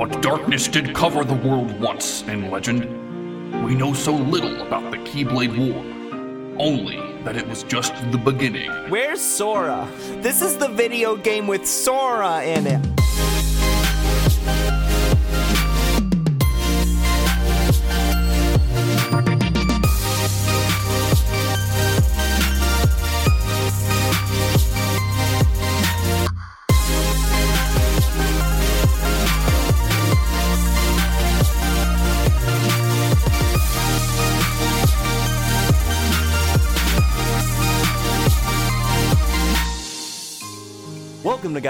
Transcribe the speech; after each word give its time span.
But 0.00 0.22
darkness 0.22 0.66
did 0.66 0.94
cover 0.94 1.24
the 1.24 1.34
world 1.34 1.78
once 1.78 2.22
in 2.22 2.50
legend. 2.50 2.86
We 3.62 3.74
know 3.74 3.92
so 3.92 4.14
little 4.14 4.62
about 4.66 4.90
the 4.90 4.96
Keyblade 4.96 5.54
War, 5.58 5.84
only 6.58 6.96
that 7.24 7.36
it 7.36 7.46
was 7.46 7.64
just 7.64 7.92
the 8.10 8.16
beginning. 8.16 8.70
Where's 8.88 9.20
Sora? 9.20 9.86
This 10.22 10.40
is 10.40 10.56
the 10.56 10.68
video 10.68 11.16
game 11.16 11.46
with 11.46 11.66
Sora 11.66 12.42
in 12.44 12.66
it. 12.66 12.89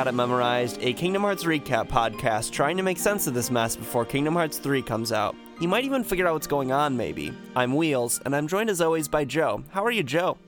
Got 0.00 0.08
It 0.08 0.12
Memorized, 0.12 0.78
a 0.80 0.94
Kingdom 0.94 1.20
Hearts 1.20 1.44
recap 1.44 1.88
podcast 1.88 2.52
trying 2.52 2.78
to 2.78 2.82
make 2.82 2.96
sense 2.96 3.26
of 3.26 3.34
this 3.34 3.50
mess 3.50 3.76
before 3.76 4.06
Kingdom 4.06 4.32
Hearts 4.32 4.56
3 4.56 4.80
comes 4.80 5.12
out. 5.12 5.36
You 5.60 5.68
might 5.68 5.84
even 5.84 6.04
figure 6.04 6.26
out 6.26 6.32
what's 6.32 6.46
going 6.46 6.72
on, 6.72 6.96
maybe. 6.96 7.34
I'm 7.54 7.74
Wheels, 7.74 8.18
and 8.24 8.34
I'm 8.34 8.48
joined 8.48 8.70
as 8.70 8.80
always 8.80 9.08
by 9.08 9.26
Joe. 9.26 9.62
How 9.68 9.84
are 9.84 9.90
you, 9.90 10.02
Joe? 10.02 10.38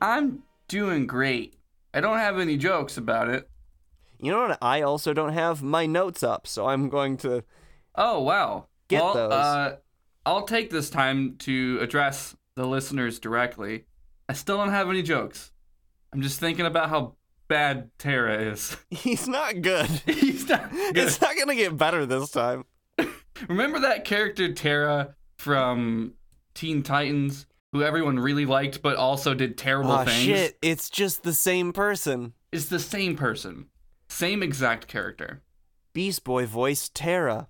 I'm 0.00 0.44
doing 0.66 1.06
great. 1.06 1.56
I 1.92 2.00
don't 2.00 2.16
have 2.16 2.38
any 2.38 2.56
jokes 2.56 2.96
about 2.96 3.28
it. 3.28 3.50
You 4.18 4.32
know 4.32 4.48
what? 4.48 4.56
I 4.62 4.80
also 4.80 5.12
don't 5.12 5.34
have 5.34 5.62
my 5.62 5.84
notes 5.84 6.22
up, 6.22 6.46
so 6.46 6.66
I'm 6.66 6.88
going 6.88 7.18
to. 7.18 7.44
Oh 7.96 8.22
wow. 8.22 8.68
Get 8.88 9.02
well, 9.02 9.12
those. 9.12 9.32
Uh, 9.34 9.76
I'll 10.24 10.46
take 10.46 10.70
this 10.70 10.88
time 10.88 11.36
to 11.40 11.80
address 11.82 12.34
the 12.56 12.64
listeners 12.64 13.18
directly. 13.18 13.84
I 14.26 14.32
still 14.32 14.56
don't 14.56 14.70
have 14.70 14.88
any 14.88 15.02
jokes. 15.02 15.52
I'm 16.14 16.22
just 16.22 16.40
thinking 16.40 16.64
about 16.64 16.88
how 16.88 17.16
bad 17.50 17.90
Terra 17.98 18.38
is. 18.40 18.76
He's 18.90 19.28
not 19.28 19.60
good. 19.60 19.86
He's 20.06 20.48
not 20.48 20.70
good. 20.70 20.96
It's 20.96 21.20
not 21.20 21.34
going 21.36 21.48
to 21.48 21.54
get 21.54 21.76
better 21.76 22.06
this 22.06 22.30
time. 22.30 22.64
Remember 23.48 23.80
that 23.80 24.06
character 24.06 24.54
Terra 24.54 25.14
from 25.38 26.14
Teen 26.54 26.82
Titans, 26.82 27.46
who 27.72 27.82
everyone 27.82 28.18
really 28.18 28.46
liked, 28.46 28.80
but 28.82 28.96
also 28.96 29.34
did 29.34 29.58
terrible 29.58 29.90
Oh, 29.92 30.04
things? 30.04 30.22
shit. 30.24 30.58
It's 30.62 30.88
just 30.88 31.22
the 31.24 31.34
same 31.34 31.72
person. 31.74 32.32
It's 32.52 32.66
the 32.66 32.78
same 32.78 33.16
person, 33.16 33.66
same 34.08 34.42
exact 34.42 34.86
character. 34.88 35.42
Beast 35.92 36.22
Boy 36.24 36.46
voiced 36.46 36.94
Terra. 36.94 37.48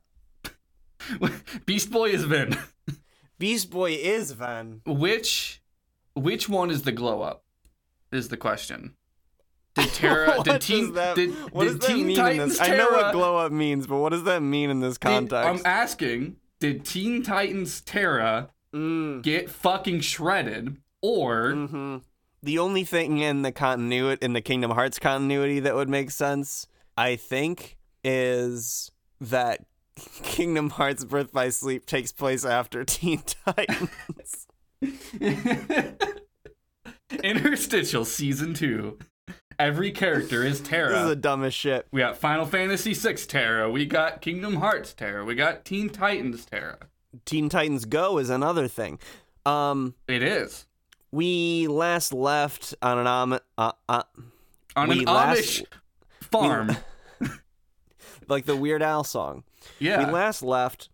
Beast 1.66 1.90
Boy 1.90 2.10
is 2.10 2.24
Vin. 2.24 2.56
Beast 3.38 3.70
Boy 3.70 3.92
is 3.92 4.32
Van. 4.32 4.80
Which 4.86 5.62
which 6.14 6.48
one 6.48 6.70
is 6.70 6.82
the 6.82 6.92
glow 6.92 7.22
up? 7.22 7.44
Is 8.12 8.28
the 8.28 8.36
question. 8.36 8.94
Did 9.74 9.88
Terra 9.94 10.42
did 10.42 10.60
Teen 10.60 10.94
that, 10.94 11.16
did, 11.16 11.30
what 11.52 11.64
did 11.64 11.80
does 11.80 11.88
that 11.88 11.96
mean 11.96 12.16
Titans 12.16 12.42
in 12.42 12.48
this? 12.48 12.58
Terra, 12.58 12.72
I 12.72 12.76
know 12.76 12.90
what 12.90 13.12
glow 13.12 13.36
up 13.38 13.52
means, 13.52 13.86
but 13.86 13.98
what 13.98 14.10
does 14.10 14.24
that 14.24 14.42
mean 14.42 14.70
in 14.70 14.80
this 14.80 14.98
did- 14.98 15.32
I'm 15.32 15.60
asking, 15.64 16.36
did 16.58 16.84
Teen 16.84 17.22
Titans 17.22 17.80
Terra 17.80 18.50
Mm, 18.74 19.20
get 19.22 19.50
fucking 19.50 19.98
shredded 20.00 20.76
or 21.02 21.50
hmm 21.52 21.96
The 22.40 22.58
only 22.60 22.84
thing 22.84 23.18
in 23.18 23.42
the 23.42 23.50
continuity 23.50 24.24
in 24.24 24.32
the 24.32 24.40
Kingdom 24.40 24.70
Hearts 24.70 25.00
continuity 25.00 25.58
that 25.58 25.74
would 25.74 25.88
make 25.88 26.12
sense, 26.12 26.68
I 26.96 27.16
think, 27.16 27.76
is 28.04 28.92
that 29.20 29.64
Kingdom 30.22 30.70
Hearts 30.70 31.04
Birth 31.04 31.32
by 31.32 31.48
Sleep 31.48 31.84
takes 31.84 32.12
place 32.12 32.44
after 32.44 32.84
Teen 32.86 33.22
Titans. 33.44 34.46
Interstitial 37.24 38.04
season 38.04 38.54
2. 38.54 38.98
Every 39.60 39.92
character 39.92 40.42
is 40.42 40.58
Terra. 40.60 40.92
this 40.92 41.02
is 41.02 41.08
the 41.08 41.16
dumbest 41.16 41.56
shit. 41.56 41.86
we 41.92 42.00
got 42.00 42.16
Final 42.16 42.46
Fantasy 42.46 42.94
6 42.94 43.26
Terra, 43.26 43.70
we 43.70 43.84
got 43.84 44.22
Kingdom 44.22 44.56
Hearts 44.56 44.94
Terra, 44.94 45.22
we 45.24 45.34
got 45.34 45.64
Teen 45.66 45.90
Titans 45.90 46.46
Terra. 46.46 46.78
Teen 47.26 47.48
Titans 47.50 47.84
Go 47.84 48.16
is 48.18 48.30
another 48.30 48.68
thing. 48.68 48.98
Um, 49.44 49.94
It 50.08 50.22
is. 50.22 50.66
we 51.12 51.66
last 51.68 52.12
left 52.14 52.74
on 52.80 52.98
an 52.98 53.06
om- 53.06 53.38
uh, 53.58 53.72
uh, 53.88 54.02
On 54.76 54.90
an 54.90 55.04
last- 55.04 55.38
Amish 55.40 55.64
farm. 56.30 56.76
like 58.28 58.46
the 58.46 58.56
Weird 58.56 58.82
Al 58.82 59.04
song. 59.04 59.44
yeah. 59.78 60.06
We 60.06 60.12
last 60.12 60.42
left 60.42 60.88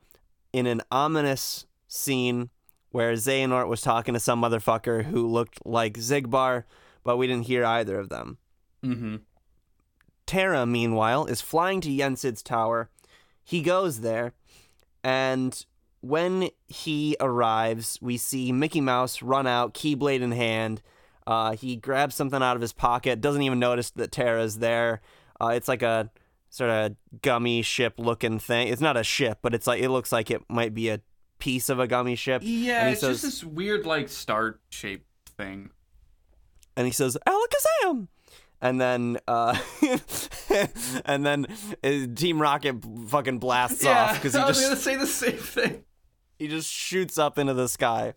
in 0.53 0.67
an 0.67 0.83
ominous 0.91 1.67
scene 1.87 2.51
where 2.91 3.13
Xehanort 3.13 3.69
was 3.69 3.81
talking 3.81 4.15
to 4.15 4.21
some 4.21 4.41
motherfucker 4.43 5.05
who 5.05 5.27
looked 5.29 5.65
like 5.67 5.95
Xigbar, 5.99 6.65
but 7.05 7.17
we 7.17 7.27
didn't 7.27 7.47
hear 7.47 7.65
either 7.65 8.01
of 8.01 8.09
them. 8.09 8.39
Mm-hmm. 8.85 9.17
Terra, 10.27 10.67
meanwhile, 10.67 11.27
is 11.27 11.41
flying 11.41 11.81
to 11.83 11.89
Yensid's 11.89 12.43
tower. 12.43 12.91
He 13.45 13.63
goes 13.63 14.01
there, 14.01 14.33
and 15.05 15.65
when 16.01 16.51
he 16.67 17.17
arrives, 17.21 17.99
we 18.01 18.17
see 18.17 18.53
Mickey 18.53 18.81
Mouse 18.81 19.23
run 19.23 19.47
out, 19.47 19.75
Keyblade 19.75 20.21
in 20.21 20.33
hand. 20.33 20.83
Uh, 21.27 21.53
he 21.53 21.77
grabs 21.77 22.15
something 22.15 22.43
out 22.43 22.57
of 22.57 22.63
his 22.63 22.73
pocket, 22.73 23.21
doesn't 23.21 23.43
even 23.43 23.59
notice 23.59 23.91
that 23.91 24.13
Terra's 24.13 24.59
there. 24.59 25.01
Uh, 25.41 25.49
it's 25.49 25.69
like 25.69 25.83
a 25.83 26.11
sort 26.51 26.71
of 26.71 26.97
gummy 27.23 27.63
ship 27.63 27.95
looking 27.99 28.39
thing. 28.39 28.69
It's 28.69 28.81
not 28.81 28.97
a 28.97 29.03
ship, 29.03 29.39
but 29.43 29.55
it's 29.55 29.67
like 29.67 29.83
it 29.83 29.91
looks 29.91 30.13
like 30.13 30.31
it 30.31 30.43
might 30.49 30.75
be 30.75 30.89
a 30.89 31.01
piece 31.39 31.69
of 31.69 31.79
a 31.79 31.87
gummy 31.87 32.15
ship. 32.15 32.43
Yeah, 32.45 32.83
and 32.83 32.91
it's 32.91 33.01
says, 33.01 33.23
just 33.23 33.25
this 33.25 33.45
weird 33.45 33.87
like 33.87 34.09
star 34.09 34.61
shaped 34.71 35.07
thing. 35.37 35.71
and 36.77 36.87
he 36.87 36.93
says 36.93 37.17
Alakazam, 37.27 38.09
and 38.61 38.81
then 38.81 39.19
uh, 39.29 39.59
and 41.05 41.25
then 41.27 41.47
uh, 41.85 42.07
Team 42.15 42.41
Rocket 42.41 42.77
fucking 43.09 43.39
blasts 43.39 43.85
off 43.87 44.15
because 44.15 44.35
he 44.35 44.39
I 44.41 44.47
was 44.47 44.57
just 44.59 44.69
gonna 44.69 44.81
say 44.81 44.97
the 44.97 45.07
same 45.07 45.39
thing. 45.39 45.85
he 46.39 46.49
just 46.49 46.71
shoots 46.71 47.19
up 47.19 47.39
into 47.39 47.55
the 47.55 47.69
sky. 47.69 48.15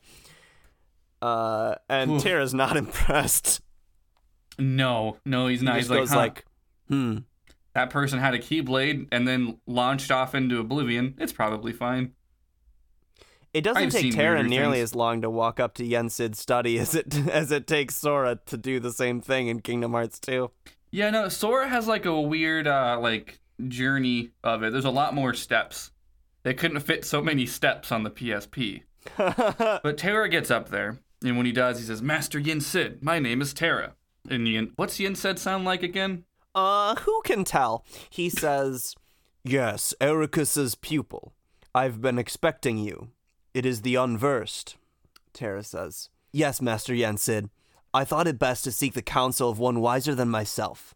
Uh, 1.21 1.75
and 1.89 2.11
Oof. 2.11 2.23
Terra's 2.23 2.53
not 2.53 2.77
impressed. 2.83 3.61
No, 4.57 5.17
no, 5.25 5.47
he's 5.47 5.59
He 5.61 5.65
not. 5.65 5.75
just 5.77 5.85
He's 5.85 5.89
like, 5.91 5.99
goes 5.99 6.09
huh, 6.11 6.17
like, 6.17 6.45
"Hmm, 6.87 7.17
that 7.73 7.89
person 7.89 8.19
had 8.19 8.33
a 8.33 8.39
keyblade 8.39 9.07
and 9.11 9.27
then 9.27 9.59
launched 9.67 10.11
off 10.11 10.35
into 10.35 10.59
oblivion. 10.59 11.15
It's 11.17 11.33
probably 11.33 11.71
fine. 11.73 12.13
It 13.53 13.61
doesn't 13.61 13.81
I've 13.83 13.91
take 13.91 14.13
Terra 14.13 14.43
nearly 14.43 14.77
things. 14.77 14.91
as 14.91 14.95
long 14.95 15.21
to 15.21 15.29
walk 15.29 15.59
up 15.59 15.73
to 15.75 15.83
Yensid's 15.83 16.39
study 16.39 16.77
as 16.77 16.93
it 16.95 17.15
as 17.29 17.51
it 17.51 17.65
takes 17.67 17.95
Sora 17.95 18.39
to 18.45 18.57
do 18.57 18.79
the 18.79 18.91
same 18.91 19.21
thing 19.21 19.47
in 19.47 19.61
Kingdom 19.61 19.91
Hearts 19.91 20.19
2. 20.19 20.51
Yeah, 20.91 21.09
no, 21.09 21.29
Sora 21.29 21.67
has 21.67 21.87
like 21.87 22.05
a 22.05 22.19
weird 22.21 22.67
uh 22.67 22.97
like 22.99 23.39
journey 23.67 24.31
of 24.43 24.63
it. 24.63 24.71
There's 24.71 24.85
a 24.85 24.89
lot 24.91 25.13
more 25.13 25.33
steps. 25.33 25.91
They 26.43 26.53
couldn't 26.53 26.79
fit 26.81 27.03
so 27.05 27.21
many 27.21 27.45
steps 27.45 27.91
on 27.91 28.03
the 28.03 28.11
PSP. 28.11 28.83
But 29.17 29.97
Terra 29.97 30.29
gets 30.29 30.49
up 30.51 30.69
there, 30.69 30.99
and 31.23 31.35
when 31.37 31.45
he 31.45 31.51
does, 31.51 31.79
he 31.79 31.85
says, 31.85 32.01
Master 32.01 32.39
Yin 32.39 32.61
Sid, 32.61 33.03
my 33.03 33.19
name 33.19 33.41
is 33.41 33.53
Terra. 33.53 33.95
And 34.29 34.47
Yin, 34.47 34.71
what's 34.75 34.99
Yin 34.99 35.15
Sid 35.15 35.39
sound 35.39 35.65
like 35.65 35.83
again? 35.83 36.23
uh, 36.55 36.95
who 36.95 37.21
can 37.23 37.43
tell? 37.43 37.85
He 38.09 38.29
says, 38.29 38.95
"Yes, 39.43 39.93
Eraqus's 40.01 40.75
pupil. 40.75 41.33
I've 41.75 42.01
been 42.01 42.17
expecting 42.19 42.77
you. 42.77 43.09
It 43.59 43.65
is 43.65 43.81
the 43.81 43.95
unversed." 43.95 44.77
Terra 45.33 45.65
says, 45.65 46.09
"Yes, 46.31 46.61
Master 46.61 46.93
Yensid. 46.93 47.49
I 47.93 48.05
thought 48.05 48.25
it 48.25 48.39
best 48.39 48.63
to 48.63 48.71
seek 48.71 48.93
the 48.93 49.01
counsel 49.01 49.49
of 49.49 49.59
one 49.59 49.81
wiser 49.81 50.15
than 50.15 50.29
myself." 50.29 50.95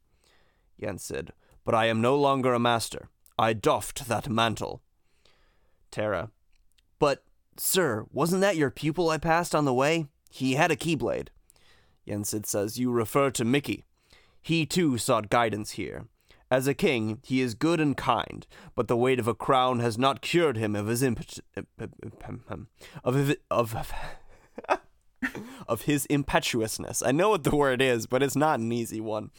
Yensid, 0.81 1.31
but 1.66 1.75
I 1.75 1.88
am 1.88 2.00
no 2.00 2.16
longer 2.16 2.53
a 2.53 2.59
master. 2.59 3.09
I 3.38 3.51
doffed 3.51 4.07
that 4.07 4.29
mantle. 4.29 4.81
Terra, 5.92 6.31
but 7.00 7.25
sir, 7.57 8.06
wasn't 8.13 8.39
that 8.39 8.56
your 8.56 8.71
pupil 8.71 9.09
I 9.09 9.18
passed 9.18 9.54
on 9.54 9.66
the 9.66 9.74
way? 9.74 10.07
He 10.30 10.54
had 10.54 10.71
a 10.71 10.77
keyblade. 10.77 11.27
Yensid 12.07 12.45
says, 12.45 12.80
You 12.80 12.92
refer 12.92 13.30
to 13.31 13.44
Mickey. 13.44 13.83
He 14.42 14.66
too 14.66 14.98
sought 14.98 15.30
guidance 15.30 15.71
here. 15.71 16.07
As 16.54 16.68
a 16.68 16.76
king, 16.76 17.18
he 17.24 17.42
is 17.42 17.56
good 17.56 17.80
and 17.80 17.98
kind, 17.98 18.46
but 18.76 18.88
the 18.88 18.96
weight 18.96 19.20
of 19.20 19.28
a 19.28 19.34
crown 19.34 19.80
has 19.80 19.98
not 19.98 20.22
cured 20.22 20.56
him 20.56 20.76
of 20.76 20.86
his 20.86 21.02
impet- 21.02 21.40
of 23.04 23.16
his, 23.16 23.38
of 23.50 23.92
of 25.68 25.82
his 25.82 26.06
impetuousness. 26.06 27.02
I 27.02 27.12
know 27.12 27.30
what 27.30 27.44
the 27.44 27.56
word 27.56 27.82
is, 27.82 28.06
but 28.06 28.22
it's 28.22 28.36
not 28.36 28.60
an 28.60 28.72
easy 28.72 29.02
one. 29.02 29.32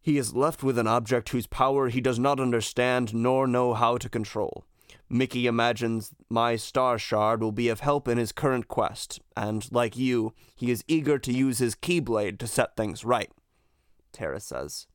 He 0.00 0.16
is 0.16 0.34
left 0.34 0.62
with 0.62 0.78
an 0.78 0.86
object 0.86 1.28
whose 1.28 1.46
power 1.46 1.90
he 1.90 2.00
does 2.00 2.18
not 2.18 2.40
understand 2.40 3.14
nor 3.14 3.46
know 3.46 3.74
how 3.74 3.98
to 3.98 4.08
control. 4.08 4.64
Mickey 5.10 5.46
imagines 5.46 6.14
my 6.30 6.56
star 6.56 6.98
shard 6.98 7.42
will 7.42 7.52
be 7.52 7.68
of 7.68 7.80
help 7.80 8.08
in 8.08 8.16
his 8.16 8.32
current 8.32 8.66
quest, 8.66 9.20
and, 9.36 9.70
like 9.70 9.94
you, 9.94 10.32
he 10.56 10.70
is 10.70 10.82
eager 10.88 11.18
to 11.18 11.34
use 11.34 11.58
his 11.58 11.74
keyblade 11.74 12.38
to 12.38 12.46
set 12.46 12.76
things 12.78 13.04
right. 13.04 13.30
Terra 14.10 14.40
says, 14.40 14.86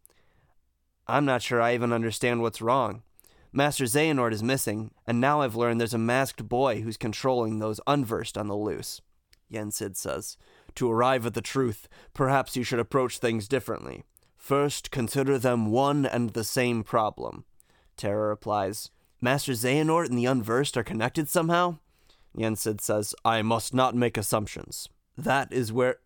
I'm 1.07 1.25
not 1.25 1.41
sure 1.41 1.61
I 1.61 1.73
even 1.73 1.91
understand 1.91 2.41
what's 2.41 2.61
wrong. 2.61 3.03
Master 3.51 3.83
Xehanort 3.83 4.33
is 4.33 4.41
missing, 4.41 4.91
and 5.05 5.21
now 5.21 5.41
I've 5.41 5.55
learned 5.55 5.79
there's 5.79 5.93
a 5.93 5.99
masked 5.99 6.47
boy 6.47 6.81
who's 6.81 6.97
controlling 6.97 7.59
those 7.59 7.79
unversed 7.85 8.37
on 8.37 8.47
the 8.47 8.55
loose. 8.55 9.01
Yensid 9.51 9.95
says, 9.95 10.37
To 10.75 10.91
arrive 10.91 11.25
at 11.25 11.33
the 11.33 11.41
truth, 11.41 11.87
perhaps 12.13 12.55
you 12.55 12.63
should 12.63 12.79
approach 12.79 13.19
things 13.19 13.47
differently. 13.47 14.03
First, 14.35 14.91
consider 14.91 15.37
them 15.37 15.71
one 15.71 16.05
and 16.05 16.31
the 16.31 16.43
same 16.43 16.83
problem. 16.83 17.45
Terra 17.95 18.29
replies, 18.29 18.89
Master 19.21 19.53
Xehanort 19.53 20.09
and 20.09 20.17
the 20.17 20.25
Unversed 20.25 20.75
are 20.75 20.83
connected 20.83 21.29
somehow? 21.29 21.77
Yensid 22.35 22.81
says, 22.81 23.13
I 23.23 23.41
must 23.41 23.73
not 23.73 23.95
make 23.95 24.17
assumptions. 24.17 24.89
That 25.17 25.53
is 25.53 25.71
where. 25.71 25.97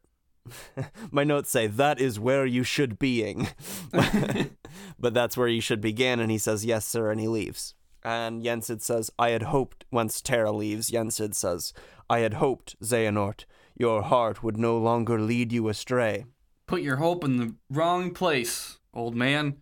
My 1.11 1.23
notes 1.23 1.49
say, 1.49 1.67
that 1.67 1.99
is 1.99 2.19
where 2.19 2.45
you 2.45 2.63
should 2.63 2.99
being. 2.99 3.49
but 4.99 5.13
that's 5.13 5.37
where 5.37 5.47
you 5.47 5.61
should 5.61 5.81
begin, 5.81 6.19
and 6.19 6.31
he 6.31 6.37
says, 6.37 6.65
Yes, 6.65 6.85
sir, 6.85 7.11
and 7.11 7.19
he 7.19 7.27
leaves. 7.27 7.75
And 8.03 8.43
Yensid 8.43 8.81
says, 8.81 9.11
I 9.19 9.29
had 9.29 9.43
hoped, 9.43 9.85
once 9.91 10.21
Terra 10.21 10.51
leaves, 10.51 10.91
Yensid 10.91 11.35
says, 11.35 11.73
I 12.09 12.19
had 12.19 12.35
hoped, 12.35 12.79
Xehanort, 12.81 13.45
your 13.75 14.01
heart 14.03 14.43
would 14.43 14.57
no 14.57 14.77
longer 14.77 15.19
lead 15.19 15.51
you 15.51 15.67
astray. 15.67 16.25
Put 16.67 16.81
your 16.81 16.97
hope 16.97 17.23
in 17.23 17.37
the 17.37 17.55
wrong 17.69 18.13
place, 18.13 18.79
old 18.93 19.15
man. 19.15 19.57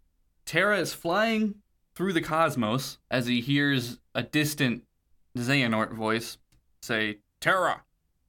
Terra 0.46 0.80
is 0.80 0.94
flying 0.94 1.56
through 1.96 2.14
the 2.14 2.22
cosmos 2.22 3.00
as 3.10 3.28
he 3.28 3.42
hears 3.42 4.00
a 4.14 4.22
distant 4.22 4.84
Xehanort 5.38 5.94
voice 5.94 6.38
say, 6.82 7.20
Terra. 7.42 7.84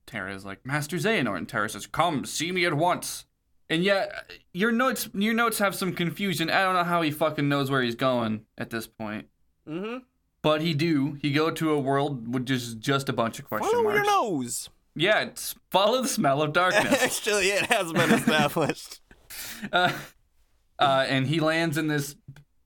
Terra 0.07 0.35
is 0.35 0.45
like, 0.45 0.65
Master 0.65 0.97
Xehanort. 0.97 1.39
And 1.39 1.49
Terra 1.49 1.69
says, 1.69 1.87
Come, 1.87 2.25
see 2.25 2.53
me 2.53 2.65
at 2.65 2.75
once. 2.75 3.25
And 3.69 3.83
yet, 3.83 4.31
your 4.53 4.71
notes 4.71 5.09
your 5.13 5.35
notes 5.35 5.59
have 5.59 5.75
some 5.75 5.93
confusion. 5.93 6.51
I 6.51 6.63
don't 6.63 6.75
know 6.75 6.85
how 6.85 7.03
he 7.03 7.11
fucking 7.11 7.49
knows 7.49 7.71
where 7.71 7.83
he's 7.83 7.97
going 7.97 8.43
at 8.57 8.71
this 8.71 8.87
point. 8.87 9.27
Mm-hmm. 9.69 9.99
But 10.43 10.63
he 10.63 10.73
do. 10.73 11.19
He 11.21 11.33
go 11.33 11.51
to 11.51 11.73
a 11.73 11.81
world 11.81 12.33
with 12.33 12.47
just 12.47 12.79
just 12.79 13.09
a 13.09 13.13
bunch 13.13 13.41
of 13.41 13.47
question 13.47 13.69
Follow 13.69 13.83
marks. 13.83 13.97
your 13.97 14.07
nose. 14.07 14.71
Yeah, 14.95 15.23
it's 15.23 15.57
follow 15.71 16.01
the 16.01 16.09
smell 16.09 16.43
of 16.43 16.53
darkness. 16.53 17.03
Actually, 17.03 17.49
it 17.49 17.67
has 17.67 17.93
been 17.93 18.13
established. 18.13 19.01
uh, 19.73 19.93
uh, 20.79 21.05
and 21.09 21.27
he 21.27 21.41
lands 21.41 21.77
in 21.77 21.89
this 21.89 22.15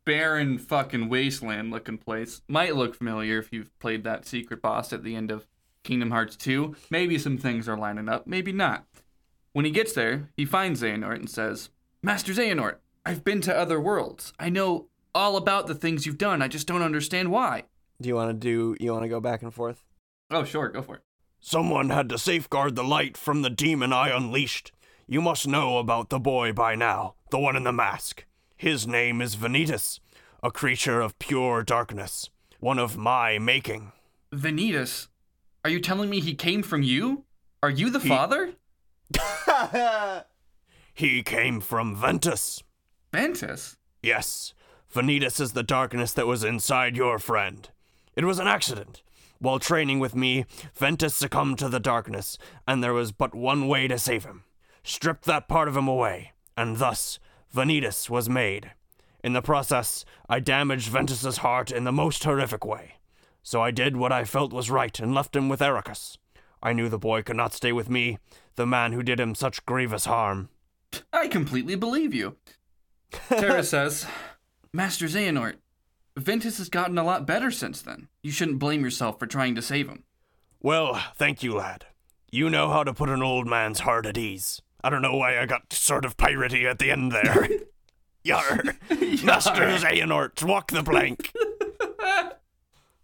barren 0.04 0.58
fucking 0.58 1.08
wasteland 1.08 1.70
looking 1.70 1.98
place. 1.98 2.42
Might 2.46 2.76
look 2.76 2.94
familiar 2.94 3.38
if 3.38 3.52
you've 3.52 3.76
played 3.78 4.04
that 4.04 4.26
secret 4.26 4.60
boss 4.60 4.92
at 4.92 5.02
the 5.02 5.16
end 5.16 5.31
of 5.31 5.46
Kingdom 5.82 6.10
Hearts 6.10 6.36
2. 6.36 6.74
Maybe 6.90 7.18
some 7.18 7.38
things 7.38 7.68
are 7.68 7.76
lining 7.76 8.08
up, 8.08 8.26
maybe 8.26 8.52
not. 8.52 8.86
When 9.52 9.64
he 9.64 9.70
gets 9.70 9.92
there, 9.92 10.28
he 10.36 10.44
finds 10.44 10.82
Xehanort 10.82 11.16
and 11.16 11.30
says, 11.30 11.70
Master 12.02 12.32
Xehanort, 12.32 12.76
I've 13.04 13.24
been 13.24 13.40
to 13.42 13.56
other 13.56 13.80
worlds. 13.80 14.32
I 14.38 14.48
know 14.50 14.86
all 15.14 15.36
about 15.36 15.66
the 15.66 15.74
things 15.74 16.06
you've 16.06 16.18
done. 16.18 16.42
I 16.42 16.48
just 16.48 16.66
don't 16.66 16.82
understand 16.82 17.30
why. 17.30 17.64
do 18.00 18.08
you 18.08 18.14
want 18.14 18.30
to 18.30 18.34
do? 18.34 18.76
You 18.78 18.92
want 18.92 19.02
to 19.04 19.08
go 19.08 19.20
back 19.20 19.42
and 19.42 19.52
forth? 19.52 19.82
Oh, 20.30 20.44
sure, 20.44 20.68
go 20.68 20.82
for 20.82 20.96
it. 20.96 21.02
Someone 21.40 21.90
had 21.90 22.08
to 22.10 22.18
safeguard 22.18 22.76
the 22.76 22.84
light 22.84 23.16
from 23.16 23.42
the 23.42 23.50
demon 23.50 23.92
I 23.92 24.10
unleashed. 24.14 24.72
You 25.08 25.20
must 25.20 25.48
know 25.48 25.78
about 25.78 26.10
the 26.10 26.20
boy 26.20 26.52
by 26.52 26.74
now, 26.76 27.14
the 27.30 27.38
one 27.38 27.56
in 27.56 27.64
the 27.64 27.72
mask. 27.72 28.24
His 28.56 28.86
name 28.86 29.20
is 29.20 29.34
Vanitas, 29.36 29.98
a 30.42 30.50
creature 30.52 31.00
of 31.00 31.18
pure 31.18 31.62
darkness, 31.64 32.28
one 32.60 32.78
of 32.78 32.96
my 32.96 33.38
making. 33.38 33.90
Vanitas, 34.32 35.08
are 35.64 35.70
you 35.70 35.80
telling 35.80 36.10
me 36.10 36.20
he 36.20 36.34
came 36.34 36.62
from 36.62 36.82
you? 36.82 37.24
Are 37.62 37.70
you 37.70 37.90
the 37.90 38.00
father? 38.00 38.54
He 41.00 41.22
came 41.22 41.62
from 41.62 41.96
Ventus. 41.96 42.62
Ventus? 43.10 43.78
Yes, 44.02 44.52
Vanitas 44.94 45.40
is 45.40 45.52
the 45.52 45.62
darkness 45.62 46.12
that 46.12 46.26
was 46.26 46.44
inside 46.44 46.94
your 46.94 47.18
friend. 47.18 47.70
It 48.16 48.26
was 48.26 48.38
an 48.38 48.46
accident. 48.46 49.02
While 49.38 49.58
training 49.58 49.98
with 50.00 50.14
me, 50.14 50.44
Ventus 50.74 51.14
succumbed 51.14 51.58
to 51.60 51.70
the 51.70 51.80
darkness, 51.80 52.36
and 52.68 52.84
there 52.84 52.92
was 52.92 53.12
but 53.12 53.34
one 53.34 53.66
way 53.66 53.88
to 53.88 53.98
save 53.98 54.24
him. 54.24 54.44
Strip 54.82 55.22
that 55.22 55.48
part 55.48 55.68
of 55.68 55.76
him 55.76 55.88
away, 55.88 56.32
and 56.54 56.76
thus 56.76 57.18
Vanitas 57.54 58.10
was 58.10 58.28
made. 58.28 58.72
In 59.24 59.32
the 59.32 59.40
process, 59.40 60.04
I 60.28 60.40
damaged 60.40 60.90
Ventus's 60.90 61.38
heart 61.38 61.70
in 61.70 61.84
the 61.84 61.92
most 61.92 62.24
horrific 62.24 62.64
way. 62.64 62.96
So 63.42 63.62
I 63.62 63.70
did 63.70 63.96
what 63.96 64.12
I 64.12 64.25
felt 64.25 64.52
was 64.52 64.70
right 64.70 64.98
and 64.98 65.14
left 65.14 65.34
him 65.34 65.48
with 65.48 65.60
Eraqus. 65.60 66.16
I 66.62 66.72
knew 66.72 66.88
the 66.88 66.98
boy 66.98 67.22
could 67.22 67.37
not 67.37 67.54
stay 67.54 67.72
with 67.72 67.88
me, 67.88 68.19
the 68.56 68.66
man 68.66 68.92
who 68.92 69.02
did 69.02 69.19
him 69.19 69.34
such 69.34 69.64
grievous 69.64 70.04
harm. 70.04 70.50
I 71.12 71.28
completely 71.28 71.75
believe 71.75 72.12
you. 72.12 72.37
Terra 73.28 73.62
says, 73.64 74.06
Master 74.72 75.06
Xehanort, 75.06 75.56
Ventus 76.16 76.58
has 76.58 76.69
gotten 76.69 76.98
a 76.98 77.04
lot 77.04 77.26
better 77.26 77.50
since 77.50 77.81
then. 77.81 78.08
You 78.22 78.31
shouldn't 78.31 78.58
blame 78.58 78.82
yourself 78.84 79.19
for 79.19 79.26
trying 79.26 79.54
to 79.54 79.62
save 79.62 79.88
him. 79.88 80.04
Well, 80.60 81.02
thank 81.16 81.42
you, 81.42 81.54
lad. 81.54 81.87
You 82.31 82.50
know 82.50 82.70
how 82.70 82.84
to 82.84 82.92
put 82.92 83.08
an 83.08 83.22
old 83.22 83.46
man's 83.46 83.81
heart 83.81 84.06
at 84.06 84.19
ease. 84.19 84.60
I 84.84 84.90
don't 84.90 85.02
know 85.02 85.16
why 85.16 85.38
I 85.38 85.46
got 85.46 85.72
sort 85.72 86.04
of 86.04 86.16
piratey 86.16 86.64
at 86.64 86.78
the 86.78 86.90
end 86.90 87.12
there. 87.12 87.48
Yar, 88.22 88.62
Master 89.25 89.62
Xehanort, 89.78 90.42
walk 90.42 90.70
the 90.70 90.82
plank. 90.82 91.32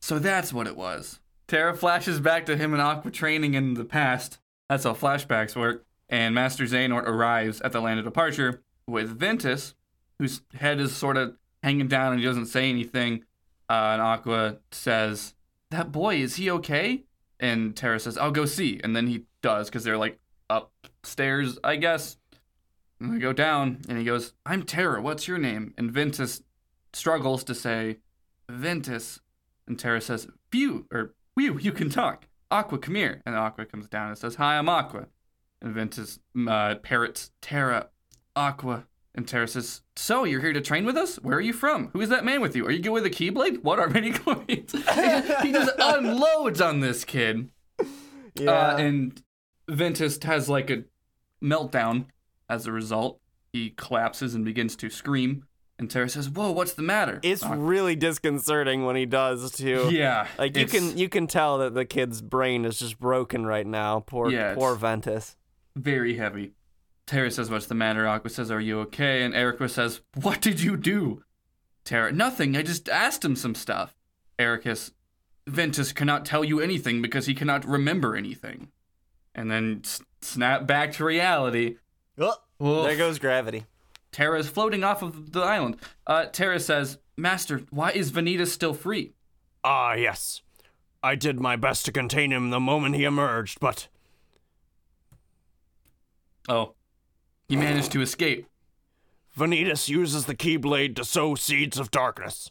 So 0.07 0.21
that's 0.21 0.53
what 0.53 0.69
it 0.69 0.77
was. 0.77 1.19
Terra 1.49 1.77
flashes 1.77 2.21
back 2.21 2.47
to 2.47 2.57
him 2.57 2.73
and 2.73 2.81
Aqua 2.81 3.11
training 3.11 3.55
in 3.55 3.75
the 3.75 3.85
past. 3.85 4.39
That's 4.71 4.85
how 4.85 4.95
flashbacks 4.95 5.57
work. 5.57 5.85
And 6.09 6.33
Master 6.33 6.63
Xehanort 6.63 7.09
arrives 7.09 7.61
at 7.63 7.73
the 7.73 7.81
land 7.81 7.99
of 7.99 8.05
departure 8.05 8.63
with 8.87 9.19
Ventus, 9.19 9.75
whose 10.21 10.43
head 10.55 10.79
is 10.79 10.95
sort 10.95 11.17
of 11.17 11.35
hanging 11.65 11.89
down 11.89 12.13
and 12.13 12.21
he 12.21 12.25
doesn't 12.25 12.47
say 12.47 12.71
anything. 12.71 13.25
Uh, 13.69 13.95
and 13.95 14.01
Aqua 14.01 14.59
says, 14.71 15.35
That 15.73 15.91
boy, 15.91 16.19
is 16.19 16.37
he 16.37 16.53
okay? 16.53 17.03
And 17.41 17.75
Terra 17.75 17.99
says, 17.99 18.17
I'll 18.17 18.31
go 18.31 18.45
see. 18.45 18.81
And 18.85 18.95
then 18.95 19.09
he 19.09 19.25
does 19.43 19.69
because 19.69 19.83
they're 19.83 19.99
like 19.99 20.21
upstairs, 20.49 21.59
I 21.65 21.75
guess. 21.75 22.17
And 23.01 23.13
they 23.13 23.19
go 23.19 23.33
down 23.33 23.81
and 23.89 23.99
he 23.99 24.05
goes, 24.05 24.35
I'm 24.47 24.63
Terra, 24.63 25.03
what's 25.03 25.27
your 25.27 25.39
name? 25.39 25.75
And 25.77 25.91
Ventus 25.91 26.45
struggles 26.93 27.43
to 27.43 27.57
say, 27.57 27.97
Ventus. 28.49 29.19
And 29.67 29.79
Terra 29.79 30.01
says, 30.01 30.29
Phew, 30.51 30.87
or 30.93 31.15
Whew, 31.35 31.59
you 31.59 31.73
can 31.73 31.91
talk. 31.91 32.27
Aqua, 32.51 32.79
come 32.79 32.95
here. 32.95 33.23
And 33.27 33.35
Aqua 33.35 33.67
comes 33.67 33.89
down 33.89 34.09
and 34.09 34.19
says, 34.19 34.37
Hi, 34.37 34.57
I'm 34.59 34.69
Aqua. 34.69 35.07
And 35.61 35.75
Ventus 35.75 36.19
uh, 36.49 36.77
parrots 36.77 37.31
Terra, 37.41 37.89
Aqua. 38.35 38.87
And 39.15 39.27
Terra 39.27 39.49
says, 39.49 39.83
So, 39.97 40.25
you're 40.25 40.41
here 40.41 40.53
to 40.53 40.61
train 40.61 40.85
with 40.85 40.97
us? 40.97 41.17
Where 41.17 41.37
are 41.37 41.43
you 41.43 41.53
from? 41.53 41.89
Who 41.93 42.01
is 42.01 42.09
that 42.09 42.25
man 42.25 42.41
with 42.41 42.57
you? 42.57 42.67
Are 42.67 42.71
you 42.71 42.81
good 42.81 42.91
with 42.91 43.07
a 43.07 43.11
Keyblade? 43.11 43.63
What 43.63 43.79
are 43.79 43.89
many 43.89 44.13
coins? 44.13 44.47
he 44.49 45.53
just 45.53 45.73
unloads 45.79 46.61
on 46.61 46.81
this 46.81 47.05
kid. 47.05 47.51
Uh, 48.39 48.77
and 48.79 49.23
Ventus 49.67 50.23
has 50.23 50.47
like 50.47 50.69
a 50.69 50.85
meltdown 51.43 52.05
as 52.51 52.67
a 52.67 52.71
result. 52.71 53.19
He 53.51 53.71
collapses 53.71 54.35
and 54.35 54.45
begins 54.45 54.77
to 54.77 54.91
scream. 54.91 55.47
And 55.79 55.91
Terra 55.91 56.09
says, 56.09 56.31
Whoa, 56.31 56.51
what's 56.53 56.73
the 56.73 56.83
matter? 56.83 57.21
it's 57.23 57.43
Aqua- 57.43 57.57
really 57.59 57.97
disconcerting 57.97 58.87
when 58.87 58.97
he 58.97 59.05
does 59.07 59.51
too. 59.53 59.91
Yeah. 59.93 60.27
Like 60.39 60.57
you 60.57 60.63
it's- 60.63 60.73
can 60.91 60.97
you 60.97 61.09
can 61.09 61.27
tell 61.27 61.59
that 61.59 61.75
the 61.75 61.85
kid's 61.85 62.23
brain 62.23 62.65
is 62.65 62.79
just 62.79 62.99
broken 62.99 63.45
right 63.45 63.67
now. 63.67 64.01
Poor 64.01 64.31
Yeah, 64.31 64.55
poor 64.55 64.75
Ventus. 64.75 65.37
very 65.77 66.17
heavy. 66.17 66.53
Terra 67.07 67.31
says, 67.31 67.51
What's 67.51 67.67
the 67.67 67.75
matter? 67.75 68.07
Aqua 68.09 68.31
says, 68.31 68.51
Are 68.51 68.61
you 68.61 68.81
okay? 68.81 69.23
And 69.23 69.35
Eraqus 69.35 69.71
says, 69.71 70.01
What 70.23 70.41
did 70.41 70.61
you 70.61 70.77
do? 70.77 71.23
Terra, 71.85 72.11
Nothing. 72.11 72.57
I 72.57 72.63
just 72.63 72.89
asked 72.89 73.25
him 73.25 73.37
some 73.37 73.55
stuff. 73.55 73.95
Eraqus, 74.41 74.91
Ventus 75.47 75.93
cannot 75.93 76.25
tell 76.25 76.43
you 76.43 76.59
anything 76.59 77.01
because 77.01 77.27
he 77.27 77.35
cannot 77.35 77.65
remember 77.65 78.17
anything. 78.17 78.69
And 79.37 79.51
then 79.51 79.83
s- 79.85 80.03
snap 80.21 80.67
back 80.67 80.93
to 80.95 81.05
reality. 81.05 81.77
Oh, 82.19 82.35
Oof. 82.61 82.87
there 82.87 82.97
goes 82.97 83.19
gravity. 83.21 83.67
Terra 84.17 84.39
is 84.39 84.49
floating 84.49 84.83
off 84.83 85.03
of 85.03 85.33
the 85.33 85.43
island. 85.43 85.77
Uh, 86.07 86.25
Terra 86.25 86.59
says, 86.59 86.97
Master, 87.19 87.61
why 87.69 87.91
is 87.91 88.11
Vanitas 88.11 88.47
still 88.47 88.73
free? 88.73 89.13
Ah, 89.63 89.93
yes. 89.93 90.41
I 91.03 91.17
did 91.17 91.39
my 91.39 91.55
best 91.55 91.85
to 91.85 91.93
contain 91.93 92.33
him 92.33 92.49
the 92.49 92.59
moment 92.59 92.95
he 92.95 93.05
emerged, 93.05 93.61
but 93.61 93.89
Oh. 96.49 96.73
He 97.51 97.57
managed 97.57 97.93
to 97.93 98.01
escape. 98.01 98.47
Vanitas 99.37 99.91
uses 99.91 100.25
the 100.25 100.35
Keyblade 100.35 100.97
to 100.97 101.05
sow 101.05 101.35
seeds 101.35 101.79
of 101.79 101.91
darkness. 101.91 102.51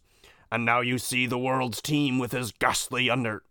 And 0.52 0.66
now 0.66 0.82
you 0.82 1.00
see 1.00 1.26
the 1.26 1.40
world's 1.40 1.82
team 1.82 2.20
with 2.20 2.32
his 2.32 2.52
ghastly 2.52 3.10
under. 3.10 3.42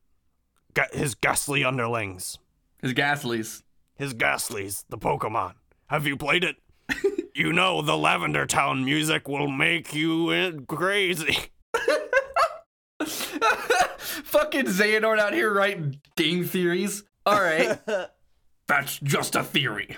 Ga- 0.73 0.87
his 0.93 1.17
ghastly 1.17 1.65
underlings. 1.65 2.39
His 2.81 2.95
ghastlies. 2.95 3.65
His 3.97 4.15
ghastlies, 4.15 4.85
the 4.89 4.99
Pokemon. 4.99 5.55
Have 5.89 6.07
you 6.07 6.17
played 6.17 6.45
it? 6.45 6.59
you 7.35 7.53
know 7.53 7.83
the 7.83 7.97
Lavender 7.97 8.47
Town 8.47 8.85
music 8.85 9.29
will 9.29 9.49
make 9.49 9.93
you 9.95 10.65
crazy. 10.69 11.37
Fucking 13.05 14.67
Xehanort 14.67 15.19
out 15.19 15.33
here 15.35 15.53
writing 15.53 16.01
game 16.17 16.45
theories. 16.45 17.05
All 17.27 17.41
right. 17.41 17.79
That's 18.69 18.99
just 19.01 19.35
a 19.37 19.43
theory. 19.43 19.97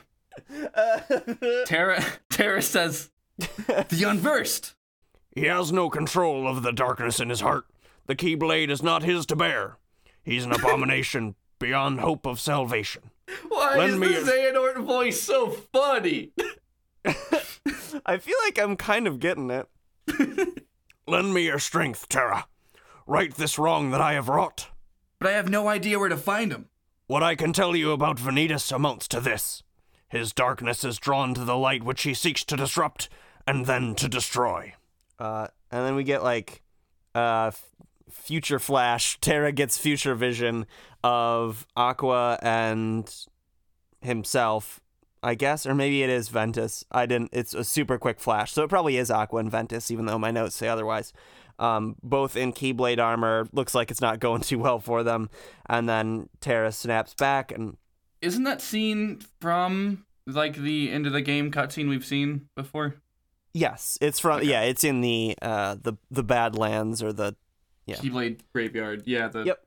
Terra, 1.66 2.05
Terra 2.31 2.62
says, 2.62 3.11
the 3.38 4.05
unversed. 4.07 4.75
He 5.35 5.45
has 5.47 5.71
no 5.73 5.88
control 5.90 6.49
of 6.49 6.62
the 6.62 6.73
darkness 6.73 7.21
in 7.21 7.28
his 7.28 7.40
heart. 7.40 7.66
The 8.07 8.16
Keyblade 8.16 8.71
is 8.71 8.83
not 8.83 9.02
his 9.02 9.26
to 9.26 9.37
bear. 9.37 9.76
He's 10.25 10.45
an 10.45 10.52
abomination 10.52 11.35
beyond 11.59 12.00
hope 12.00 12.26
of 12.26 12.40
salvation. 12.40 13.11
Why 13.49 13.76
Lend 13.76 13.93
is 13.95 13.99
me 13.99 14.07
the 14.09 14.12
your- 14.14 14.52
Xehanort 14.75 14.85
voice 14.85 15.21
so 15.21 15.50
funny? 15.50 16.33
I 18.07 18.19
feel 18.19 18.37
like 18.45 18.59
I'm 18.59 18.77
kind 18.77 19.07
of 19.07 19.21
getting 19.21 19.51
it. 19.51 19.69
Lend 21.07 21.33
me 21.33 21.45
your 21.45 21.59
strength, 21.59 22.09
Terra. 22.09 22.47
Right 23.07 23.35
this 23.35 23.59
wrong 23.59 23.91
that 23.93 24.01
I 24.01 24.15
have 24.15 24.29
wrought. 24.29 24.69
But 25.19 25.29
I 25.29 25.33
have 25.33 25.49
no 25.49 25.69
idea 25.69 25.99
where 25.99 26.09
to 26.09 26.17
find 26.17 26.53
him. 26.53 26.69
What 27.07 27.23
I 27.23 27.37
can 27.37 27.53
tell 27.53 27.77
you 27.77 27.93
about 27.93 28.19
Vanitas 28.19 28.73
amounts 28.73 29.07
to 29.09 29.21
this. 29.21 29.63
His 30.09 30.33
darkness 30.33 30.85
is 30.85 30.99
drawn 30.99 31.35
to 31.35 31.45
the 31.45 31.57
light 31.57 31.83
which 31.85 32.03
he 32.03 32.15
seeks 32.15 32.45
to 32.45 32.57
disrupt 32.57 33.09
and 33.47 33.67
then 33.67 33.95
to 33.97 34.09
destroy. 34.09 34.75
Uh, 35.19 35.49
and 35.71 35.87
then 35.87 35.95
we 35.95 36.05
get 36.05 36.23
like 36.23 36.63
uh, 37.15 37.47
f- 37.49 37.65
future 38.11 38.59
flash. 38.59 39.19
Terra 39.21 39.53
gets 39.53 39.79
future 39.79 40.15
vision 40.15 40.67
of 41.03 41.67
Aqua 41.77 42.39
and 42.43 43.13
himself, 44.01 44.81
I 45.23 45.35
guess, 45.35 45.66
or 45.66 45.75
maybe 45.75 46.02
it 46.02 46.11
is 46.11 46.28
Ventus. 46.28 46.85
I 46.92 47.06
didn't. 47.06 47.30
It's 47.32 47.54
a 47.54 47.64
super 47.64 47.99
quick 47.99 48.20
flash, 48.20 48.52
so 48.52 48.62
it 48.64 48.68
probably 48.70 48.96
is 48.96 49.11
Aqua 49.11 49.40
and 49.40 49.50
Ventus, 49.50 49.90
even 49.90 50.06
though 50.06 50.18
my 50.18 50.30
notes 50.30 50.54
say 50.56 50.68
otherwise. 50.68 51.12
Um, 51.58 51.96
both 52.02 52.37
in 52.37 52.52
Keyblade 52.52 52.99
armor. 53.02 53.49
Looks 53.52 53.75
like 53.75 53.90
it's 53.90 54.00
not 54.02 54.20
going 54.20 54.40
too 54.42 54.58
well 54.58 54.78
for 54.78 55.02
them. 55.02 55.30
And 55.68 55.88
then 55.88 56.28
Terra 56.40 56.70
snaps 56.73 57.14
back, 57.14 57.50
and 57.50 57.76
Isn't 58.20 58.44
that 58.44 58.61
scene 58.61 59.20
from 59.40 60.04
like 60.26 60.56
the 60.56 60.90
end 60.90 61.06
of 61.06 61.12
the 61.12 61.23
game 61.23 61.50
cutscene 61.50 61.88
we've 61.88 62.04
seen 62.04 62.49
before? 62.54 62.96
yes, 63.54 63.96
it's 64.02 64.20
from 64.20 64.38
Okay. 64.40 64.49
yeah, 64.49 64.61
it's 64.62 64.85
in 64.85 65.00
the 65.00 65.35
uh 65.40 65.76
the 65.80 65.94
the 66.11 66.23
Badlands 66.23 67.02
or 67.02 67.11
the 67.12 67.37
Yeah. 67.87 67.96
Keyblade 67.96 68.40
Graveyard. 68.54 69.04
Yeah, 69.06 69.28
the 69.28 69.44
Yep. 69.44 69.64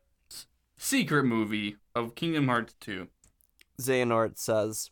secret 0.77 1.23
movie 1.23 1.77
of 1.95 2.13
Kingdom 2.13 2.47
Hearts 2.47 2.75
2. 2.81 3.07
Xehanort 3.81 4.37
says. 4.37 4.91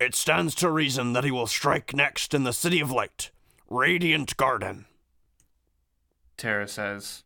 It 0.00 0.14
stands 0.14 0.54
to 0.56 0.70
reason 0.70 1.12
that 1.12 1.24
he 1.24 1.30
will 1.30 1.46
strike 1.46 1.94
next 1.94 2.32
in 2.32 2.42
the 2.44 2.52
City 2.54 2.80
of 2.80 2.90
Light, 2.90 3.30
Radiant 3.68 4.34
Garden. 4.38 4.86
Terra 6.38 6.66
says, 6.66 7.22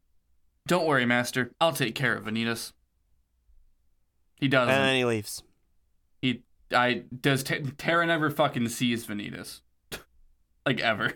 "Don't 0.67 0.85
worry, 0.87 1.07
Master. 1.07 1.53
I'll 1.61 1.73
take 1.73 1.95
care 1.95 2.17
of 2.17 2.25
Vanitas." 2.25 2.73
He 4.37 4.49
doesn't. 4.49 4.75
And 4.75 4.83
then 4.85 4.97
he 4.97 5.05
leaves. 5.05 5.43
he, 6.21 6.43
I 6.75 7.05
does. 7.21 7.45
T- 7.45 7.61
Terra 7.79 8.05
never 8.07 8.29
fucking 8.29 8.69
sees 8.71 9.07
Vanitas, 9.07 9.61
like 10.67 10.81
ever. 10.81 11.13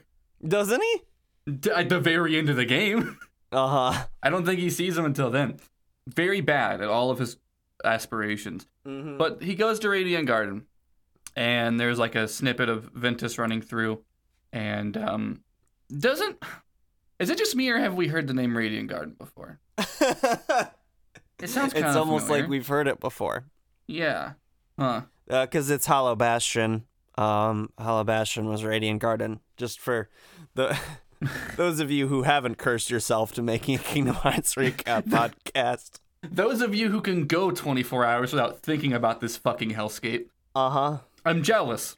Doesn't 0.46 0.80
he? 0.80 1.02
D- 1.50 1.70
at 1.74 1.88
the 1.88 1.98
very 1.98 2.38
end 2.38 2.48
of 2.48 2.56
the 2.56 2.64
game, 2.64 3.18
Uh 3.52 3.66
huh. 3.92 4.04
I 4.22 4.30
don't 4.30 4.46
think 4.46 4.60
he 4.60 4.70
sees 4.70 4.96
him 4.96 5.04
until 5.04 5.30
then. 5.30 5.58
Very 6.06 6.40
bad 6.40 6.80
at 6.80 6.88
all 6.88 7.10
of 7.10 7.18
his 7.18 7.36
aspirations. 7.84 8.66
Mm-hmm. 8.86 9.18
But 9.18 9.42
he 9.42 9.56
goes 9.56 9.80
to 9.80 9.88
Radiant 9.88 10.26
Garden, 10.26 10.66
and 11.38 11.78
there's 11.78 11.99
like 11.99 12.16
a 12.16 12.26
snippet 12.26 12.68
of 12.68 12.90
Ventus 12.92 13.38
running 13.38 13.62
through, 13.62 14.02
and 14.52 14.97
um, 14.97 15.40
doesn't. 15.97 16.42
Is 17.21 17.30
it 17.30 17.38
just 17.38 17.54
me, 17.57 17.71
or 17.71 17.78
have 17.78 17.95
we 17.95 18.09
heard 18.09 18.26
the 18.26 18.35
name 18.35 18.57
Radiant 18.57 18.88
Garden 18.90 19.14
before? 19.18 19.61
It 21.40 21.49
sounds 21.49 21.73
kind 21.73 21.87
it's 21.87 21.95
almost 21.95 22.25
familiar. 22.26 22.42
like 22.42 22.50
we've 22.50 22.66
heard 22.66 22.88
it 22.88 22.99
before. 22.99 23.45
Yeah. 23.87 24.33
Huh. 24.76 25.02
Because 25.28 25.71
it's 25.71 25.87
Hollow 25.87 26.16
Bastion. 26.16 26.85
Um, 27.16 27.71
Hollow 27.78 28.02
Bastion 28.02 28.49
was 28.49 28.64
Radiant 28.64 29.00
Garden. 29.00 29.38
Just 29.57 29.78
for 29.78 30.09
the 30.54 30.76
those 31.57 31.78
of 31.78 31.92
you 31.92 32.09
who 32.09 32.25
haven't 32.25 32.59
cursed 32.59 32.90
yourself 32.90 33.33
to 33.35 33.42
making 33.42 33.76
a 33.76 33.78
Kingdom 33.78 34.16
Hearts 34.16 34.57
recap 34.57 35.04
podcast. 35.09 36.00
Those 36.28 36.61
of 36.61 36.75
you 36.75 36.90
who 36.90 37.00
can 37.00 37.26
go 37.28 37.52
24 37.52 38.04
hours 38.04 38.33
without 38.33 38.59
thinking 38.59 38.92
about 38.92 39.21
this 39.21 39.37
fucking 39.37 39.71
hellscape, 39.71 40.26
Uh 40.57 40.71
huh. 40.71 40.99
I'm 41.25 41.42
jealous. 41.42 41.96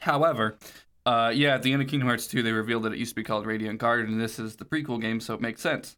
However, 0.00 0.58
uh, 1.04 1.32
yeah, 1.34 1.54
at 1.54 1.62
the 1.62 1.72
end 1.72 1.82
of 1.82 1.88
Kingdom 1.88 2.08
Hearts 2.08 2.26
2, 2.26 2.42
they 2.42 2.52
revealed 2.52 2.82
that 2.84 2.92
it 2.92 2.98
used 2.98 3.12
to 3.12 3.16
be 3.16 3.24
called 3.24 3.46
Radiant 3.46 3.78
Garden, 3.78 4.12
and 4.12 4.20
this 4.20 4.38
is 4.38 4.56
the 4.56 4.64
prequel 4.64 5.00
game, 5.00 5.20
so 5.20 5.34
it 5.34 5.40
makes 5.40 5.60
sense. 5.60 5.96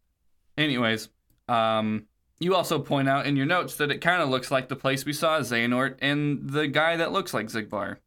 Anyways, 0.57 1.09
um, 1.47 2.05
you 2.39 2.55
also 2.55 2.79
point 2.79 3.09
out 3.09 3.25
in 3.25 3.35
your 3.35 3.45
notes 3.45 3.75
that 3.75 3.91
it 3.91 3.99
kind 3.99 4.21
of 4.21 4.29
looks 4.29 4.51
like 4.51 4.69
the 4.69 4.75
place 4.75 5.05
we 5.05 5.13
saw 5.13 5.39
Xehanort 5.39 5.95
and 6.01 6.49
the 6.49 6.67
guy 6.67 6.95
that 6.97 7.11
looks 7.11 7.33
like 7.33 7.47
Xigbar. 7.47 7.97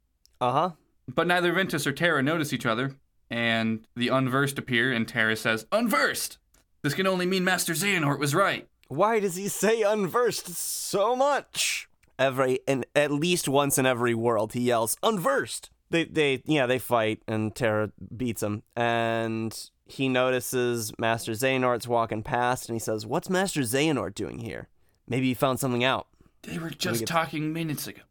Uh 0.40 0.52
huh. 0.52 0.70
But 1.12 1.26
neither 1.26 1.52
Ventus 1.52 1.86
or 1.86 1.92
Terra 1.92 2.22
notice 2.22 2.52
each 2.52 2.66
other, 2.66 2.96
and 3.30 3.86
the 3.96 4.08
Unversed 4.08 4.58
appear, 4.58 4.92
and 4.92 5.06
Terra 5.06 5.36
says, 5.36 5.66
Unversed! 5.72 6.38
This 6.82 6.94
can 6.94 7.06
only 7.06 7.26
mean 7.26 7.44
Master 7.44 7.74
Xehanort 7.74 8.18
was 8.18 8.34
right. 8.34 8.66
Why 8.88 9.20
does 9.20 9.36
he 9.36 9.48
say 9.48 9.82
unversed 9.82 10.48
so 10.48 11.16
much? 11.16 11.88
Every 12.22 12.60
and 12.68 12.86
at 12.94 13.10
least 13.10 13.48
once 13.48 13.78
in 13.78 13.86
every 13.86 14.14
world 14.14 14.52
he 14.52 14.60
yells 14.60 14.96
unversed. 15.02 15.70
They 15.90 16.04
they 16.04 16.42
yeah 16.46 16.66
they 16.66 16.78
fight 16.78 17.20
and 17.26 17.54
Terra 17.54 17.90
beats 18.16 18.42
him 18.42 18.62
and 18.76 19.52
he 19.86 20.08
notices 20.08 20.92
Master 20.98 21.32
Xehanort's 21.32 21.88
walking 21.88 22.22
past 22.22 22.68
and 22.68 22.76
he 22.76 22.80
says, 22.80 23.04
"What's 23.04 23.28
Master 23.28 23.60
Xehanort 23.60 24.14
doing 24.14 24.38
here? 24.38 24.68
Maybe 25.08 25.26
he 25.26 25.34
found 25.34 25.58
something 25.60 25.84
out." 25.84 26.06
They 26.42 26.58
were 26.58 26.70
just 26.70 27.00
get- 27.00 27.08
talking 27.08 27.52
minutes 27.52 27.86
ago. 27.88 28.02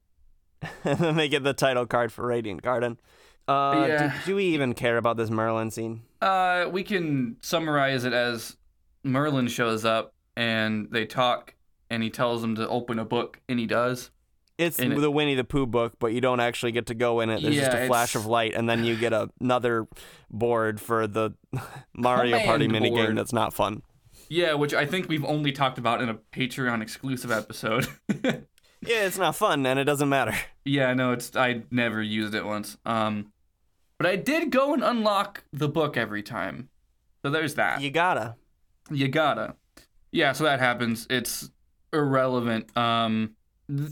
and 0.84 1.00
then 1.00 1.16
they 1.16 1.28
get 1.30 1.44
the 1.44 1.54
title 1.54 1.86
card 1.88 2.12
for 2.12 2.26
Radiant 2.28 2.62
Garden. 2.62 3.00
Uh, 3.48 3.86
Yeah. 3.88 4.08
do, 4.20 4.26
do 4.28 4.36
we 4.36 4.46
even 4.46 4.74
care 4.74 4.98
about 4.98 5.18
this 5.18 5.30
Merlin 5.32 5.72
scene? 5.72 6.04
Uh, 6.22 6.68
we 6.72 6.84
can 6.84 7.38
summarize 7.42 8.06
it 8.06 8.14
as 8.14 8.58
Merlin 9.04 9.48
shows 9.48 9.84
up 9.86 10.14
and 10.38 10.88
they 10.92 11.06
talk, 11.06 11.56
and 11.92 12.02
he 12.02 12.10
tells 12.10 12.44
him 12.44 12.56
to 12.56 12.68
open 12.68 12.98
a 12.98 13.06
book, 13.06 13.40
and 13.48 13.60
he 13.60 13.68
does. 13.68 14.10
It's 14.58 14.80
And 14.80 14.94
it- 14.94 15.00
the 15.00 15.12
Winnie 15.12 15.36
the 15.36 15.44
Pooh 15.44 15.66
book, 15.68 15.94
but 16.00 16.14
you 16.14 16.22
don't 16.22 16.40
actually 16.40 16.72
get 16.72 16.88
to 16.88 16.94
go 16.96 17.20
in 17.20 17.30
it. 17.30 17.42
There's 17.42 17.56
just 17.56 17.72
a 17.78 17.86
flash 17.88 18.16
of 18.16 18.26
light, 18.26 18.54
and 18.56 18.68
then 18.70 18.84
you 18.84 18.96
get 18.96 19.14
a, 19.14 19.30
another 19.40 19.88
board 20.30 20.80
for 20.82 21.06
the 21.08 21.32
Mario 21.96 22.40
Party 22.40 22.68
minigame 22.68 22.96
board. 23.06 23.18
that's 23.18 23.34
not 23.34 23.54
fun. 23.54 23.82
Yeah, 24.30 24.54
which 24.54 24.74
I 24.74 24.86
think 24.86 25.10
we've 25.10 25.26
only 25.26 25.52
talked 25.52 25.78
about 25.78 26.02
in 26.02 26.10
a 26.10 26.16
Patreon 26.16 26.82
exclusive 26.82 27.32
episode. 27.32 27.88
Yeah, 28.84 29.06
it's 29.06 29.20
not 29.20 29.36
fun, 29.36 29.64
and 29.68 29.78
it 29.78 29.84
doesn't 29.84 30.10
matter. 30.10 30.34
yeah, 30.66 30.92
no, 30.96 31.12
it's 31.12 31.36
I 31.36 31.62
never 31.70 32.02
used 32.02 32.34
it 32.34 32.44
once. 32.44 32.78
Um, 32.84 33.32
but 34.00 34.08
I 34.08 34.16
did 34.16 34.50
go 34.50 34.74
and 34.74 34.84
unlock 34.84 35.44
the 35.54 35.68
book 35.70 35.98
every 35.98 36.24
time. 36.24 36.70
So 37.24 37.30
there's 37.30 37.54
that. 37.56 37.80
You 37.82 37.92
gotta. 37.92 38.38
You 38.90 39.08
gotta. 39.08 39.54
Yeah, 40.12 40.32
so 40.32 40.46
that 40.46 40.60
happens. 40.60 41.06
It's 41.12 41.52
irrelevant. 41.94 42.76
Um 42.78 43.36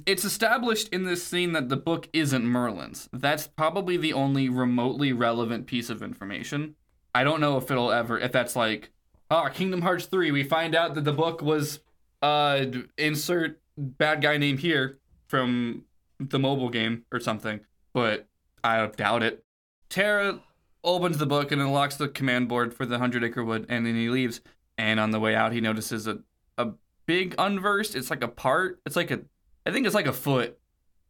it's 0.06 0.26
established 0.26 0.90
in 0.90 1.06
this 1.06 1.24
scene 1.24 1.54
that 1.54 1.70
the 1.70 1.78
book 1.78 2.10
isn't 2.12 2.46
Merlin's. 2.46 3.08
That's 3.14 3.48
probably 3.48 3.96
the 3.96 4.12
only 4.12 4.50
remotely 4.50 5.14
relevant 5.14 5.68
piece 5.68 5.90
of 5.90 6.04
information. 6.04 6.76
I 7.16 7.24
don't 7.24 7.40
know 7.40 7.58
if 7.58 7.72
it'll 7.72 7.92
ever 7.92 8.20
if 8.20 8.32
that's 8.32 8.56
like 8.56 8.92
oh, 9.32 9.48
Kingdom 9.54 9.84
Hearts 9.84 10.08
3, 10.08 10.32
we 10.32 10.44
find 10.44 10.76
out 10.76 10.96
that 10.96 11.04
the 11.04 11.14
book 11.14 11.42
was 11.42 11.80
uh 12.22 12.66
insert 12.98 13.62
bad 13.78 14.22
guy 14.22 14.38
name 14.38 14.58
here 14.58 15.00
from 15.28 15.86
the 16.20 16.40
mobile 16.40 16.70
game 16.70 17.06
or 17.12 17.20
something, 17.20 17.62
but 17.94 18.28
I 18.64 18.86
doubt 18.88 19.24
it. 19.24 19.44
Terra 19.90 20.42
opens 20.84 21.18
the 21.18 21.26
book 21.26 21.52
and 21.52 21.62
unlocks 21.62 21.96
the 21.96 22.08
command 22.08 22.48
board 22.48 22.74
for 22.74 22.86
the 22.86 22.94
100 22.94 23.24
acre 23.24 23.44
wood 23.44 23.66
and 23.70 23.86
then 23.86 23.96
he 23.96 24.10
leaves 24.10 24.42
and 24.78 25.00
on 25.00 25.12
the 25.12 25.20
way 25.20 25.36
out 25.36 25.52
he 25.52 25.60
notices 25.60 26.08
a, 26.08 26.20
a 26.58 26.70
big 27.10 27.34
unversed 27.38 27.96
it's 27.96 28.10
like 28.10 28.24
a 28.24 28.28
part 28.28 28.80
it's 28.86 28.96
like 28.96 29.10
a 29.10 29.20
i 29.66 29.72
think 29.72 29.86
it's 29.86 29.96
like 29.96 30.06
a 30.08 30.14
foot 30.14 30.60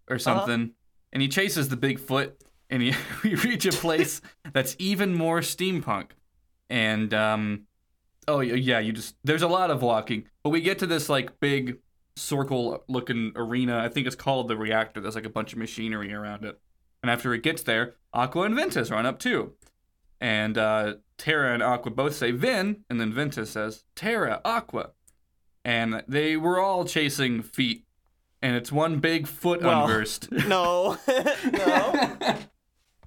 or 0.10 0.20
something. 0.20 0.72
And 1.12 1.22
he 1.22 1.28
chases 1.28 1.70
the 1.70 1.78
big 1.78 2.00
foot 2.00 2.42
and 2.70 2.82
he 2.82 2.94
we 3.24 3.36
reach 3.36 3.66
a 3.66 3.72
place 3.72 4.22
that's 4.54 4.76
even 4.80 5.14
more 5.14 5.42
steampunk. 5.42 6.12
And 6.70 7.14
um 7.14 7.64
oh 8.28 8.42
yeah 8.42 8.80
you 8.80 8.92
just 8.92 9.16
there's 9.24 9.42
a 9.42 9.48
lot 9.48 9.72
of 9.72 9.82
walking. 9.82 10.26
But 10.44 10.50
we 10.50 10.62
get 10.62 10.80
to 10.80 10.88
this 10.88 11.10
like 11.10 11.40
big 11.40 11.78
circle 12.16 12.84
looking 12.88 13.32
arena. 13.36 13.80
I 13.80 13.90
think 13.90 14.08
it's 14.08 14.16
called 14.16 14.48
the 14.48 14.58
reactor. 14.58 15.00
There's 15.00 15.16
like 15.16 15.26
a 15.26 15.30
bunch 15.30 15.54
of 15.54 15.60
machinery 15.60 16.14
around 16.14 16.44
it. 16.44 16.60
And 17.02 17.10
after 17.10 17.34
it 17.34 17.44
gets 17.44 17.64
there 17.64 17.96
aqua 18.14 18.44
and 18.44 18.56
ventus 18.56 18.92
run 18.92 19.06
up 19.06 19.20
too. 19.20 19.54
And 20.22 20.58
uh, 20.58 20.96
Terra 21.18 21.54
and 21.54 21.64
Aqua 21.64 21.92
both 21.92 22.14
say 22.14 22.32
Ven, 22.32 22.84
and 22.90 23.00
then 23.00 23.14
Ventus 23.14 23.52
says 23.52 23.86
Terra, 23.96 24.42
Aqua. 24.44 24.90
And 25.66 26.04
they 26.08 26.38
were 26.38 26.60
all 26.60 26.86
chasing 26.86 27.42
feet, 27.44 27.86
and 28.42 28.56
it's 28.56 28.72
one 28.72 29.00
big 29.00 29.28
foot 29.28 29.62
Well, 29.62 29.84
unversed. 29.84 30.32
No, 30.48 30.98
no, 31.52 32.38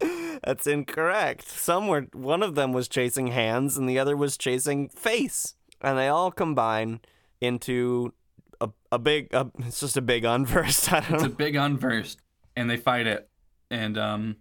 that's 0.44 0.66
incorrect. 0.66 1.49
Some 1.49 1.88
were. 1.88 2.06
One 2.12 2.42
of 2.42 2.54
them 2.54 2.73
was 2.73 2.88
chasing 2.88 3.28
hands, 3.28 3.76
and 3.76 3.88
the 3.88 3.99
other 3.99 4.16
was 4.16 4.37
chasing 4.37 4.88
face, 4.88 5.54
and 5.80 5.99
they 5.99 6.09
all 6.09 6.30
combine 6.30 7.00
into 7.40 8.12
a 8.61 8.68
a 8.90 8.99
big. 8.99 9.32
A, 9.32 9.50
it's 9.61 9.80
just 9.80 9.97
a 9.97 10.02
big 10.02 10.25
unversed. 10.25 10.92
I 10.92 11.00
don't 11.00 11.14
it's 11.14 11.25
a 11.25 11.28
big 11.30 11.56
unversed, 11.56 12.21
and 12.54 12.68
they 12.68 12.76
fight 12.76 13.06
it, 13.06 13.28
and 13.71 13.97
um, 13.97 14.37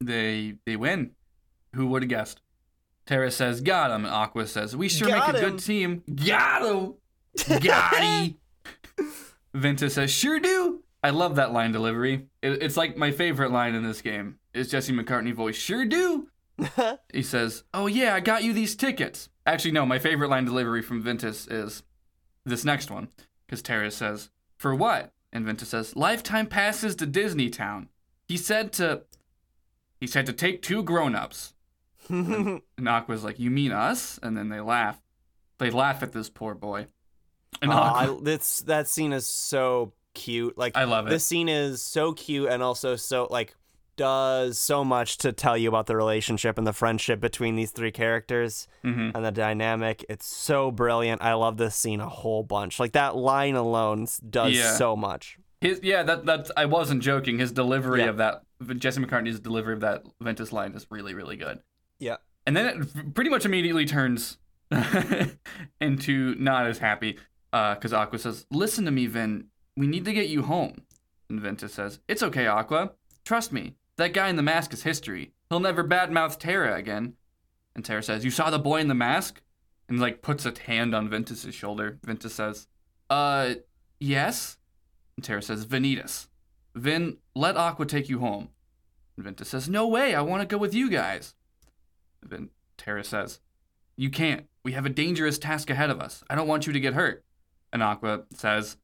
they 0.00 0.54
they 0.66 0.76
win. 0.76 1.12
Who 1.74 1.86
would 1.88 2.02
have 2.02 2.10
guessed? 2.10 2.42
Terra 3.06 3.30
says, 3.30 3.60
"Got 3.60 3.90
him." 3.90 4.04
Aqua 4.04 4.46
says, 4.46 4.76
"We 4.76 4.88
sure 4.88 5.08
Got 5.08 5.32
make 5.32 5.42
a 5.42 5.50
good 5.50 5.58
team." 5.58 6.02
Got 6.14 6.62
him. 6.62 6.94
Got 7.60 8.02
he. 8.02 8.36
Ventus 9.54 9.94
says, 9.94 10.10
"Sure 10.10 10.40
do." 10.40 10.82
I 11.02 11.10
love 11.10 11.36
that 11.36 11.52
line 11.52 11.72
delivery. 11.72 12.26
It, 12.42 12.62
it's 12.62 12.76
like 12.76 12.96
my 12.96 13.10
favorite 13.10 13.52
line 13.52 13.74
in 13.74 13.84
this 13.84 14.02
game. 14.02 14.38
Is 14.52 14.70
Jesse 14.70 14.92
McCartney 14.92 15.32
voice? 15.32 15.56
Sure 15.56 15.84
do. 15.84 16.28
he 17.12 17.22
says, 17.22 17.64
"Oh 17.72 17.86
yeah, 17.86 18.14
I 18.14 18.20
got 18.20 18.44
you 18.44 18.52
these 18.52 18.74
tickets." 18.74 19.28
Actually, 19.44 19.72
no. 19.72 19.86
My 19.86 19.98
favorite 19.98 20.30
line 20.30 20.44
delivery 20.44 20.82
from 20.82 21.02
Ventus 21.02 21.46
is 21.46 21.82
this 22.44 22.64
next 22.64 22.90
one, 22.90 23.08
because 23.46 23.62
Terra 23.62 23.90
says, 23.90 24.30
"For 24.56 24.74
what?" 24.74 25.12
And 25.32 25.44
Ventus 25.44 25.68
says, 25.68 25.96
"Lifetime 25.96 26.46
passes 26.46 26.96
to 26.96 27.06
Disney 27.06 27.50
Town." 27.50 27.88
He 28.26 28.36
said 28.36 28.72
to, 28.74 29.02
he 30.00 30.06
said 30.06 30.26
to 30.26 30.32
take 30.32 30.62
two 30.62 30.82
grown-ups. 30.82 31.54
And 32.08 32.88
Aqua's 32.88 33.24
like, 33.24 33.38
"You 33.38 33.50
mean 33.50 33.72
us?" 33.72 34.18
And 34.22 34.36
then 34.36 34.48
they 34.48 34.60
laugh. 34.60 35.00
They 35.58 35.70
laugh 35.70 36.02
at 36.02 36.12
this 36.12 36.28
poor 36.28 36.54
boy. 36.54 36.86
And 37.62 37.72
Oh, 37.72 37.76
I, 37.76 38.16
this 38.22 38.60
that 38.60 38.88
scene 38.88 39.12
is 39.12 39.26
so 39.26 39.92
cute. 40.14 40.56
Like 40.58 40.76
I 40.76 40.84
love 40.84 41.06
it. 41.06 41.10
This 41.10 41.24
scene 41.24 41.48
is 41.48 41.82
so 41.82 42.12
cute 42.12 42.48
and 42.50 42.62
also 42.62 42.96
so 42.96 43.28
like 43.30 43.54
does 43.96 44.58
so 44.58 44.84
much 44.84 45.16
to 45.18 45.32
tell 45.32 45.56
you 45.56 45.70
about 45.70 45.86
the 45.86 45.96
relationship 45.96 46.58
and 46.58 46.66
the 46.66 46.72
friendship 46.74 47.18
between 47.18 47.56
these 47.56 47.70
three 47.70 47.90
characters 47.90 48.68
Mhm. 48.84 49.12
and 49.14 49.24
the 49.24 49.30
dynamic. 49.32 50.04
It's 50.10 50.26
so 50.26 50.70
brilliant. 50.70 51.22
I 51.22 51.32
love 51.32 51.56
this 51.56 51.74
scene 51.76 52.00
a 52.00 52.08
whole 52.08 52.42
bunch. 52.42 52.78
Like 52.78 52.92
that 52.92 53.16
line 53.16 53.54
alone 53.54 54.06
does 54.28 54.52
Yeah. 54.52 54.74
so 54.74 54.96
much. 54.96 55.38
His 55.62 55.80
yeah, 55.82 56.02
that 56.02 56.26
that's 56.26 56.50
I 56.58 56.66
wasn't 56.66 57.02
joking. 57.02 57.38
His 57.38 57.52
delivery 57.52 58.00
Yeah. 58.00 58.10
of 58.10 58.18
that 58.18 58.42
Jesse 58.78 59.00
McCartney's 59.00 59.40
delivery 59.40 59.72
of 59.72 59.80
that 59.80 60.02
Ventus 60.20 60.52
line 60.52 60.72
is 60.72 60.86
really 60.90 61.14
really 61.14 61.36
good. 61.36 61.60
Yeah. 61.98 62.16
And 62.46 62.54
then 62.54 62.66
it 62.82 63.14
pretty 63.14 63.30
much 63.30 63.46
immediately 63.46 63.86
turns 63.86 64.36
into 65.80 66.34
not 66.38 66.66
as 66.66 66.78
happy 66.78 67.18
because 67.74 67.92
Aqua 67.92 68.18
says, 68.18 68.46
"Listen 68.50 68.84
to 68.84 68.90
me, 68.90 69.06
Ven. 69.06 69.48
We 69.76 69.86
need 69.86 70.04
to 70.04 70.12
get 70.12 70.28
you 70.28 70.42
home." 70.42 70.82
And 71.28 71.40
Ventus 71.40 71.74
says, 71.74 72.00
"It's 72.08 72.22
okay, 72.22 72.46
Aqua. 72.46 72.92
Trust 73.24 73.52
me. 73.52 73.74
That 73.96 74.12
guy 74.12 74.28
in 74.28 74.36
the 74.36 74.42
mask 74.42 74.72
is 74.72 74.82
history. 74.82 75.32
He'll 75.48 75.60
never 75.60 75.84
badmouth 75.84 76.38
Terra 76.38 76.74
again." 76.76 77.14
And 77.74 77.84
Terra 77.84 78.02
says, 78.02 78.24
"You 78.24 78.30
saw 78.30 78.50
the 78.50 78.58
boy 78.58 78.80
in 78.80 78.88
the 78.88 78.94
mask?" 78.94 79.42
And 79.88 80.00
like 80.00 80.22
puts 80.22 80.44
a 80.46 80.54
hand 80.66 80.94
on 80.94 81.08
Ventus's 81.08 81.54
shoulder. 81.54 81.98
Ventus 82.02 82.34
says, 82.34 82.68
"Uh, 83.08 83.54
yes." 84.00 84.58
And 85.16 85.24
Terra 85.24 85.42
says, 85.42 85.66
"Vanitas, 85.66 86.28
Ven, 86.74 87.18
let 87.34 87.56
Aqua 87.56 87.86
take 87.86 88.08
you 88.08 88.18
home." 88.18 88.50
And 89.16 89.24
Ventus 89.24 89.48
says, 89.48 89.68
"No 89.68 89.86
way. 89.86 90.14
I 90.14 90.20
want 90.20 90.42
to 90.42 90.46
go 90.46 90.58
with 90.58 90.74
you 90.74 90.90
guys." 90.90 91.34
Then 92.22 92.50
Terra 92.76 93.04
says, 93.04 93.40
You 93.96 94.10
can't. 94.10 94.46
We 94.62 94.72
have 94.72 94.86
a 94.86 94.90
dangerous 94.90 95.38
task 95.38 95.70
ahead 95.70 95.90
of 95.90 96.00
us. 96.00 96.22
I 96.28 96.34
don't 96.34 96.48
want 96.48 96.66
you 96.66 96.72
to 96.72 96.80
get 96.80 96.94
hurt. 96.94 97.24
And 97.72 97.82
Aqua 97.82 98.24
says, 98.32 98.76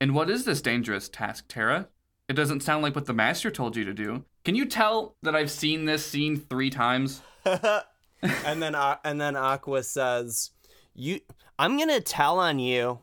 And 0.00 0.14
what 0.14 0.30
is 0.30 0.44
this 0.44 0.60
dangerous 0.62 1.08
task, 1.08 1.46
Terra? 1.48 1.88
It 2.28 2.34
doesn't 2.34 2.60
sound 2.62 2.82
like 2.82 2.94
what 2.94 3.06
the 3.06 3.14
master 3.14 3.50
told 3.50 3.74
you 3.76 3.84
to 3.84 3.94
do. 3.94 4.24
Can 4.44 4.54
you 4.54 4.66
tell 4.66 5.16
that 5.22 5.34
I've 5.34 5.50
seen 5.50 5.86
this 5.86 6.04
scene 6.04 6.36
three 6.36 6.70
times? 6.70 7.22
and 7.44 8.62
then 8.62 8.74
uh, 8.74 8.96
and 9.04 9.20
then 9.20 9.36
Aqua 9.36 9.82
says, 9.82 10.50
"You, 10.94 11.20
I'm 11.58 11.78
gonna 11.78 12.00
tell 12.00 12.38
on 12.38 12.58
you. 12.58 13.00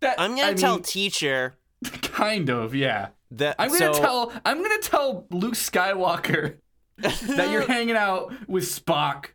That, 0.00 0.18
I'm 0.18 0.34
gonna 0.34 0.52
I 0.52 0.54
tell 0.54 0.76
mean, 0.76 0.82
teacher 0.82 1.54
kind 2.02 2.48
of, 2.48 2.74
yeah. 2.74 3.08
that 3.32 3.56
I'm 3.58 3.68
gonna 3.68 3.94
so- 3.94 4.00
tell 4.00 4.32
I'm 4.44 4.62
gonna 4.62 4.78
tell 4.78 5.26
Luke 5.30 5.54
Skywalker 5.54 6.56
that 6.98 7.50
you're 7.50 7.66
hanging 7.66 7.96
out 7.96 8.32
with 8.48 8.64
Spock. 8.64 9.26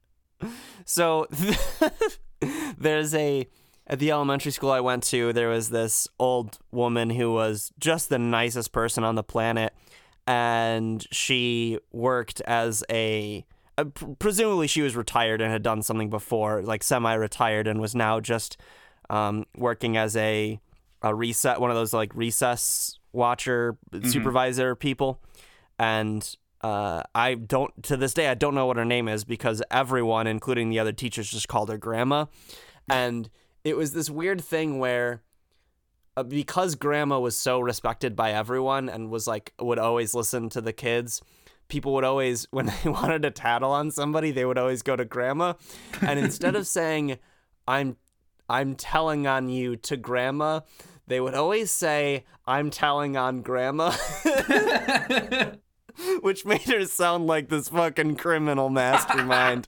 So 0.86 1.28
there's 2.78 3.14
a 3.16 3.48
at 3.88 4.00
the 4.00 4.12
elementary 4.12 4.51
school 4.51 4.72
I 4.72 4.80
went 4.80 5.04
to, 5.06 5.32
there 5.32 5.50
was 5.50 5.70
this 5.70 6.08
old 6.20 6.58
woman 6.72 7.12
who 7.12 7.33
was 7.33 7.72
just 7.79 8.10
the 8.10 8.20
nicest 8.20 8.72
person 8.72 9.03
on 9.03 9.16
the 9.16 9.24
planet, 9.24 9.74
and 10.25 11.05
she 11.12 11.79
worked 11.92 12.42
as 12.42 12.83
a. 12.90 13.46
Uh, 13.77 13.86
presumably, 14.20 14.68
she 14.68 14.81
was 14.81 14.96
retired 14.96 15.42
and 15.42 15.51
had 15.51 15.62
done 15.62 15.81
something 15.81 16.10
before, 16.10 16.62
like 16.62 16.81
semi-retired, 16.81 17.68
and 17.68 17.79
was 17.81 17.94
now 17.94 18.20
just 18.20 18.57
um, 19.10 19.46
working 19.55 19.98
as 19.98 20.16
a 20.16 20.60
a 21.01 21.14
reset, 21.14 21.62
one 21.62 21.70
of 21.70 21.75
those 21.75 21.94
like 21.94 22.16
recess 22.16 22.98
watcher 23.12 23.77
supervisor 24.03 24.75
people, 24.75 25.22
and 25.77 26.36
uh, 26.62 27.03
I 27.14 27.36
don't 27.36 27.83
to 27.83 27.98
this 27.98 28.16
day 28.16 28.27
I 28.29 28.33
don't 28.33 28.55
know 28.55 28.66
what 28.66 28.77
her 28.77 28.86
name 28.86 29.07
is 29.07 29.24
because 29.24 29.62
everyone, 29.70 30.25
including 30.25 30.70
the 30.70 30.79
other 30.79 30.94
teachers, 30.94 31.29
just 31.29 31.48
called 31.48 31.70
her 31.70 31.77
grandma, 31.77 32.25
and 32.90 33.29
it 33.66 33.75
was 33.75 33.92
this 33.92 34.10
weird 34.10 34.40
thing 34.40 34.80
where 34.80 35.24
uh, 36.16 36.24
because 36.24 36.75
grandma 36.75 37.20
was 37.20 37.38
so 37.38 37.60
respected 37.60 38.16
by 38.16 38.32
everyone 38.32 38.88
and 38.88 39.10
was 39.10 39.28
like 39.28 39.51
would 39.60 39.80
always 39.80 40.14
listen 40.14 40.48
to 40.50 40.62
the 40.62 40.72
kids 40.72 41.22
people 41.68 41.94
would 41.94 42.06
always 42.06 42.48
when 42.51 42.68
they 42.68 42.90
wanted 42.90 43.24
to 43.24 43.32
tattle 43.32 43.72
on 43.72 43.92
somebody 43.92 44.32
they 44.32 44.46
would 44.46 44.58
always 44.58 44.82
go 44.82 44.96
to 44.96 45.04
grandma. 45.04 45.54
And 46.01 46.18
instead 46.18 46.56
of 46.56 46.66
saying 46.78 47.18
i'm 47.68 47.98
i'm 48.48 48.75
telling 48.75 49.28
on 49.28 49.50
you 49.50 49.75
to 49.75 49.98
grandma 49.98 50.62
they 51.08 51.20
would 51.20 51.34
always 51.34 51.72
say 51.72 52.24
i'm 52.46 52.70
telling 52.70 53.18
on 53.18 53.42
grandma 53.42 53.92
which 56.22 56.46
made 56.46 56.64
her 56.64 56.86
sound 56.86 57.28
like 57.28 57.50
this 57.50 57.70
fucking 57.70 58.16
criminal 58.18 58.70
mastermind. 58.70 59.68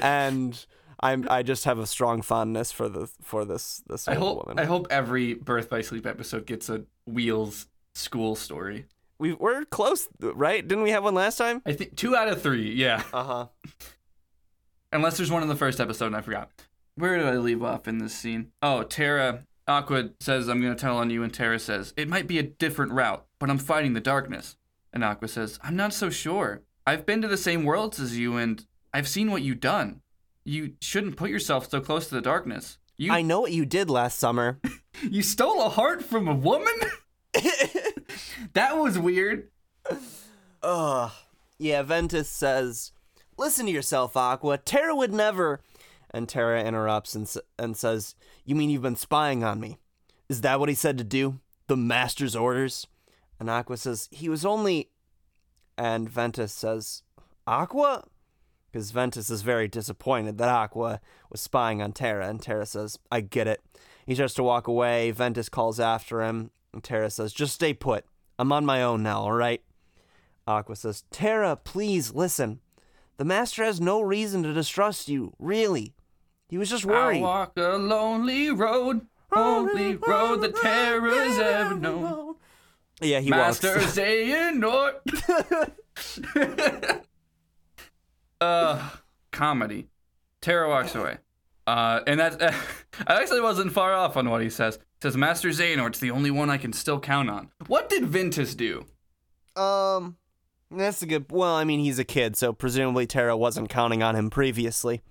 And 0.00 0.64
I'm 1.00 1.26
I 1.30 1.42
just 1.42 1.64
have 1.64 1.78
a 1.78 1.86
strong 1.86 2.22
fondness 2.22 2.72
for 2.72 2.88
the 2.88 3.08
for 3.22 3.44
this 3.44 3.82
this 3.86 4.08
I 4.08 4.14
hope 4.14 4.46
woman. 4.46 4.58
I 4.58 4.66
hope 4.66 4.86
every 4.90 5.34
Birth 5.34 5.70
by 5.70 5.82
Sleep 5.82 6.06
episode 6.06 6.46
gets 6.46 6.68
a 6.68 6.84
Wheels 7.06 7.66
school 7.94 8.34
story. 8.36 8.86
we 9.18 9.32
we're 9.32 9.64
close, 9.64 10.08
right? 10.20 10.66
Didn't 10.66 10.84
we 10.84 10.90
have 10.90 11.04
one 11.04 11.14
last 11.14 11.36
time? 11.36 11.62
I 11.66 11.72
think 11.72 11.96
two 11.96 12.16
out 12.16 12.28
of 12.28 12.42
three, 12.42 12.72
yeah. 12.72 13.02
Uh 13.12 13.24
huh. 13.24 13.46
Unless 14.92 15.18
there's 15.18 15.30
one 15.30 15.42
in 15.42 15.48
the 15.48 15.56
first 15.56 15.80
episode 15.80 16.06
and 16.06 16.16
I 16.16 16.20
forgot. 16.20 16.50
Where 16.94 17.16
did 17.16 17.26
I 17.26 17.36
leave 17.36 17.62
off 17.62 17.86
in 17.86 17.98
this 17.98 18.14
scene? 18.14 18.50
Oh, 18.60 18.82
Terra 18.82 19.44
Aqua 19.68 20.10
says, 20.18 20.48
I'm 20.48 20.60
going 20.62 20.74
to 20.74 20.80
tell 20.80 20.96
on 20.96 21.10
you, 21.10 21.22
and 21.22 21.32
Terra 21.32 21.58
says, 21.58 21.92
It 21.96 22.08
might 22.08 22.26
be 22.26 22.38
a 22.38 22.42
different 22.42 22.92
route, 22.92 23.24
but 23.38 23.50
I'm 23.50 23.58
fighting 23.58 23.92
the 23.92 24.00
darkness. 24.00 24.56
And 24.92 25.04
Aqua 25.04 25.28
says, 25.28 25.60
I'm 25.62 25.76
not 25.76 25.92
so 25.92 26.08
sure. 26.08 26.62
I've 26.86 27.04
been 27.04 27.20
to 27.20 27.28
the 27.28 27.36
same 27.36 27.64
worlds 27.64 28.00
as 28.00 28.18
you, 28.18 28.36
and 28.36 28.64
I've 28.94 29.06
seen 29.06 29.30
what 29.30 29.42
you've 29.42 29.60
done. 29.60 30.00
You 30.48 30.72
shouldn't 30.80 31.18
put 31.18 31.28
yourself 31.28 31.68
so 31.68 31.78
close 31.78 32.08
to 32.08 32.14
the 32.14 32.22
darkness. 32.22 32.78
You, 32.96 33.12
I 33.12 33.20
know 33.20 33.40
what 33.40 33.52
you 33.52 33.66
did 33.66 33.90
last 33.90 34.18
summer. 34.18 34.58
you 35.02 35.22
stole 35.22 35.62
a 35.62 35.68
heart 35.68 36.02
from 36.02 36.26
a 36.26 36.34
woman? 36.34 36.72
that 38.54 38.78
was 38.78 38.98
weird. 38.98 39.50
Ugh. 40.62 41.10
Yeah, 41.58 41.82
Ventus 41.82 42.30
says, 42.30 42.92
"Listen 43.36 43.66
to 43.66 43.72
yourself, 43.72 44.16
Aqua. 44.16 44.56
Terra 44.56 44.96
would 44.96 45.12
never." 45.12 45.60
And 46.10 46.26
Terra 46.26 46.64
interrupts 46.64 47.14
and 47.14 47.30
and 47.58 47.76
says, 47.76 48.14
"You 48.46 48.54
mean 48.54 48.70
you've 48.70 48.80
been 48.80 48.96
spying 48.96 49.44
on 49.44 49.60
me? 49.60 49.76
Is 50.30 50.40
that 50.40 50.58
what 50.58 50.70
he 50.70 50.74
said 50.74 50.96
to 50.96 51.04
do? 51.04 51.40
The 51.66 51.76
master's 51.76 52.34
orders?" 52.34 52.86
And 53.38 53.50
Aqua 53.50 53.76
says, 53.76 54.08
"He 54.10 54.30
was 54.30 54.46
only." 54.46 54.88
And 55.76 56.08
Ventus 56.08 56.54
says, 56.54 57.02
"Aqua?" 57.46 58.04
Because 58.70 58.90
Ventus 58.90 59.30
is 59.30 59.42
very 59.42 59.66
disappointed 59.68 60.38
that 60.38 60.48
Aqua 60.48 61.00
was 61.30 61.40
spying 61.40 61.80
on 61.80 61.92
Terra, 61.92 62.28
and 62.28 62.40
Terra 62.42 62.66
says, 62.66 62.98
"I 63.10 63.20
get 63.22 63.46
it." 63.46 63.60
He 64.06 64.14
starts 64.14 64.34
to 64.34 64.42
walk 64.42 64.66
away. 64.66 65.10
Ventus 65.10 65.48
calls 65.48 65.80
after 65.80 66.22
him, 66.22 66.50
and 66.72 66.84
Terra 66.84 67.10
says, 67.10 67.32
"Just 67.32 67.54
stay 67.54 67.72
put. 67.72 68.04
I'm 68.38 68.52
on 68.52 68.66
my 68.66 68.82
own 68.82 69.02
now. 69.02 69.20
All 69.20 69.32
right." 69.32 69.62
Aqua 70.48 70.76
says, 70.76 71.04
Terra, 71.10 71.56
please 71.56 72.14
listen. 72.14 72.60
The 73.18 73.24
master 73.24 73.64
has 73.64 73.80
no 73.80 74.00
reason 74.00 74.42
to 74.44 74.54
distrust 74.54 75.08
you, 75.08 75.34
really. 75.38 75.92
He 76.48 76.56
was 76.56 76.70
just 76.70 76.86
I 76.86 76.88
worried. 76.88 77.20
walk 77.20 77.52
a 77.58 77.76
lonely 77.76 78.50
road, 78.50 79.06
only 79.36 79.96
road 79.96 80.40
that 80.40 80.56
Terra's 80.56 81.38
ever 81.38 81.74
known. 81.74 82.36
Yeah, 83.00 83.20
he 83.20 83.30
was. 83.30 83.62
Master 83.62 83.74
walks. 83.76 83.96
Xehanort. 83.98 85.72
uh, 88.40 88.90
comedy. 89.32 89.88
Terra 90.40 90.68
walks 90.68 90.94
away. 90.94 91.18
Uh, 91.66 92.00
and 92.06 92.18
that 92.20 92.42
I 93.06 93.20
actually 93.20 93.40
wasn't 93.40 93.72
far 93.72 93.92
off 93.92 94.16
on 94.16 94.30
what 94.30 94.40
he 94.42 94.50
says. 94.50 94.76
He 94.76 94.82
says, 95.02 95.16
Master 95.16 95.48
Xehanort's 95.50 95.98
the 95.98 96.10
only 96.10 96.30
one 96.30 96.50
I 96.50 96.56
can 96.56 96.72
still 96.72 96.98
count 96.98 97.28
on. 97.30 97.50
What 97.66 97.88
did 97.88 98.06
Ventus 98.06 98.54
do? 98.54 98.86
Um, 99.54 100.16
that's 100.70 101.02
a 101.02 101.06
good. 101.06 101.26
Well, 101.30 101.54
I 101.54 101.64
mean, 101.64 101.80
he's 101.80 101.98
a 101.98 102.04
kid, 102.04 102.36
so 102.36 102.52
presumably 102.52 103.06
Terra 103.06 103.36
wasn't 103.36 103.68
counting 103.68 104.02
on 104.02 104.16
him 104.16 104.30
previously. 104.30 105.02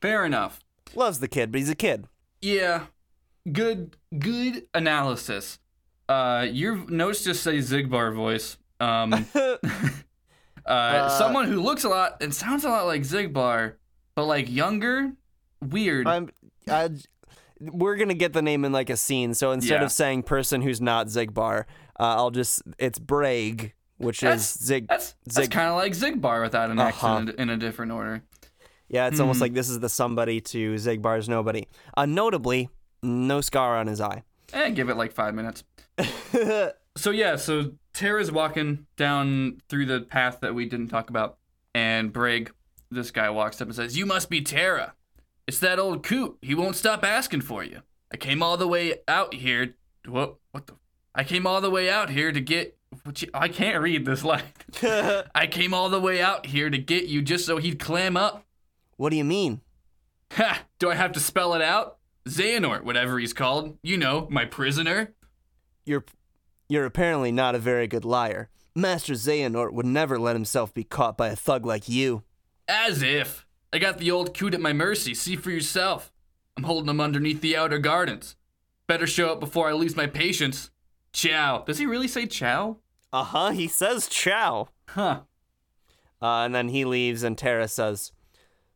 Fair 0.00 0.24
enough. 0.24 0.60
Loves 0.94 1.20
the 1.20 1.28
kid, 1.28 1.52
but 1.52 1.58
he's 1.58 1.70
a 1.70 1.74
kid. 1.74 2.06
Yeah. 2.40 2.86
Good 3.50 3.96
good 4.18 4.66
analysis. 4.74 5.58
Uh 6.08 6.46
your 6.50 6.76
notes 6.88 7.24
just 7.24 7.42
say 7.42 7.58
Xigbar 7.58 8.14
voice. 8.14 8.56
Um 8.80 9.26
Uh, 10.66 11.08
someone 11.08 11.46
who 11.46 11.62
looks 11.62 11.84
a 11.84 11.88
lot 11.88 12.22
and 12.22 12.34
sounds 12.34 12.64
a 12.64 12.68
lot 12.68 12.86
like 12.86 13.02
Xigbar, 13.02 13.74
but 14.14 14.24
like 14.24 14.50
younger. 14.50 15.12
Weird. 15.62 16.06
I'm. 16.06 16.28
I, 16.68 16.90
we're 17.60 17.96
gonna 17.96 18.14
get 18.14 18.32
the 18.32 18.42
name 18.42 18.64
in 18.64 18.72
like 18.72 18.90
a 18.90 18.96
scene. 18.96 19.32
So 19.34 19.52
instead 19.52 19.80
Yeah. 19.80 19.84
of 19.84 19.92
saying 19.92 20.24
person 20.24 20.60
who's 20.62 20.80
not 20.80 21.06
Xigbar, 21.06 21.60
uh, 21.98 22.02
I'll 22.16 22.30
just 22.30 22.62
it's 22.78 22.98
Braig, 22.98 23.72
which 23.98 24.20
That's- 24.20 24.56
is 24.56 24.62
Zig. 24.66 24.88
that's 24.88 25.14
that's 25.24 25.48
kind 25.48 25.68
of 25.70 25.76
like 25.76 25.92
Xigbar 25.92 26.42
without 26.42 26.70
an 26.70 26.78
Uh-huh. 26.78 26.88
accent 26.88 27.38
in 27.38 27.48
a 27.48 27.56
different 27.56 27.92
order. 27.92 28.22
Yeah, 28.88 29.06
it's 29.06 29.16
Hmm. 29.16 29.22
almost 29.22 29.40
like 29.40 29.54
this 29.54 29.68
is 29.70 29.80
the 29.80 29.88
somebody 29.88 30.40
to 30.42 30.74
Xigbar's 30.74 31.28
nobody. 31.28 31.66
Uh, 31.96 32.06
notably, 32.06 32.68
no 33.02 33.40
scar 33.40 33.76
on 33.78 33.86
his 33.86 34.00
eye. 34.00 34.22
Eh, 34.52 34.70
give 34.70 34.88
it 34.90 34.96
like 34.96 35.12
five 35.12 35.34
minutes. 35.34 35.64
So 36.96 37.10
yeah, 37.10 37.36
so 37.36 37.72
Terra's 37.92 38.32
walking 38.32 38.86
down 38.96 39.60
through 39.68 39.86
the 39.86 40.00
path 40.00 40.40
that 40.40 40.54
we 40.54 40.66
didn't 40.66 40.88
talk 40.88 41.10
about, 41.10 41.38
and 41.74 42.12
Braig, 42.12 42.50
this 42.90 43.10
guy 43.10 43.28
walks 43.30 43.60
up 43.60 43.68
and 43.68 43.74
says, 43.76 43.96
"You 43.96 44.06
must 44.06 44.30
be 44.30 44.40
Terra. 44.40 44.94
It's 45.46 45.58
that 45.60 45.78
old 45.78 46.02
coot. 46.02 46.38
He 46.42 46.54
won't 46.54 46.76
stop 46.76 47.04
asking 47.04 47.42
for 47.42 47.62
you. 47.62 47.82
I 48.12 48.16
came 48.16 48.42
all 48.42 48.56
the 48.56 48.66
way 48.66 48.94
out 49.06 49.34
here. 49.34 49.74
What? 50.06 50.36
What 50.52 50.66
the? 50.66 50.74
I 51.14 51.24
came 51.24 51.46
all 51.46 51.60
the 51.60 51.70
way 51.70 51.88
out 51.90 52.10
here 52.10 52.32
to 52.32 52.40
get. 52.40 52.76
What 53.02 53.20
you, 53.20 53.28
I 53.34 53.48
can't 53.48 53.82
read 53.82 54.04
this 54.04 54.24
line. 54.24 54.44
I 54.82 55.46
came 55.50 55.74
all 55.74 55.88
the 55.88 56.00
way 56.00 56.20
out 56.22 56.46
here 56.46 56.70
to 56.70 56.78
get 56.78 57.06
you 57.06 57.20
just 57.20 57.44
so 57.44 57.58
he'd 57.58 57.78
clam 57.78 58.16
up. 58.16 58.44
what 58.96 59.10
do 59.10 59.16
you 59.16 59.24
mean? 59.24 59.60
Ha! 60.32 60.62
Do 60.80 60.90
I 60.90 60.96
have 60.96 61.12
to 61.12 61.20
spell 61.20 61.54
it 61.54 61.62
out? 61.62 61.98
Xehanort, 62.28 62.82
whatever 62.82 63.18
he's 63.20 63.32
called. 63.32 63.78
You 63.82 63.96
know, 63.96 64.26
my 64.28 64.44
prisoner. 64.44 65.14
You're 65.84 66.04
you're 66.68 66.84
apparently 66.84 67.32
not 67.32 67.54
a 67.54 67.58
very 67.58 67.86
good 67.86 68.04
liar. 68.04 68.48
Master 68.74 69.14
Xehanort 69.14 69.72
would 69.72 69.86
never 69.86 70.18
let 70.18 70.36
himself 70.36 70.74
be 70.74 70.84
caught 70.84 71.16
by 71.16 71.28
a 71.28 71.36
thug 71.36 71.64
like 71.64 71.88
you. 71.88 72.22
As 72.68 73.02
if. 73.02 73.46
I 73.72 73.78
got 73.78 73.98
the 73.98 74.10
old 74.10 74.36
coot 74.36 74.54
at 74.54 74.60
my 74.60 74.72
mercy. 74.72 75.14
See 75.14 75.36
for 75.36 75.50
yourself. 75.50 76.12
I'm 76.56 76.64
holding 76.64 76.90
him 76.90 77.00
underneath 77.00 77.40
the 77.40 77.56
outer 77.56 77.78
gardens. 77.78 78.36
Better 78.86 79.06
show 79.06 79.32
up 79.32 79.40
before 79.40 79.68
I 79.68 79.72
lose 79.72 79.96
my 79.96 80.06
patience. 80.06 80.70
Chow. 81.12 81.64
Does 81.66 81.78
he 81.78 81.86
really 81.86 82.08
say 82.08 82.26
chow? 82.26 82.78
Uh 83.12 83.24
huh. 83.24 83.50
He 83.50 83.68
says 83.68 84.08
chow. 84.08 84.68
Huh. 84.88 85.20
Uh, 86.20 86.44
and 86.44 86.54
then 86.54 86.68
he 86.68 86.84
leaves, 86.84 87.22
and 87.22 87.36
Terra 87.36 87.68
says, 87.68 88.12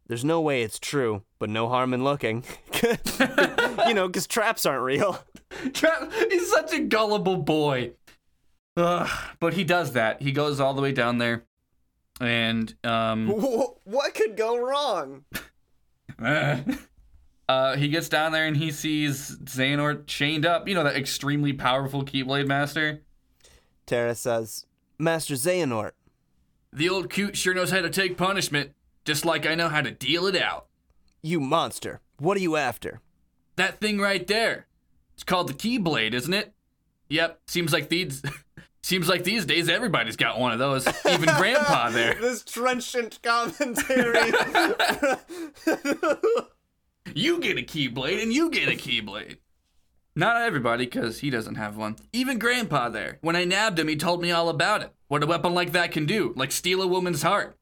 "There's 0.07 0.24
no 0.24 0.40
way 0.40 0.62
it's 0.62 0.79
true, 0.79 1.22
but 1.38 1.50
no 1.50 1.68
harm 1.68 1.94
in 1.94 2.05
looking." 2.05 2.44
you 2.83 3.94
know, 3.94 4.07
because 4.07 4.26
traps 4.26 4.66
aren't 4.66 4.83
real. 4.83 5.22
He's 6.30 6.50
such 6.50 6.72
a 6.72 6.80
gullible 6.80 7.36
boy. 7.36 7.92
Ugh. 8.76 9.10
But 9.40 9.54
he 9.54 9.64
does 9.64 9.92
that. 9.92 10.22
He 10.22 10.32
goes 10.32 10.60
all 10.60 10.74
the 10.74 10.82
way 10.82 10.92
down 10.92 11.18
there. 11.18 11.44
And, 12.20 12.74
um. 12.84 13.28
what 13.84 14.14
could 14.14 14.36
go 14.36 14.56
wrong? 14.58 15.24
uh, 17.48 17.76
he 17.76 17.88
gets 17.88 18.08
down 18.08 18.32
there 18.32 18.46
and 18.46 18.56
he 18.56 18.70
sees 18.70 19.36
Xehanort 19.38 20.06
chained 20.06 20.46
up. 20.46 20.68
You 20.68 20.74
know, 20.74 20.84
that 20.84 20.96
extremely 20.96 21.52
powerful 21.52 22.04
Keyblade 22.04 22.46
Master. 22.46 23.02
Terra 23.86 24.14
says, 24.14 24.66
"Master 24.98 25.34
Xehanort, 25.34 25.92
The 26.72 26.88
old 26.88 27.10
coot 27.10 27.36
sure 27.36 27.54
knows 27.54 27.70
how 27.70 27.80
to 27.80 27.90
take 27.90 28.16
punishment, 28.16 28.72
just 29.04 29.24
like 29.24 29.46
I 29.46 29.54
know 29.54 29.68
how 29.68 29.80
to 29.80 29.90
deal 29.90 30.26
it 30.26 30.36
out. 30.36 30.66
you 31.22 31.40
monster! 31.40 32.00
What 32.18 32.36
are 32.36 32.40
you 32.40 32.56
after?" 32.56 33.00
That 33.56 33.80
thing 33.80 33.98
right 33.98 34.26
there. 34.26 34.66
It's 35.20 35.24
called 35.26 35.48
the 35.48 35.52
Keyblade, 35.52 36.14
isn't 36.14 36.33
it? 36.33 36.54
Yep. 37.11 37.42
Seems 37.46 37.74
like 37.74 37.90
these. 37.90 38.22
seems 38.83 39.06
like 39.06 39.22
these 39.22 39.44
days 39.44 39.68
everybody's 39.68 40.16
got 40.16 40.40
one 40.40 40.50
of 40.50 40.59
those. 40.59 40.88
Even 41.06 41.28
Grandpa 41.37 41.90
there. 41.90 42.14
This 42.14 42.42
trenchant 42.42 43.20
commentary. 43.22 44.33
You 47.12 47.40
get 47.40 47.59
a 47.59 47.62
Keyblade 47.62 48.22
and 48.22 48.33
you 48.33 48.50
get 48.50 48.68
a 48.68 48.76
Keyblade. 48.76 49.38
Not 50.14 50.42
everybody, 50.42 50.85
because 50.85 51.18
he 51.18 51.28
doesn't 51.28 51.56
have 51.56 51.76
one. 51.76 51.96
Even 52.12 52.38
Grandpa 52.38 52.88
there. 52.88 53.18
When 53.20 53.35
I 53.35 53.44
nabbed 53.44 53.80
him, 53.80 53.88
he 53.88 53.96
told 53.96 54.22
me 54.22 54.30
all 54.30 54.48
about 54.48 54.83
it. 54.83 54.94
What 55.09 55.24
a 55.24 55.26
weapon 55.26 55.52
like 55.52 55.72
that 55.72 55.90
can 55.90 56.06
do, 56.06 56.33
like 56.37 56.52
steal 56.52 56.80
a 56.80 56.87
woman's 56.87 57.22
heart. 57.22 57.56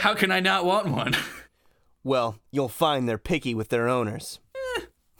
How 0.00 0.14
can 0.14 0.30
I 0.30 0.40
not 0.40 0.66
want 0.66 0.88
one? 0.88 1.16
well, 2.04 2.38
you'll 2.50 2.68
find 2.68 3.08
they're 3.08 3.16
picky 3.16 3.54
with 3.54 3.70
their 3.70 3.88
owners. 3.88 4.38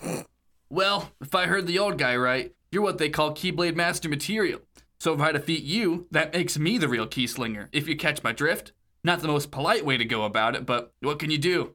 Eh. 0.03 0.25
Well, 0.71 1.11
if 1.21 1.35
I 1.35 1.47
heard 1.47 1.67
the 1.67 1.79
old 1.79 1.99
guy 1.99 2.17
right, 2.17 2.55
you're 2.71 2.83
what 2.83 2.99
they 2.99 3.09
call 3.09 3.33
Keyblade 3.35 3.75
Master 3.77 4.09
material. 4.09 4.61
So 5.01 5.15
if 5.15 5.21
I 5.21 5.33
defeat 5.33 5.63
you, 5.63 6.07
that 6.11 6.33
makes 6.35 6.59
me 6.59 6.77
the 6.77 6.89
real 6.89 7.07
Keyslinger, 7.07 7.69
if 7.73 7.87
you 7.89 7.97
catch 7.97 8.23
my 8.23 8.33
drift. 8.33 8.73
Not 9.05 9.21
the 9.21 9.29
most 9.29 9.51
polite 9.53 9.85
way 9.87 9.97
to 9.97 10.05
go 10.05 10.25
about 10.25 10.57
it, 10.57 10.67
but 10.67 10.93
what 11.01 11.19
can 11.21 11.31
you 11.31 11.39
do? 11.39 11.75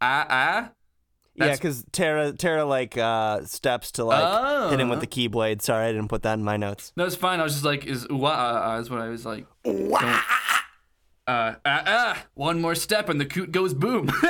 Ah, 0.00 0.26
ah? 0.28 0.70
Yeah, 1.34 1.44
That's- 1.46 1.58
because 1.58 1.84
Terra, 1.92 2.32
Terra 2.32 2.64
like 2.64 2.96
uh, 2.96 3.44
steps 3.44 3.92
to 3.92 4.04
like 4.04 4.70
hit 4.70 4.80
him 4.80 4.88
with 4.88 5.00
the 5.00 5.06
keyblade. 5.06 5.60
Sorry, 5.62 5.86
I 5.86 5.92
didn't 5.92 6.08
put 6.08 6.22
that 6.22 6.34
in 6.34 6.44
my 6.44 6.56
notes. 6.56 6.92
No, 6.96 7.04
it's 7.04 7.16
fine. 7.16 7.38
I 7.40 7.42
was 7.42 7.52
just 7.52 7.64
like, 7.64 7.84
is 7.86 8.08
wah 8.08 8.30
ah, 8.30 8.62
ah, 8.64 8.78
is 8.78 8.88
what 8.88 9.00
I 9.00 9.08
was 9.08 9.26
like. 9.26 9.46
don't- 9.64 9.92
Uh, 11.26 11.54
ah, 11.64 11.82
ah, 11.86 12.24
one 12.34 12.60
more 12.60 12.74
step 12.74 13.08
and 13.08 13.20
the 13.20 13.24
coot 13.26 13.50
goes 13.52 13.74
boom. 13.74 14.10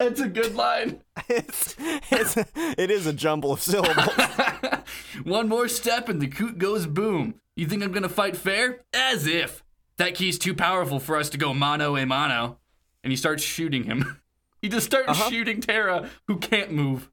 That's 0.00 0.20
a 0.20 0.28
good 0.28 0.54
line. 0.56 1.02
it's, 1.28 1.76
it's 1.78 2.34
it 2.56 2.90
is 2.90 3.06
a 3.06 3.12
jumble 3.12 3.52
of 3.52 3.60
syllables. 3.60 4.08
One 5.24 5.46
more 5.46 5.68
step 5.68 6.08
and 6.08 6.22
the 6.22 6.26
coot 6.26 6.56
goes 6.56 6.86
boom. 6.86 7.34
You 7.54 7.66
think 7.66 7.82
I'm 7.82 7.92
gonna 7.92 8.08
fight 8.08 8.34
fair? 8.34 8.80
As 8.94 9.26
if. 9.26 9.62
That 9.98 10.14
key's 10.14 10.38
too 10.38 10.54
powerful 10.54 11.00
for 11.00 11.18
us 11.18 11.28
to 11.30 11.38
go 11.38 11.52
mano 11.52 11.98
a 11.98 12.06
mano. 12.06 12.58
And 13.04 13.12
he 13.12 13.16
starts 13.16 13.42
shooting 13.42 13.84
him. 13.84 14.22
he 14.62 14.70
just 14.70 14.86
starts 14.86 15.10
uh-huh. 15.10 15.28
shooting 15.28 15.60
Terra, 15.60 16.08
who 16.26 16.38
can't 16.38 16.72
move. 16.72 17.10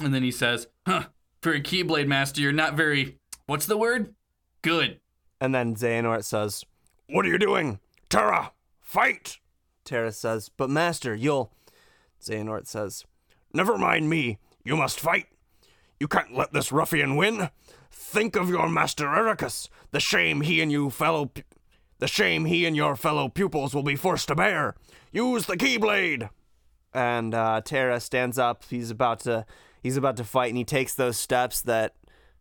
And 0.00 0.12
then 0.12 0.24
he 0.24 0.32
says, 0.32 0.66
Huh, 0.88 1.04
for 1.40 1.52
a 1.52 1.60
Keyblade 1.60 2.08
Master, 2.08 2.40
you're 2.40 2.52
not 2.52 2.74
very. 2.74 3.20
What's 3.46 3.66
the 3.66 3.76
word? 3.76 4.12
Good. 4.62 4.98
and 5.40 5.54
then 5.54 5.76
Xehanort 5.76 6.24
says, 6.24 6.64
"What 7.08 7.26
are 7.26 7.28
you 7.28 7.38
doing, 7.38 7.78
Terra? 8.08 8.50
Fight!" 8.80 9.38
Terra 9.84 10.10
says, 10.10 10.48
"But 10.48 10.68
master, 10.68 11.14
you'll." 11.14 11.52
Xehanort 12.24 12.66
says, 12.66 13.04
"Never 13.52 13.78
mind 13.78 14.08
me. 14.10 14.38
You 14.64 14.76
must 14.76 15.00
fight. 15.00 15.26
You 16.00 16.08
can't 16.08 16.34
let 16.34 16.52
this 16.52 16.72
ruffian 16.72 17.16
win. 17.16 17.50
Think 17.90 18.36
of 18.36 18.48
your 18.48 18.68
master 18.68 19.06
Eraqus. 19.06 19.68
The 19.92 20.00
shame 20.00 20.40
he 20.40 20.60
and 20.60 20.72
you 20.72 20.90
fellow, 20.90 21.30
the 21.98 22.08
shame 22.08 22.46
he 22.46 22.66
and 22.66 22.74
your 22.74 22.96
fellow 22.96 23.28
pupils 23.28 23.74
will 23.74 23.82
be 23.82 23.96
forced 23.96 24.28
to 24.28 24.34
bear. 24.34 24.74
Use 25.12 25.46
the 25.46 25.56
keyblade." 25.56 26.30
And 26.92 27.34
uh, 27.34 27.60
Terra 27.64 27.98
stands 28.00 28.38
up. 28.38 28.62
He's 28.70 28.90
about 28.90 29.20
to, 29.20 29.46
he's 29.82 29.96
about 29.96 30.16
to 30.18 30.24
fight, 30.24 30.48
and 30.48 30.58
he 30.58 30.64
takes 30.64 30.94
those 30.94 31.16
steps 31.18 31.60
that 31.62 31.94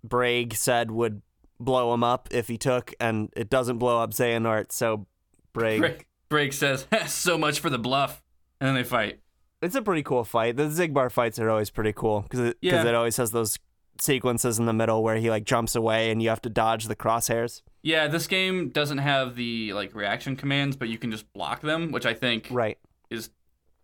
Braig 0.07 0.55
said 0.55 0.91
would 0.91 1.21
blow 1.59 1.93
him 1.93 2.03
up 2.03 2.27
if 2.31 2.47
he 2.47 2.57
took, 2.57 2.93
and 2.99 3.29
it 3.35 3.49
doesn't 3.49 3.77
blow 3.77 3.99
up 3.99 4.11
Xehanort. 4.11 4.71
So 4.71 5.07
Braig, 5.53 5.79
Break, 5.79 6.07
Braig 6.29 6.53
says, 6.53 6.87
so 7.07 7.37
much 7.37 7.59
for 7.59 7.69
the 7.69 7.79
bluff. 7.79 8.21
And 8.59 8.67
then 8.67 8.75
they 8.75 8.83
fight. 8.83 9.19
It's 9.63 9.75
a 9.75 9.81
pretty 9.81 10.03
cool 10.03 10.23
fight. 10.23 10.57
The 10.57 10.63
Xigbar 10.63 11.11
fights 11.11 11.39
are 11.39 11.49
always 11.49 11.69
pretty 11.69 11.93
cool 11.93 12.21
because 12.21 12.39
it, 12.39 12.57
Yeah. 12.61 12.85
it 12.85 12.93
always 12.95 13.17
has 13.17 13.31
those 13.31 13.57
sequences 13.99 14.59
in 14.59 14.65
the 14.65 14.73
middle 14.73 15.03
where 15.03 15.15
he 15.17 15.29
like 15.29 15.45
jumps 15.45 15.75
away 15.75 16.11
and 16.11 16.21
you 16.21 16.29
have 16.29 16.41
to 16.41 16.49
dodge 16.49 16.85
the 16.85 16.95
crosshairs. 16.95 17.61
Yeah, 17.81 18.07
this 18.07 18.27
game 18.27 18.69
doesn't 18.69 18.97
have 18.97 19.35
the 19.35 19.71
like 19.73 19.93
reaction 19.95 20.35
commands, 20.35 20.75
but 20.75 20.89
you 20.89 20.97
can 20.97 21.11
just 21.11 21.31
block 21.33 21.61
them, 21.61 21.91
which 21.91 22.05
I 22.05 22.13
think 22.13 22.47
Right. 22.51 22.77
is 23.09 23.29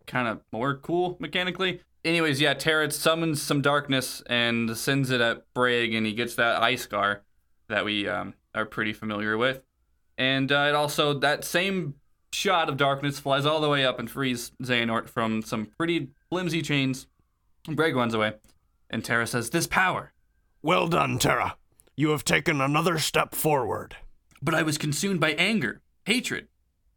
kind 0.06 0.28
of 0.28 0.40
more 0.52 0.74
cool 0.76 1.16
mechanically. 1.20 1.80
Anyways, 2.04 2.40
yeah, 2.40 2.54
Terra 2.54 2.90
summons 2.90 3.40
some 3.42 3.60
darkness 3.62 4.22
and 4.26 4.76
sends 4.76 5.10
it 5.10 5.20
at 5.20 5.44
Braig, 5.54 5.94
and 5.94 6.06
he 6.06 6.12
gets 6.14 6.34
that 6.36 6.62
ice 6.62 6.82
scar 6.82 7.22
that 7.68 7.84
we 7.84 8.08
um, 8.08 8.34
are 8.54 8.64
pretty 8.64 8.92
familiar 8.94 9.36
with. 9.36 9.62
And 10.16 10.50
uh, 10.50 10.66
it 10.68 10.74
also, 10.74 11.18
that 11.20 11.44
same 11.44 11.94
shot 12.32 12.68
of 12.68 12.76
darkness 12.76 13.18
flies 13.18 13.46
all 13.46 13.60
the 13.60 13.68
way 13.68 13.84
up 13.84 13.98
and 13.98 14.10
frees 14.10 14.52
Xehanort 14.62 15.08
from 15.08 15.42
some 15.42 15.66
pretty 15.76 16.08
flimsy 16.28 16.62
chains. 16.62 17.06
Braig 17.66 17.94
runs 17.94 18.14
away, 18.14 18.34
and 18.88 19.04
Terra 19.04 19.26
says, 19.26 19.50
This 19.50 19.66
power. 19.66 20.12
Well 20.62 20.88
done, 20.88 21.18
Terra. 21.18 21.56
You 21.96 22.10
have 22.10 22.24
taken 22.24 22.60
another 22.60 22.98
step 22.98 23.34
forward. 23.34 23.96
But 24.42 24.54
I 24.54 24.62
was 24.62 24.78
consumed 24.78 25.20
by 25.20 25.32
anger, 25.32 25.82
hatred. 26.06 26.48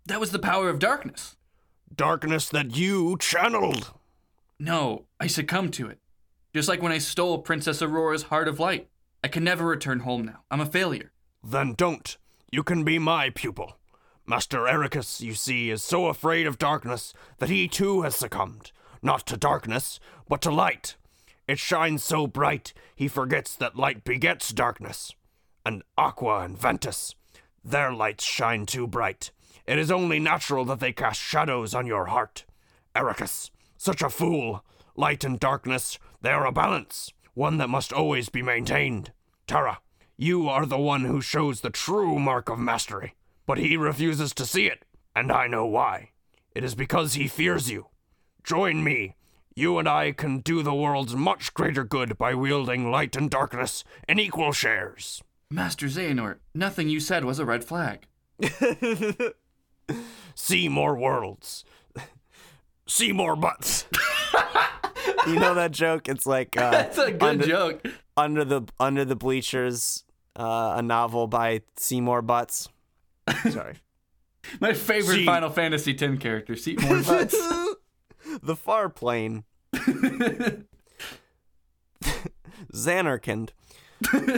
That 0.05 0.19
was 0.19 0.31
the 0.31 0.39
power 0.39 0.69
of 0.69 0.79
darkness. 0.79 1.35
Darkness 1.93 2.49
that 2.49 2.75
you 2.75 3.17
channeled. 3.19 3.93
No, 4.59 5.05
I 5.19 5.27
succumbed 5.27 5.73
to 5.73 5.87
it. 5.87 5.99
Just 6.53 6.69
like 6.69 6.81
when 6.81 6.91
I 6.91 6.97
stole 6.99 7.39
Princess 7.39 7.81
Aurora's 7.81 8.23
Heart 8.23 8.47
of 8.47 8.59
Light. 8.59 8.87
I 9.23 9.27
can 9.27 9.43
never 9.43 9.65
return 9.65 10.01
home 10.01 10.25
now. 10.25 10.43
I'm 10.51 10.59
a 10.59 10.65
failure. 10.65 11.11
Then 11.43 11.73
don't. 11.73 12.17
You 12.51 12.63
can 12.63 12.83
be 12.83 12.99
my 12.99 13.29
pupil. 13.29 13.77
Master 14.25 14.59
Eraqus, 14.59 15.19
you 15.19 15.33
see, 15.33 15.69
is 15.69 15.83
so 15.83 16.07
afraid 16.07 16.47
of 16.47 16.57
darkness 16.57 17.13
that 17.39 17.49
he 17.49 17.67
too 17.67 18.03
has 18.03 18.15
succumbed. 18.15 18.71
Not 19.01 19.25
to 19.27 19.35
darkness, 19.35 19.99
but 20.29 20.41
to 20.43 20.51
light. 20.51 20.95
It 21.45 21.59
shines 21.59 22.03
so 22.03 22.25
bright, 22.25 22.73
he 22.95 23.09
forgets 23.09 23.53
that 23.55 23.75
light 23.75 24.05
begets 24.05 24.53
darkness. 24.53 25.13
And 25.65 25.83
Aqua 25.97 26.39
and 26.39 26.57
Ventus, 26.57 27.15
their 27.65 27.91
lights 27.91 28.23
shine 28.23 28.65
too 28.65 28.87
bright. 28.87 29.31
It 29.65 29.77
is 29.77 29.91
only 29.91 30.19
natural 30.19 30.63
that 30.65 30.79
they 30.79 30.93
cast 30.93 31.19
shadows 31.19 31.73
on 31.73 31.85
your 31.85 32.05
heart. 32.05 32.45
Eraqus, 32.95 33.49
such 33.77 34.01
a 34.01 34.09
fool. 34.09 34.63
Light 34.95 35.25
and 35.25 35.39
darkness, 35.39 35.99
they 36.21 36.31
are 36.31 36.45
a 36.45 36.51
balance, 36.51 37.11
one 37.33 37.57
that 37.57 37.69
must 37.69 37.91
always 37.91 38.29
be 38.29 38.41
maintained. 38.41 39.11
Tara, 39.47 39.79
you 40.15 40.47
are 40.47 40.65
the 40.65 40.77
one 40.77 41.05
who 41.05 41.19
shows 41.19 41.59
the 41.59 41.69
true 41.69 42.19
mark 42.19 42.49
of 42.49 42.59
mastery, 42.59 43.15
but 43.45 43.57
he 43.57 43.77
refuses 43.77 44.33
to 44.35 44.45
see 44.45 44.67
it, 44.67 44.85
and 45.15 45.31
I 45.31 45.47
know 45.47 45.65
why. 45.65 46.09
It 46.55 46.63
is 46.63 46.75
because 46.75 47.13
he 47.13 47.27
fears 47.27 47.69
you. 47.69 47.87
Join 48.43 48.83
me. 48.83 49.15
You 49.55 49.77
and 49.77 49.87
I 49.87 50.11
can 50.11 50.39
do 50.39 50.63
the 50.63 50.73
world's 50.73 51.15
much 51.15 51.53
greater 51.53 51.83
good 51.83 52.17
by 52.17 52.33
wielding 52.33 52.89
light 52.89 53.15
and 53.15 53.29
darkness 53.29 53.83
in 54.07 54.19
equal 54.19 54.51
shares. 54.51 55.21
Master 55.51 55.85
Xehanort, 55.85 56.37
nothing 56.55 56.89
you 56.89 56.99
said 56.99 57.23
was 57.25 57.37
a 57.39 57.45
red 57.45 57.63
flag. 57.63 58.07
See 60.35 60.67
more 60.69 60.97
worlds. 60.97 61.63
See 62.87 63.11
more 63.11 63.35
butts. 63.35 63.85
You 65.27 65.35
know 65.35 65.53
that 65.53 65.71
joke? 65.71 66.09
It's 66.09 66.25
like 66.25 66.57
uh, 66.57 66.71
That's 66.71 66.97
a 66.97 67.11
good 67.11 67.23
under, 67.23 67.45
joke. 67.47 67.87
under 68.17 68.43
the 68.43 68.63
under 68.79 69.05
the 69.05 69.15
bleachers, 69.15 70.03
uh, 70.37 70.73
a 70.77 70.81
novel 70.81 71.27
by 71.27 71.61
Seymour 71.77 72.21
Butts. 72.21 72.67
Sorry. 73.49 73.75
My 74.59 74.73
favorite 74.73 75.15
See- 75.15 75.25
Final 75.25 75.49
Fantasy 75.49 75.97
X 75.97 76.19
character, 76.21 76.55
Seymour 76.55 77.01
Butts. 77.03 77.35
the 78.43 78.55
far 78.55 78.89
plane. 78.89 79.43
Zanarkand. 82.73 83.49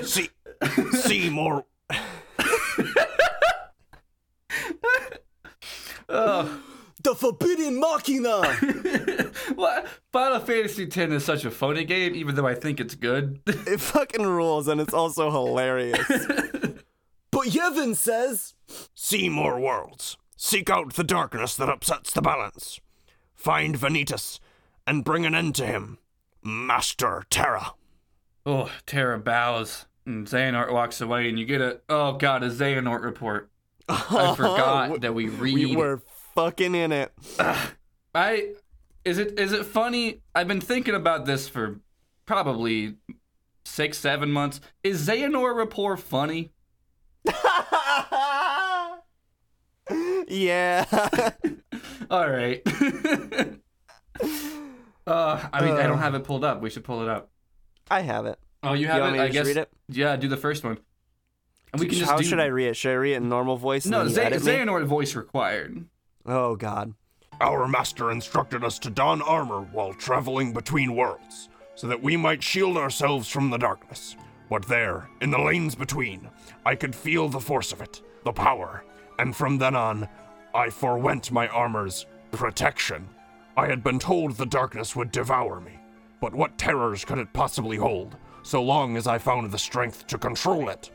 See, 0.04 0.30
see 0.92 1.30
more. 1.30 1.66
oh, 6.10 6.62
The 7.04 7.16
Forbidden 7.16 7.80
Machina! 7.80 8.44
what? 9.56 9.88
Final 10.12 10.40
Fantasy 10.40 10.84
X 10.84 10.98
is 10.98 11.26
such 11.26 11.46
a 11.46 11.52
funny 11.52 11.84
game, 11.84 12.16
even 12.16 12.36
though 12.36 12.48
I 12.48 12.56
think 12.56 12.80
it's 12.80 12.96
good. 12.96 13.40
it 13.48 13.80
fucking 13.80 14.26
rules 14.26 14.68
and 14.68 14.80
it's 14.80 14.94
also 14.94 15.32
hilarious. 15.32 16.00
But 17.46 17.54
Yevon 17.54 17.96
says. 17.96 18.56
See 18.94 19.30
more 19.30 19.60
worlds. 19.60 20.18
Seek 20.36 20.70
out 20.70 20.94
the 20.94 21.04
darkness 21.04 21.56
that 21.56 21.70
upsets 21.70 22.12
the 22.12 22.22
balance. 22.22 22.80
Find 23.34 23.78
Vanitas 23.78 24.40
and 24.88 25.04
bring 25.04 25.26
an 25.26 25.36
end 25.36 25.56
to 25.56 25.66
him. 25.66 26.00
Master 26.44 27.24
Terra. 27.30 27.74
oh, 28.46 28.72
Terra 28.86 29.20
bows, 29.20 29.86
and 30.06 30.28
Xehanort 30.28 30.72
walks 30.72 31.02
away, 31.02 31.28
and 31.28 31.40
you 31.40 31.46
get 31.46 31.62
a 31.62 31.82
oh 31.90 32.14
god, 32.14 32.44
a 32.44 32.50
Xehanort 32.50 33.04
report. 33.04 33.50
I 33.90 34.36
forgot 34.38 35.02
that 35.02 35.16
we 35.16 35.28
read. 35.28 35.54
We 35.56 35.76
were 35.76 36.02
fucking 36.36 36.76
in 36.76 36.92
it. 36.92 37.12
I 38.14 38.54
is 39.04 39.18
it 39.18 39.40
is 39.40 39.54
it 39.54 39.66
funny? 39.66 40.22
I've 40.36 40.48
been 40.48 40.62
thinking 40.62 40.94
about 40.94 41.26
this 41.26 41.50
for 41.50 41.80
probably 42.28 42.96
six, 43.66 43.98
seven 43.98 44.32
months. 44.32 44.62
Is 44.84 45.08
Xehanort 45.08 45.56
report 45.56 46.00
funny? 46.00 46.52
Yeah. 50.28 50.86
All 52.10 52.30
right. 52.30 52.62
uh, 55.08 55.48
I 55.54 55.66
mean, 55.66 55.76
I 55.76 55.84
don't 55.88 56.00
have 56.00 56.16
it 56.16 56.24
pulled 56.24 56.44
up. 56.44 56.62
We 56.62 56.70
should 56.70 56.84
pull 56.84 57.02
it 57.04 57.10
up. 57.10 57.30
I 57.90 58.02
have 58.02 58.26
it. 58.26 58.40
Oh, 58.64 58.74
you 58.74 58.82
You 58.82 58.88
have 58.88 59.02
want 59.02 59.16
it. 59.16 59.20
me 59.20 59.24
I 59.24 59.28
just 59.28 59.34
guess. 59.34 59.46
read 59.48 59.58
it? 59.58 59.70
Yeah, 59.90 60.16
do 60.16 60.28
the 60.28 60.38
first 60.38 60.64
one. 60.64 60.78
And 61.72 61.80
we 61.80 61.88
can 61.88 61.98
just 61.98 62.10
How 62.10 62.18
do. 62.18 62.24
should 62.24 62.40
I 62.40 62.46
read 62.46 62.68
it? 62.70 62.76
Should 62.76 62.92
I 62.92 62.96
read 62.96 63.14
it 63.14 63.18
in 63.18 63.30
normal 63.30 63.58
voice? 63.58 63.86
and 63.86 63.92
No, 63.92 64.00
then 64.00 64.08
you 64.10 64.16
Ze- 64.16 64.22
edit 64.22 64.44
me? 64.44 64.52
Xehanort 64.54 64.86
voice 64.86 65.14
required. 65.16 65.86
Oh 66.26 66.56
God. 66.56 66.94
Our 67.42 67.68
master 67.68 68.12
instructed 68.12 68.64
us 68.64 68.80
to 68.80 68.90
don 68.90 69.22
armor 69.22 69.62
while 69.72 69.94
traveling 69.94 70.54
between 70.54 70.96
worlds, 70.96 71.50
so 71.76 71.86
that 71.88 72.02
we 72.02 72.16
might 72.16 72.42
shield 72.42 72.78
ourselves 72.78 73.28
from 73.30 73.50
the 73.50 73.58
darkness. 73.58 74.16
But 74.50 74.68
there, 74.68 75.10
in 75.22 75.32
the 75.32 75.40
lanes 75.40 75.76
between, 75.76 76.30
I 76.66 76.76
could 76.76 76.96
feel 76.96 77.30
the 77.30 77.40
force 77.40 77.72
of 77.72 77.82
it, 77.82 78.02
the 78.24 78.32
power, 78.32 78.84
and 79.18 79.36
from 79.36 79.58
then 79.58 79.76
on, 79.76 80.08
I 80.54 80.70
forwent 80.70 81.32
my 81.32 81.48
armor's 81.48 82.06
protection. 82.32 83.08
I 83.58 83.68
had 83.68 83.84
been 83.84 84.00
told 84.00 84.34
the 84.34 84.46
darkness 84.46 84.96
would 84.96 85.12
devour 85.12 85.60
me, 85.60 85.80
but 86.22 86.36
what 86.36 86.58
terrors 86.58 87.06
could 87.06 87.18
it 87.18 87.34
possibly 87.34 87.78
hold, 87.78 88.18
so 88.44 88.62
long 88.62 88.98
as 88.98 89.08
I 89.08 89.18
found 89.18 89.52
the 89.52 89.58
strength 89.58 90.08
to 90.08 90.18
control 90.18 90.70
it? 90.70 90.92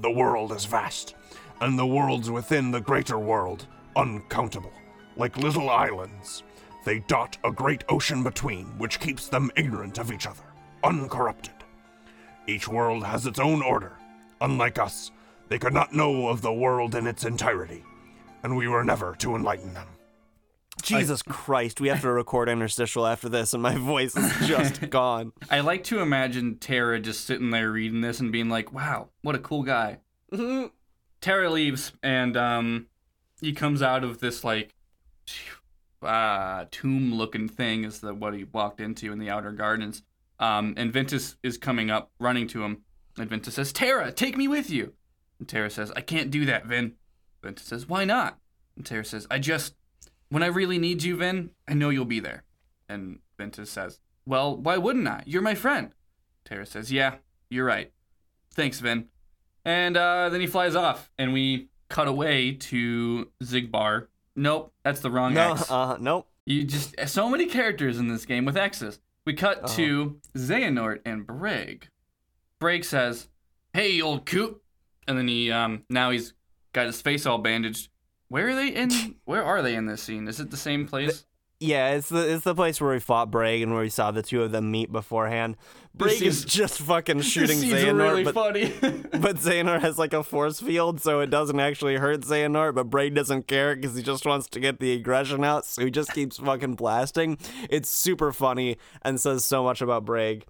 The 0.00 0.10
world 0.10 0.52
is 0.52 0.64
vast, 0.64 1.14
and 1.60 1.78
the 1.78 1.86
worlds 1.86 2.30
within 2.30 2.70
the 2.70 2.80
greater 2.80 3.18
world 3.18 3.66
uncountable. 3.96 4.72
Like 5.16 5.36
little 5.36 5.70
islands, 5.70 6.42
they 6.84 7.00
dot 7.00 7.36
a 7.44 7.50
great 7.50 7.84
ocean 7.88 8.22
between, 8.22 8.66
which 8.78 9.00
keeps 9.00 9.28
them 9.28 9.50
ignorant 9.56 9.98
of 9.98 10.12
each 10.12 10.26
other, 10.26 10.44
uncorrupted. 10.84 11.57
Each 12.48 12.66
world 12.66 13.04
has 13.04 13.26
its 13.26 13.38
own 13.38 13.60
order. 13.60 13.92
Unlike 14.40 14.78
us, 14.78 15.10
they 15.50 15.58
could 15.58 15.74
not 15.74 15.92
know 15.92 16.28
of 16.28 16.40
the 16.40 16.52
world 16.52 16.94
in 16.94 17.06
its 17.06 17.24
entirety, 17.24 17.84
and 18.42 18.56
we 18.56 18.66
were 18.68 18.82
never 18.82 19.14
to 19.16 19.36
enlighten 19.36 19.74
them. 19.74 19.86
Jesus 20.80 21.20
Christ, 21.20 21.78
we 21.78 21.88
have 21.88 22.00
to 22.00 22.10
record 22.10 22.48
interstitial 22.48 23.06
after 23.06 23.28
this, 23.28 23.52
and 23.52 23.62
my 23.62 23.76
voice 23.76 24.16
is 24.16 24.48
just 24.48 24.88
gone. 24.90 25.32
I 25.50 25.60
like 25.60 25.84
to 25.84 26.00
imagine 26.00 26.56
Terra 26.56 26.98
just 27.00 27.26
sitting 27.26 27.50
there 27.50 27.70
reading 27.70 28.00
this 28.00 28.18
and 28.18 28.32
being 28.32 28.48
like, 28.48 28.72
"Wow, 28.72 29.10
what 29.20 29.34
a 29.34 29.40
cool 29.40 29.62
guy." 29.62 29.98
Terra 31.20 31.50
leaves, 31.50 31.92
and 32.02 32.34
um, 32.34 32.86
he 33.42 33.52
comes 33.52 33.82
out 33.82 34.04
of 34.04 34.20
this 34.20 34.42
like 34.42 34.72
uh, 36.00 36.64
tomb-looking 36.70 37.48
thing 37.48 37.84
is 37.84 38.00
the 38.00 38.14
what 38.14 38.32
he 38.32 38.44
walked 38.44 38.80
into 38.80 39.12
in 39.12 39.18
the 39.18 39.28
outer 39.28 39.52
gardens. 39.52 40.02
Um, 40.40 40.74
and 40.76 40.92
Ventus 40.92 41.36
is 41.42 41.58
coming 41.58 41.90
up, 41.90 42.10
running 42.20 42.46
to 42.48 42.62
him, 42.64 42.82
and 43.18 43.28
Ventus 43.28 43.54
says, 43.54 43.72
"Terra, 43.72 44.12
take 44.12 44.36
me 44.36 44.46
with 44.48 44.70
you." 44.70 44.92
And 45.38 45.48
Terra 45.48 45.70
says, 45.70 45.90
"I 45.96 46.00
can't 46.00 46.30
do 46.30 46.44
that, 46.46 46.66
Ven." 46.66 46.94
Ventus 47.42 47.66
says, 47.66 47.88
"Why 47.88 48.04
not?" 48.04 48.38
And 48.76 48.86
Terra 48.86 49.04
says, 49.04 49.26
"I 49.30 49.38
just, 49.38 49.74
when 50.28 50.42
I 50.42 50.46
really 50.46 50.78
need 50.78 51.02
you, 51.02 51.16
Ven, 51.16 51.50
I 51.66 51.74
know 51.74 51.90
you'll 51.90 52.04
be 52.04 52.20
there." 52.20 52.44
And 52.88 53.18
Ventus 53.36 53.70
says, 53.70 54.00
Well, 54.26 54.56
why 54.56 54.76
wouldn't 54.78 55.06
I? 55.08 55.22
You're 55.26 55.42
my 55.42 55.54
friend. 55.54 55.92
Terra 56.44 56.64
says, 56.66 56.90
Yeah, 56.90 57.16
you're 57.50 57.64
right. 57.66 57.92
Thanks, 58.54 58.80
Ven. 58.80 59.08
And 59.64 59.96
uh, 59.96 60.28
then 60.30 60.40
he 60.40 60.46
flies 60.46 60.74
off, 60.74 61.10
and 61.18 61.32
we 61.32 61.68
cut 61.88 62.08
away 62.08 62.52
to 62.52 63.30
Xigbar. 63.42 64.06
Nope, 64.36 64.72
that's 64.84 65.00
the 65.00 65.10
wrong 65.10 65.34
No, 65.34 65.52
X. 65.52 65.70
uh, 65.70 65.96
nope. 66.00 66.28
You 66.46 66.64
just 66.64 66.94
so 67.08 67.28
many 67.28 67.46
characters 67.46 67.98
in 67.98 68.08
this 68.08 68.24
game 68.24 68.44
with 68.46 68.56
X's. 68.56 69.00
We 69.28 69.34
cut 69.34 69.58
Uh-huh. 69.64 69.76
to 69.76 70.20
Xehanort 70.38 71.00
and 71.04 71.26
Braig. 71.26 71.90
Braig 72.58 72.82
says, 72.82 73.28
"Hey, 73.74 74.00
old 74.00 74.24
coot," 74.24 74.62
and 75.06 75.18
then 75.18 75.28
he 75.28 75.52
um 75.52 75.84
now 75.90 76.08
he's 76.08 76.32
got 76.72 76.86
his 76.86 77.02
face 77.02 77.26
all 77.26 77.36
bandaged. 77.36 77.90
Where 78.28 78.48
are 78.48 78.54
they 78.54 78.68
in? 78.68 79.16
Where 79.26 79.44
are 79.44 79.60
they 79.60 79.74
in 79.74 79.84
this 79.84 80.02
scene? 80.02 80.28
Is 80.28 80.40
it 80.40 80.50
the 80.50 80.56
same 80.56 80.88
place? 80.88 81.26
Yeah, 81.60 81.90
it's 81.90 82.08
the 82.08 82.34
it's 82.34 82.44
the 82.44 82.54
place 82.54 82.80
where 82.80 82.92
we 82.92 83.00
fought 83.00 83.32
Braig 83.32 83.64
and 83.64 83.72
where 83.72 83.82
we 83.82 83.88
saw 83.88 84.12
the 84.12 84.22
two 84.22 84.42
of 84.42 84.52
them 84.52 84.70
meet 84.70 84.92
beforehand. 84.92 85.56
Braig 85.96 86.22
is 86.22 86.44
just 86.44 86.78
fucking 86.78 87.20
shooting 87.22 87.58
Xehanort, 87.58 87.98
really 87.98 88.24
but 88.24 88.34
funny. 88.34 88.72
but 88.80 89.36
Xehanort 89.36 89.80
has 89.80 89.98
like 89.98 90.12
a 90.12 90.22
force 90.22 90.60
field, 90.60 91.00
so 91.00 91.18
it 91.18 91.30
doesn't 91.30 91.58
actually 91.58 91.96
hurt 91.96 92.20
Xehanort. 92.20 92.76
But 92.76 92.90
Braig 92.90 93.14
doesn't 93.14 93.48
care 93.48 93.74
because 93.74 93.96
he 93.96 94.04
just 94.04 94.24
wants 94.24 94.46
to 94.50 94.60
get 94.60 94.78
the 94.78 94.92
aggression 94.92 95.42
out, 95.42 95.64
so 95.64 95.84
he 95.84 95.90
just 95.90 96.12
keeps 96.12 96.36
fucking 96.36 96.74
blasting. 96.74 97.38
It's 97.68 97.90
super 97.90 98.32
funny 98.32 98.76
and 99.02 99.20
says 99.20 99.44
so 99.44 99.64
much 99.64 99.82
about 99.82 100.04
Braig. 100.04 100.44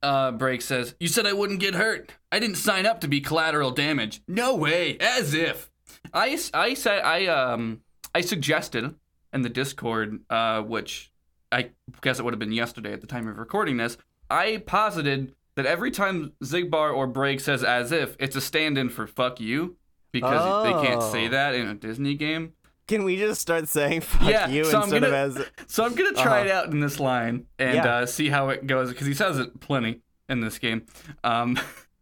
Uh, 0.00 0.30
Braig 0.30 0.62
says, 0.62 0.94
You 1.00 1.08
said 1.08 1.26
I 1.26 1.32
wouldn't 1.32 1.58
get 1.58 1.74
hurt. 1.74 2.12
I 2.30 2.38
didn't 2.38 2.56
sign 2.56 2.86
up 2.86 3.00
to 3.00 3.08
be 3.08 3.20
collateral 3.20 3.72
damage. 3.72 4.22
No 4.28 4.54
way. 4.54 4.96
As 4.98 5.34
if. 5.34 5.72
I, 6.12 6.38
I 6.52 6.74
said, 6.74 7.02
I, 7.02 7.26
um, 7.26 7.80
I 8.14 8.20
suggested 8.20 8.94
in 9.34 9.42
the 9.42 9.48
Discord, 9.50 10.20
uh, 10.30 10.62
which 10.62 11.10
I 11.52 11.70
guess 12.00 12.18
it 12.18 12.24
would 12.24 12.32
have 12.32 12.38
been 12.38 12.52
yesterday 12.52 12.92
at 12.92 13.00
the 13.00 13.06
time 13.06 13.28
of 13.28 13.36
recording 13.38 13.76
this, 13.76 13.98
I 14.30 14.62
posited 14.66 15.34
that 15.56 15.66
every 15.66 15.90
time 15.90 16.32
Xigbar 16.42 16.94
or 16.94 17.06
Braig 17.06 17.40
says 17.40 17.62
as 17.62 17.92
if, 17.92 18.16
it's 18.18 18.34
a 18.36 18.40
stand 18.40 18.78
in 18.78 18.88
for 18.88 19.06
fuck 19.06 19.40
you 19.40 19.76
because 20.12 20.64
they 20.64 20.72
can't 20.88 21.02
say 21.02 21.26
Oh. 21.26 21.30
that 21.30 21.54
in 21.54 21.66
a 21.66 21.74
Disney 21.74 22.14
game. 22.14 22.52
Can 22.86 23.04
we 23.04 23.16
just 23.16 23.40
start 23.40 23.66
saying 23.68 24.02
"fuck 24.02 24.28
Yeah, 24.28 24.46
you" 24.48 24.64
so 24.64 24.82
instead 24.82 25.02
gonna- 25.02 25.16
of 25.24 25.38
as? 25.38 25.46
So 25.68 25.84
I'm 25.84 25.94
gonna 25.94 26.12
try 26.12 26.40
Uh-huh. 26.40 26.44
it 26.46 26.50
out 26.50 26.66
in 26.72 26.80
this 26.80 27.00
line 27.00 27.46
and 27.58 27.76
Yeah. 27.76 27.96
uh, 27.96 28.06
see 28.06 28.28
how 28.28 28.50
it 28.50 28.66
goes 28.66 28.90
because 28.90 29.06
he 29.06 29.14
says 29.14 29.38
it 29.38 29.58
plenty 29.60 30.00
in 30.28 30.40
this 30.40 30.58
game. 30.58 30.84
Um, 31.22 31.58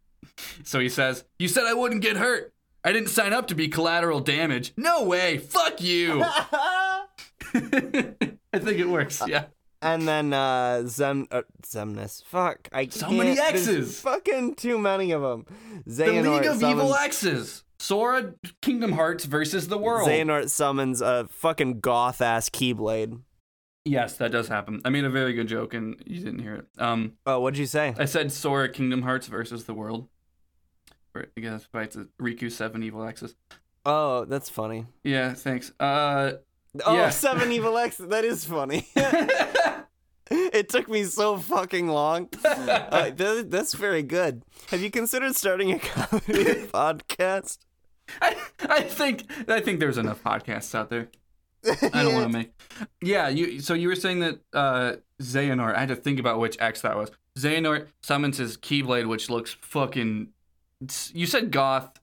so 0.63 0.79
he 0.79 0.89
says, 0.89 1.23
"You 1.39 1.47
said 1.47 1.65
I 1.65 1.73
wouldn't 1.73 2.01
get 2.01 2.17
hurt. 2.17 2.53
I 2.83 2.91
didn't 2.91 3.09
sign 3.09 3.31
up 3.33 3.47
to 3.47 3.55
be 3.55 3.69
collateral 3.69 4.19
damage. 4.19 4.73
No 4.75 5.03
way. 5.03 5.37
Fuck 5.37 5.79
you." 5.81 6.23
I 8.53 8.59
think 8.59 8.79
it 8.79 8.87
works. 8.89 9.21
Yeah. 9.27 9.45
and 9.81 10.07
then 10.07 10.33
uh, 10.33 10.83
Zem 10.87 11.27
uh, 11.31 11.41
Xemnas. 11.63 12.23
Fuck, 12.23 12.69
I 12.71 12.87
So 12.87 13.07
can't. 13.07 13.17
many 13.17 13.39
X's. 13.39 13.99
Fucking 14.01 14.55
too 14.55 14.77
many 14.77 15.11
of 15.11 15.21
them. 15.21 15.45
The 15.85 16.03
Xehanort 16.03 16.37
League 16.39 16.45
of 16.45 16.57
summons, 16.59 16.63
Evil 16.81 16.95
X's. 16.95 17.63
Sora 17.79 18.33
Kingdom 18.61 18.93
Hearts 18.93 19.25
versus 19.25 19.67
the 19.67 19.77
world. 19.77 20.07
Xehanort 20.07 20.49
summons 20.49 21.01
a 21.01 21.27
fucking 21.29 21.81
goth 21.81 22.21
ass 22.21 22.49
Keyblade. 22.49 23.19
yes, 23.83 24.15
that 24.17 24.31
does 24.31 24.47
happen. 24.47 24.81
I 24.85 24.89
made 24.89 25.03
a 25.03 25.09
very 25.09 25.33
good 25.33 25.47
joke 25.49 25.73
and 25.73 26.01
you 26.05 26.23
didn't 26.23 26.39
hear 26.39 26.55
it. 26.55 26.65
Um, 26.77 27.13
Oh, 27.25 27.41
what'd 27.41 27.57
you 27.57 27.65
say? 27.65 27.93
I 27.97 28.05
said 28.05 28.31
Sora 28.31 28.69
Kingdom 28.69 29.01
Hearts 29.01 29.27
versus 29.27 29.65
the 29.65 29.73
world. 29.73 30.07
Or, 31.13 31.25
I 31.37 31.41
guess 31.41 31.65
fights 31.65 31.95
a 31.97 32.05
Riku 32.21 32.49
Seven 32.51 32.81
Evil 32.83 33.03
X's. 33.03 33.35
Oh, 33.85 34.23
that's 34.25 34.49
funny. 34.49 34.85
Yeah, 35.03 35.33
thanks. 35.33 35.73
Uh, 35.77 36.33
Oh, 36.85 36.95
Yeah. 36.95 37.09
seven 37.09 37.51
evil 37.51 37.77
X. 37.87 37.97
That 37.97 38.25
is 38.25 38.45
funny. 38.45 38.87
it 40.31 40.69
took 40.69 40.87
me 40.89 41.03
so 41.03 41.37
fucking 41.37 41.87
long. 41.87 42.29
Uh, 42.43 43.11
th- 43.17 43.45
that's 43.49 43.73
very 43.73 44.03
good. 44.03 44.43
Have 44.69 44.81
you 44.81 44.89
considered 44.89 45.35
starting 45.35 45.71
a 45.71 45.79
comedy 45.79 46.65
podcast? 46.67 47.59
I, 48.21 48.35
I 48.61 48.81
think 48.81 49.23
I 49.47 49.59
think 49.61 49.79
there's 49.79 49.97
enough 49.97 50.23
podcasts 50.23 50.75
out 50.75 50.89
there. 50.89 51.09
I 51.65 52.03
don't 52.03 52.13
want 52.13 52.29
to 52.31 52.37
make. 52.37 52.51
Yeah, 53.01 53.29
you. 53.29 53.61
So 53.61 53.73
you 53.73 53.87
were 53.87 53.95
saying 53.95 54.19
that 54.19 54.39
uh, 54.53 54.93
Xehanort. 55.21 55.75
I 55.75 55.79
had 55.79 55.89
to 55.89 55.95
think 55.95 56.19
about 56.19 56.39
which 56.39 56.57
X 56.59 56.81
that 56.81 56.97
was. 56.97 57.11
Xehanort 57.39 57.87
summons 58.01 58.37
his 58.37 58.57
Keyblade, 58.57 59.07
which 59.07 59.29
looks 59.29 59.55
fucking. 59.61 60.27
You 61.13 61.25
said 61.25 61.51
goth. 61.51 61.99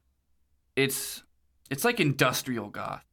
It's 0.77 1.23
it's 1.71 1.85
like 1.85 2.01
industrial 2.01 2.69
goth, 2.69 3.05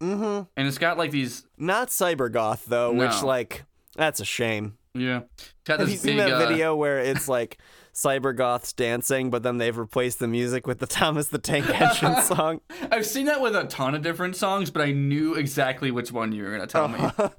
Mm-hmm. 0.00 0.42
and 0.56 0.68
it's 0.68 0.78
got 0.78 0.98
like 0.98 1.10
these. 1.10 1.46
Not 1.56 1.88
cyber 1.88 2.30
goth 2.30 2.66
though, 2.66 2.92
which 2.92 3.22
like 3.22 3.64
that's 3.96 4.20
a 4.20 4.24
shame. 4.24 4.76
Yeah, 4.94 5.22
Have 5.66 5.90
you 5.90 5.96
seen 5.96 6.16
big, 6.16 6.26
that 6.26 6.32
uh, 6.32 6.38
video 6.38 6.74
where 6.74 6.98
it's 7.00 7.28
like 7.28 7.58
cyber 7.92 8.34
goths 8.34 8.72
dancing, 8.72 9.28
but 9.30 9.42
then 9.42 9.58
they've 9.58 9.76
replaced 9.76 10.18
the 10.20 10.28
music 10.28 10.66
with 10.66 10.78
the 10.78 10.86
Thomas 10.86 11.28
the 11.28 11.38
Tank 11.38 11.68
Engine 11.68 12.22
song? 12.22 12.60
I've 12.90 13.04
seen 13.04 13.26
that 13.26 13.40
with 13.42 13.54
a 13.54 13.64
ton 13.64 13.94
of 13.94 14.02
different 14.02 14.36
songs, 14.36 14.70
but 14.70 14.80
I 14.82 14.92
knew 14.92 15.34
exactly 15.34 15.90
which 15.90 16.12
one 16.12 16.32
you 16.32 16.44
were 16.44 16.50
gonna 16.50 16.66
tell 16.66 16.88
me. 16.88 16.98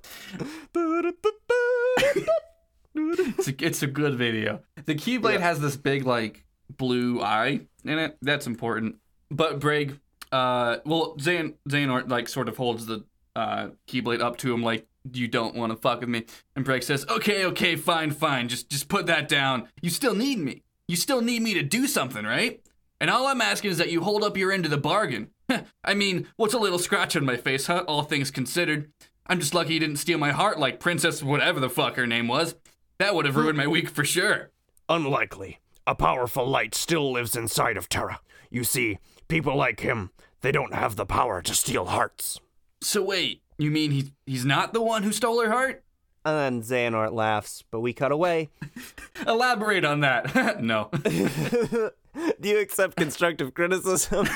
It's 3.00 3.48
a, 3.48 3.66
it's 3.66 3.84
a 3.84 3.88
good 3.88 4.16
video. 4.16 4.62
The 4.86 4.96
Keyblade 4.96 5.40
has 5.40 5.60
this 5.60 5.76
big 5.78 6.06
like 6.06 6.44
blue 6.70 7.22
eye 7.22 7.62
in 7.86 8.00
it. 8.00 8.18
That's 8.24 8.48
important. 8.48 8.96
But 9.30 9.60
Braig, 9.60 10.00
uh, 10.32 10.78
well, 10.86 11.16
Xehan 11.18 11.56
Xehanort 11.70 12.10
like 12.10 12.28
sort 12.28 12.50
of 12.50 12.58
holds 12.58 12.86
the 12.86 13.06
uh 13.36 13.70
Keyblade 13.88 14.22
up 14.22 14.38
to 14.38 14.54
him 14.54 14.64
like 14.64 14.88
you 15.14 15.28
don't 15.28 15.56
want 15.56 15.72
to 15.72 15.78
fuck 15.78 16.02
with 16.02 16.10
me, 16.10 16.26
and 16.56 16.66
Braig 16.66 16.84
says, 16.84 17.06
"Okay, 17.10 17.46
okay, 17.46 17.76
fine, 17.76 18.12
fine. 18.12 18.48
Just 18.48 18.70
just 18.70 18.90
put 18.90 19.06
that 19.08 19.28
down. 19.28 19.68
You 19.82 19.90
still 19.90 20.16
need 20.16 20.40
me. 20.40 20.64
You 20.88 20.96
still 20.96 21.22
need 21.22 21.42
me 21.42 21.54
to 21.54 21.64
do 21.64 21.88
something, 21.88 22.26
right? 22.26 22.62
And 23.00 23.10
all 23.10 23.28
I'm 23.28 23.42
asking 23.42 23.72
is 23.72 23.78
that 23.78 23.92
you 23.92 24.02
hold 24.02 24.24
up 24.24 24.38
your 24.38 24.52
end 24.52 24.66
of 24.66 24.72
the 24.72 24.78
bargain. 24.78 25.30
I 25.84 25.94
mean, 25.94 26.28
what's 26.36 26.54
a 26.56 26.60
little 26.60 26.80
scratch 26.80 27.16
on 27.16 27.26
my 27.26 27.38
face, 27.38 27.68
huh? 27.68 27.84
All 27.88 28.04
things 28.04 28.32
considered." 28.32 28.92
I'm 29.30 29.40
just 29.42 29.54
lucky 29.54 29.74
you 29.74 29.80
didn't 29.82 29.98
steal 29.98 30.18
my 30.18 30.32
heart 30.32 30.58
like 30.58 30.80
Princess 30.80 31.22
whatever 31.22 31.60
the 31.60 31.70
fuck 31.70 31.98
her 31.98 32.08
name 32.08 32.30
was. 32.30 32.56
That 32.98 33.14
would 33.14 33.26
have 33.26 33.36
ruined 33.36 33.58
my 33.58 33.68
week 33.68 33.90
for 33.90 34.06
sure. 34.06 34.52
Unlikely. 34.88 35.60
A 35.86 35.96
powerful 35.96 36.48
light 36.48 36.74
still 36.74 37.12
lives 37.12 37.36
inside 37.36 37.76
of 37.78 37.90
Terra. 37.90 38.22
You 38.50 38.64
see, 38.64 39.00
people 39.28 39.56
like 39.56 39.82
him, 39.82 40.12
they 40.42 40.52
don't 40.52 40.74
have 40.74 40.96
the 40.96 41.06
power 41.06 41.42
to 41.42 41.54
steal 41.54 41.86
hearts. 41.86 42.40
So 42.82 43.04
wait, 43.04 43.42
you 43.58 43.72
mean 43.72 43.92
he's 43.92 44.12
he's 44.26 44.46
not 44.46 44.74
the 44.74 44.82
one 44.82 45.04
who 45.04 45.12
stole 45.12 45.42
her 45.42 45.50
heart? 45.50 45.84
And 46.26 46.36
then 46.38 46.62
Xehanort 46.62 47.14
laughs, 47.14 47.64
but 47.72 47.80
we 47.80 47.94
cut 47.94 48.12
away. 48.12 48.50
Elaborate 49.28 49.86
on 49.86 50.02
that. 50.02 50.62
no. 50.64 50.90
Do 51.04 52.50
you 52.50 52.60
accept 52.60 52.98
constructive 52.98 53.54
criticism? 53.54 54.28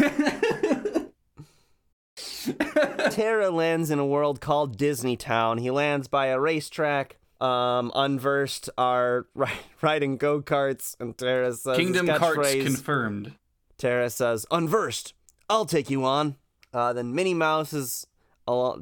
Terra 3.11 3.49
lands 3.49 3.89
in 3.91 3.99
a 3.99 4.05
world 4.05 4.41
called 4.41 4.77
Disney 4.77 5.17
Town. 5.17 5.57
He 5.57 5.71
lands 5.71 6.07
by 6.07 6.27
a 6.27 6.39
racetrack. 6.39 7.17
Um, 7.39 7.91
unversed 7.95 8.69
are 8.77 9.25
ri- 9.33 9.47
riding 9.81 10.17
go 10.17 10.41
karts, 10.41 10.95
and 10.99 11.17
Terra 11.17 11.51
says, 11.53 11.75
Kingdom 11.75 12.07
Hearts 12.07 12.37
catchphrase- 12.37 12.63
confirmed. 12.65 13.33
Terra 13.79 14.11
says, 14.11 14.45
"Unversed, 14.51 15.15
I'll 15.51 15.65
take 15.65 15.89
you 15.89 16.05
on." 16.05 16.37
Uh, 16.73 16.93
then 16.93 17.13
Minnie 17.13 17.33
Mouse 17.33 17.73
is, 17.73 18.07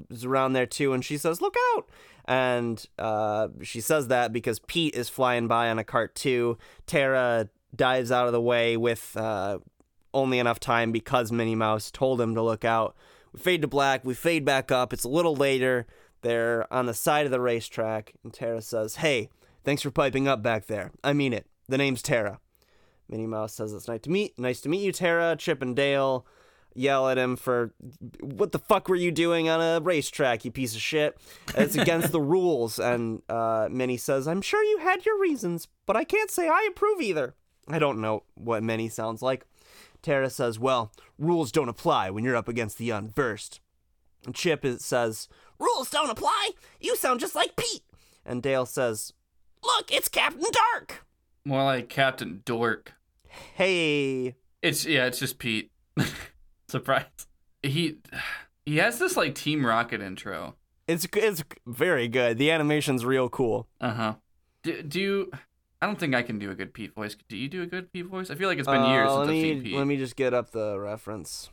is 0.09 0.25
around 0.25 0.53
there 0.53 0.65
too, 0.65 0.93
and 0.93 1.03
she 1.03 1.17
says, 1.17 1.41
"Look 1.41 1.55
out!" 1.75 1.89
And 2.25 2.85
uh, 2.99 3.47
she 3.63 3.81
says 3.81 4.07
that 4.09 4.31
because 4.31 4.59
Pete 4.59 4.93
is 4.93 5.09
flying 5.09 5.47
by 5.47 5.69
on 5.69 5.79
a 5.79 5.83
cart 5.83 6.13
too. 6.13 6.57
Terra 6.85 7.49
dives 7.75 8.11
out 8.11 8.27
of 8.27 8.33
the 8.33 8.41
way 8.41 8.77
with 8.77 9.17
uh, 9.17 9.57
only 10.13 10.37
enough 10.37 10.59
time 10.59 10.91
because 10.91 11.31
Minnie 11.31 11.55
Mouse 11.55 11.89
told 11.89 12.21
him 12.21 12.35
to 12.35 12.41
look 12.41 12.63
out. 12.63 12.95
We 13.33 13.39
fade 13.39 13.61
to 13.63 13.67
black. 13.67 14.05
We 14.05 14.13
fade 14.13 14.45
back 14.45 14.71
up. 14.71 14.93
It's 14.93 15.03
a 15.03 15.09
little 15.09 15.35
later. 15.35 15.87
They're 16.21 16.71
on 16.71 16.85
the 16.85 16.93
side 16.93 17.25
of 17.25 17.31
the 17.31 17.41
racetrack, 17.41 18.13
and 18.23 18.31
Terra 18.31 18.61
says, 18.61 18.97
"Hey, 18.97 19.29
thanks 19.63 19.81
for 19.81 19.91
piping 19.91 20.27
up 20.27 20.43
back 20.43 20.67
there. 20.67 20.91
I 21.03 21.13
mean 21.13 21.33
it. 21.33 21.47
The 21.67 21.77
name's 21.77 22.01
Terra. 22.01 22.39
Minnie 23.07 23.27
Mouse 23.27 23.53
says 23.53 23.73
it's 23.73 23.87
nice 23.87 24.01
to 24.01 24.11
meet 24.11 24.37
nice 24.37 24.61
to 24.61 24.69
meet 24.69 24.81
you, 24.81 24.91
Terra. 24.91 25.35
Chip 25.35 25.63
and 25.63 25.75
Dale 25.75 26.25
yell 26.75 27.09
at 27.09 27.17
him 27.17 27.35
for 27.35 27.73
what 28.21 28.51
the 28.51 28.59
fuck 28.59 28.87
were 28.87 28.95
you 28.95 29.11
doing 29.11 29.49
on 29.49 29.61
a 29.61 29.83
racetrack, 29.83 30.45
you 30.45 30.51
piece 30.51 30.75
of 30.75 30.81
shit? 30.81 31.17
It's 31.55 31.75
against 31.75 32.11
the 32.11 32.21
rules. 32.21 32.79
And 32.79 33.21
uh, 33.29 33.67
Minnie 33.71 33.97
says, 33.97 34.27
I'm 34.27 34.41
sure 34.41 34.63
you 34.63 34.79
had 34.79 35.05
your 35.05 35.19
reasons, 35.19 35.67
but 35.85 35.95
I 35.95 36.03
can't 36.03 36.31
say 36.31 36.47
I 36.47 36.67
approve 36.69 37.01
either. 37.01 37.35
I 37.67 37.79
don't 37.79 38.01
know 38.01 38.23
what 38.35 38.63
Minnie 38.63 38.89
sounds 38.89 39.21
like. 39.21 39.45
Terra 40.01 40.29
says, 40.29 40.59
Well, 40.59 40.91
rules 41.17 41.51
don't 41.51 41.69
apply 41.69 42.09
when 42.09 42.23
you're 42.23 42.35
up 42.35 42.47
against 42.47 42.77
the 42.77 42.89
unversed. 42.89 43.59
And 44.25 44.35
Chip 44.35 44.65
is, 44.65 44.83
says, 44.83 45.27
Rules 45.59 45.89
don't 45.89 46.09
apply? 46.09 46.51
You 46.79 46.95
sound 46.95 47.19
just 47.19 47.35
like 47.35 47.55
Pete. 47.55 47.83
And 48.25 48.41
Dale 48.41 48.65
says, 48.65 49.13
Look, 49.63 49.91
it's 49.91 50.07
Captain 50.07 50.45
Dark. 50.51 51.05
More 51.45 51.63
like 51.63 51.89
Captain 51.89 52.41
Dork. 52.45 52.93
Hey. 53.27 54.35
It's 54.61 54.85
yeah, 54.85 55.05
it's 55.05 55.19
just 55.19 55.39
Pete. 55.39 55.71
Surprise. 56.69 57.05
He 57.63 57.97
he 58.65 58.77
has 58.77 58.99
this 58.99 59.17
like 59.17 59.35
Team 59.35 59.65
Rocket 59.65 60.01
intro. 60.01 60.55
It's 60.87 61.07
it's 61.13 61.43
very 61.67 62.07
good. 62.07 62.37
The 62.37 62.51
animation's 62.51 63.05
real 63.05 63.29
cool. 63.29 63.67
Uh 63.81 63.93
huh. 63.93 64.13
Do, 64.63 64.81
do 64.81 64.99
you? 64.99 65.31
I 65.81 65.85
don't 65.85 65.97
think 65.99 66.13
I 66.13 66.21
can 66.23 66.39
do 66.39 66.51
a 66.51 66.55
good 66.55 66.73
Pete 66.73 66.93
voice. 66.93 67.15
Do 67.29 67.37
you 67.37 67.47
do 67.47 67.61
a 67.63 67.65
good 67.65 67.91
Pete 67.93 68.05
voice? 68.05 68.29
I 68.29 68.35
feel 68.35 68.49
like 68.49 68.59
it's 68.59 68.67
been 68.67 68.83
years 68.85 69.09
Uh, 69.09 69.15
since 69.15 69.27
let 69.27 69.29
I've 69.29 69.29
me 69.35 69.41
seen 69.41 69.63
Pete. 69.63 69.75
let 69.75 69.87
me 69.87 69.97
just 69.97 70.15
get 70.15 70.33
up 70.33 70.51
the 70.51 70.77
reference. 70.79 71.49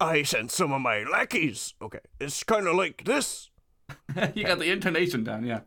I 0.00 0.22
sent 0.22 0.50
some 0.50 0.72
of 0.72 0.80
my 0.80 1.02
lackeys. 1.04 1.74
Okay, 1.82 2.00
it's 2.20 2.42
kind 2.42 2.66
of 2.66 2.74
like 2.74 3.04
this. 3.04 3.50
you 4.34 4.44
got 4.44 4.58
the 4.58 4.70
intonation 4.70 5.24
down, 5.24 5.44
yeah. 5.44 5.60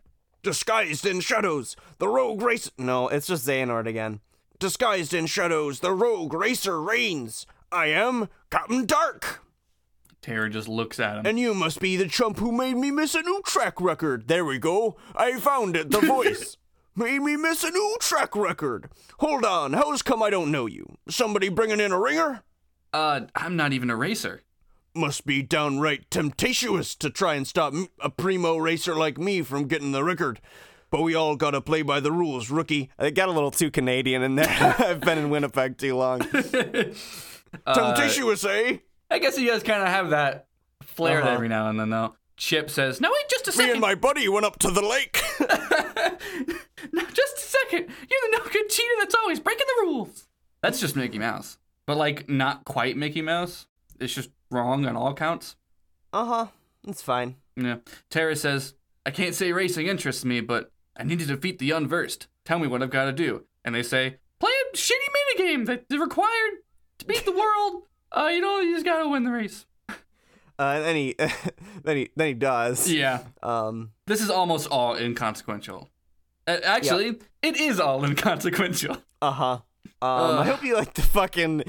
Disguised 0.43 1.05
in 1.05 1.19
shadows, 1.21 1.75
the 1.99 2.07
rogue 2.07 2.41
race. 2.41 2.69
No, 2.77 3.07
it's 3.07 3.27
just 3.27 3.47
Xehanort 3.47 3.85
again. 3.87 4.19
Disguised 4.59 5.13
in 5.13 5.25
shadows, 5.25 5.79
the 5.81 5.93
rogue 5.93 6.33
racer 6.33 6.81
reigns. 6.81 7.45
I 7.73 7.87
am 7.87 8.29
Captain 8.51 8.85
Dark. 8.85 9.41
Terra 10.21 10.49
just 10.49 10.69
looks 10.69 10.99
at 10.99 11.17
him. 11.17 11.25
And 11.25 11.39
you 11.39 11.53
must 11.53 11.79
be 11.81 11.97
the 11.97 12.07
chump 12.07 12.37
who 12.37 12.51
made 12.51 12.75
me 12.77 12.91
miss 12.91 13.13
a 13.15 13.21
new 13.21 13.41
track 13.45 13.81
record. 13.81 14.27
There 14.27 14.45
we 14.45 14.57
go. 14.57 14.95
I 15.15 15.37
found 15.39 15.75
it. 15.75 15.89
The 15.91 15.99
voice. 16.01 16.55
made 16.95 17.19
me 17.19 17.35
miss 17.35 17.63
a 17.63 17.71
new 17.71 17.97
track 17.99 18.35
record. 18.35 18.89
Hold 19.19 19.43
on. 19.43 19.73
How's 19.73 20.01
come 20.01 20.23
I 20.23 20.29
don't 20.29 20.51
know 20.51 20.65
you? 20.65 20.97
Somebody 21.09 21.49
bringing 21.49 21.81
in 21.81 21.91
a 21.91 21.99
ringer? 21.99 22.43
Uh, 22.93 23.21
I'm 23.35 23.55
not 23.57 23.73
even 23.73 23.89
a 23.89 23.95
racer. 23.95 24.43
Must 24.95 25.25
be 25.25 25.41
downright 25.41 26.09
temptatious 26.11 26.95
to 26.95 27.09
try 27.09 27.33
and 27.33 27.47
stop 27.47 27.73
a 27.99 28.09
primo 28.11 28.57
racer 28.57 28.95
like 28.95 29.17
me 29.17 29.41
from 29.41 29.67
getting 29.67 29.91
the 29.91 30.03
record. 30.03 30.39
But 30.91 31.01
we 31.01 31.15
all 31.15 31.35
gotta 31.35 31.59
play 31.59 31.81
by 31.81 31.99
the 31.99 32.11
rules, 32.11 32.51
rookie. 32.51 32.91
It 32.99 33.15
got 33.15 33.27
a 33.27 33.31
little 33.31 33.49
too 33.49 33.71
Canadian 33.71 34.21
in 34.21 34.35
there. 34.35 34.75
I've 34.77 35.01
been 35.01 35.17
in 35.17 35.31
Winnipeg 35.31 35.79
too 35.79 35.95
long. 35.97 36.21
Uh, 37.65 37.73
Temptatious, 37.95 38.45
eh? 38.45 38.77
I 39.11 39.19
guess 39.19 39.35
he 39.37 39.45
does 39.45 39.63
kind 39.63 39.81
of 39.83 39.89
have 39.89 40.09
that 40.11 40.47
flair 40.81 41.21
Uh-huh. 41.21 41.31
every 41.31 41.47
now 41.47 41.69
and 41.69 41.79
then, 41.79 41.89
though. 41.89 42.15
Chip 42.35 42.69
says, 42.69 42.99
"No, 42.99 43.09
wait, 43.11 43.29
just 43.29 43.47
a 43.47 43.51
Me 43.51 43.55
second. 43.57 43.71
and 43.73 43.81
my 43.81 43.95
buddy 43.95 44.27
went 44.27 44.45
up 44.45 44.57
to 44.59 44.71
the 44.71 44.81
lake. 44.81 45.21
no, 46.91 47.01
just 47.13 47.37
a 47.37 47.39
second. 47.39 47.87
You're 48.09 48.19
the 48.31 48.37
no 48.37 48.43
good 48.51 48.69
cheater 48.69 48.93
that's 48.99 49.15
always 49.15 49.39
breaking 49.39 49.67
the 49.67 49.81
rules." 49.83 50.27
That's 50.61 50.79
just 50.79 50.95
Mickey 50.95 51.19
Mouse, 51.19 51.57
but 51.85 51.97
like 51.97 52.27
not 52.29 52.65
quite 52.65 52.97
Mickey 52.97 53.21
Mouse. 53.21 53.67
It's 53.99 54.13
just 54.13 54.29
wrong 54.49 54.85
on 54.85 54.95
all 54.95 55.13
counts. 55.13 55.55
Uh 56.11 56.25
huh. 56.25 56.47
It's 56.87 57.01
fine. 57.01 57.35
Yeah. 57.55 57.77
Terra 58.09 58.35
says, 58.35 58.73
I 59.05 59.11
can't 59.11 59.35
say 59.35 59.51
racing 59.53 59.87
interests 59.87 60.25
me, 60.25 60.41
but 60.41 60.71
I 60.97 61.03
need 61.03 61.19
to 61.19 61.25
defeat 61.25 61.59
the 61.59 61.71
unversed. 61.71 62.27
Tell 62.45 62.59
me 62.59 62.67
what 62.67 62.81
I've 62.81 62.89
got 62.89 63.05
to 63.05 63.11
do. 63.13 63.45
And 63.63 63.73
they 63.75 63.83
say, 63.83 64.17
play 64.39 64.51
a 64.73 64.75
shitty 64.75 65.39
minigame 65.39 65.65
that's 65.65 65.97
required 65.99 66.53
to 67.03 67.07
beat 67.07 67.25
the 67.25 67.31
world. 67.31 67.83
Uh, 68.11 68.29
you 68.31 68.41
know, 68.41 68.59
you 68.59 68.73
just 68.75 68.85
gotta 68.85 69.07
win 69.09 69.23
the 69.23 69.31
race. 69.31 69.65
Uh, 69.89 69.93
and 70.75 70.85
then 70.85 70.95
he, 70.95 71.15
then 71.83 71.97
he, 71.97 72.09
then 72.15 72.27
he 72.27 72.33
does. 72.35 72.91
Yeah. 72.91 73.23
Um, 73.41 73.91
This 74.07 74.21
is 74.21 74.29
almost 74.29 74.67
all 74.67 74.95
inconsequential. 74.95 75.89
Uh, 76.47 76.57
actually, 76.63 77.19
it 77.41 77.57
is 77.57 77.79
all 77.79 78.03
inconsequential. 78.05 78.97
uh 79.21 79.31
huh. 79.31 79.59
Um, 80.01 80.39
I 80.39 80.45
hope 80.45 80.63
you 80.65 80.75
like 80.75 80.93
the 80.95 81.01
fucking 81.01 81.63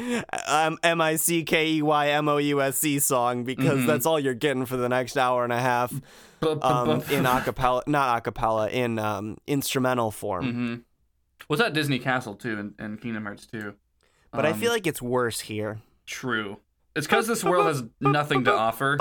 um, 0.48 0.76
M 0.82 1.00
I 1.00 1.14
C 1.16 1.44
K 1.44 1.74
E 1.74 1.82
Y 1.82 2.08
M 2.08 2.28
O 2.28 2.38
U 2.38 2.60
S 2.60 2.78
C 2.78 2.98
song 2.98 3.44
because 3.44 3.78
Mhm. 3.82 3.86
that's 3.86 4.06
all 4.06 4.18
you're 4.18 4.34
getting 4.34 4.66
for 4.66 4.76
the 4.76 4.88
next 4.88 5.16
hour 5.16 5.44
and 5.44 5.52
a 5.52 5.60
half 5.60 5.92
um, 6.42 6.90
in 7.10 7.22
acapella, 7.24 7.82
not 7.86 8.24
acapella, 8.24 8.68
in 8.70 8.98
um, 8.98 9.38
instrumental 9.46 10.10
form. 10.10 10.52
hmm 10.52 10.74
Was 11.48 11.60
that 11.60 11.74
Disney 11.74 12.00
Castle 12.00 12.34
too, 12.34 12.58
and, 12.58 12.74
and 12.80 13.00
Kingdom 13.00 13.22
Hearts 13.24 13.46
too? 13.46 13.74
But 14.34 14.44
I 14.46 14.50
Um, 14.50 14.58
feel 14.60 14.72
like 14.72 14.86
it's 14.86 15.00
worse 15.02 15.40
here. 15.40 15.80
true. 16.06 16.58
It's 16.96 17.06
because 17.06 17.26
this 17.26 17.42
world 17.42 17.66
has 17.66 17.82
nothing 18.00 18.44
to 18.44 18.52
offer. 18.52 18.98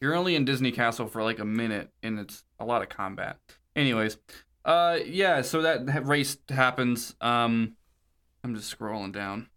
You're 0.00 0.14
only 0.14 0.34
in 0.34 0.44
Disney 0.44 0.72
Castle 0.72 1.06
for 1.06 1.22
like 1.22 1.38
a 1.38 1.44
minute, 1.44 1.90
and 2.02 2.18
it's 2.18 2.44
a 2.60 2.64
lot 2.64 2.82
of 2.82 2.88
combat. 2.88 3.38
Anyways, 3.74 4.18
uh, 4.64 4.98
yeah. 5.06 5.42
So 5.42 5.62
that 5.62 6.04
race 6.06 6.36
happens. 6.48 7.14
Um, 7.20 7.76
I'm 8.44 8.54
just 8.54 8.76
scrolling 8.76 9.12
down 9.12 9.48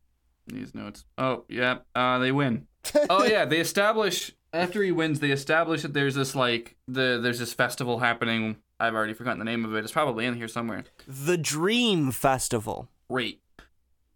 these 0.47 0.73
notes. 0.73 1.05
Oh, 1.17 1.43
yeah. 1.49 1.79
Uh, 1.93 2.19
they 2.19 2.31
win. 2.31 2.67
oh 3.09 3.25
yeah, 3.25 3.45
they 3.45 3.59
establish 3.67 4.31
after 4.53 4.81
he 4.81 4.91
wins. 4.91 5.19
They 5.19 5.31
establish 5.31 5.81
that 5.81 5.93
there's 5.93 6.15
this 6.15 6.35
like 6.35 6.75
the 6.87 7.19
there's 7.21 7.39
this 7.39 7.53
festival 7.53 7.99
happening. 7.99 8.57
I've 8.79 8.95
already 8.95 9.13
forgotten 9.13 9.39
the 9.39 9.45
name 9.45 9.65
of 9.65 9.75
it. 9.75 9.83
It's 9.83 9.91
probably 9.91 10.25
in 10.25 10.35
here 10.35 10.47
somewhere. 10.47 10.85
The 11.05 11.37
Dream 11.37 12.11
Festival. 12.11 12.87
Great. 13.09 13.41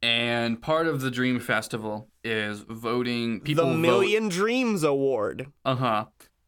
And 0.03 0.61
part 0.61 0.85
of 0.87 0.99
the 0.99 1.09
Dream 1.09 1.39
Festival 1.39 2.09
is 2.25 2.59
voting 2.67 3.39
people 3.39 3.65
the 3.67 3.71
vote- 3.71 3.79
Million 3.79 4.27
Dreams 4.27 4.83
Award. 4.83 5.47
uh 5.63 5.75
huh. 5.75 6.05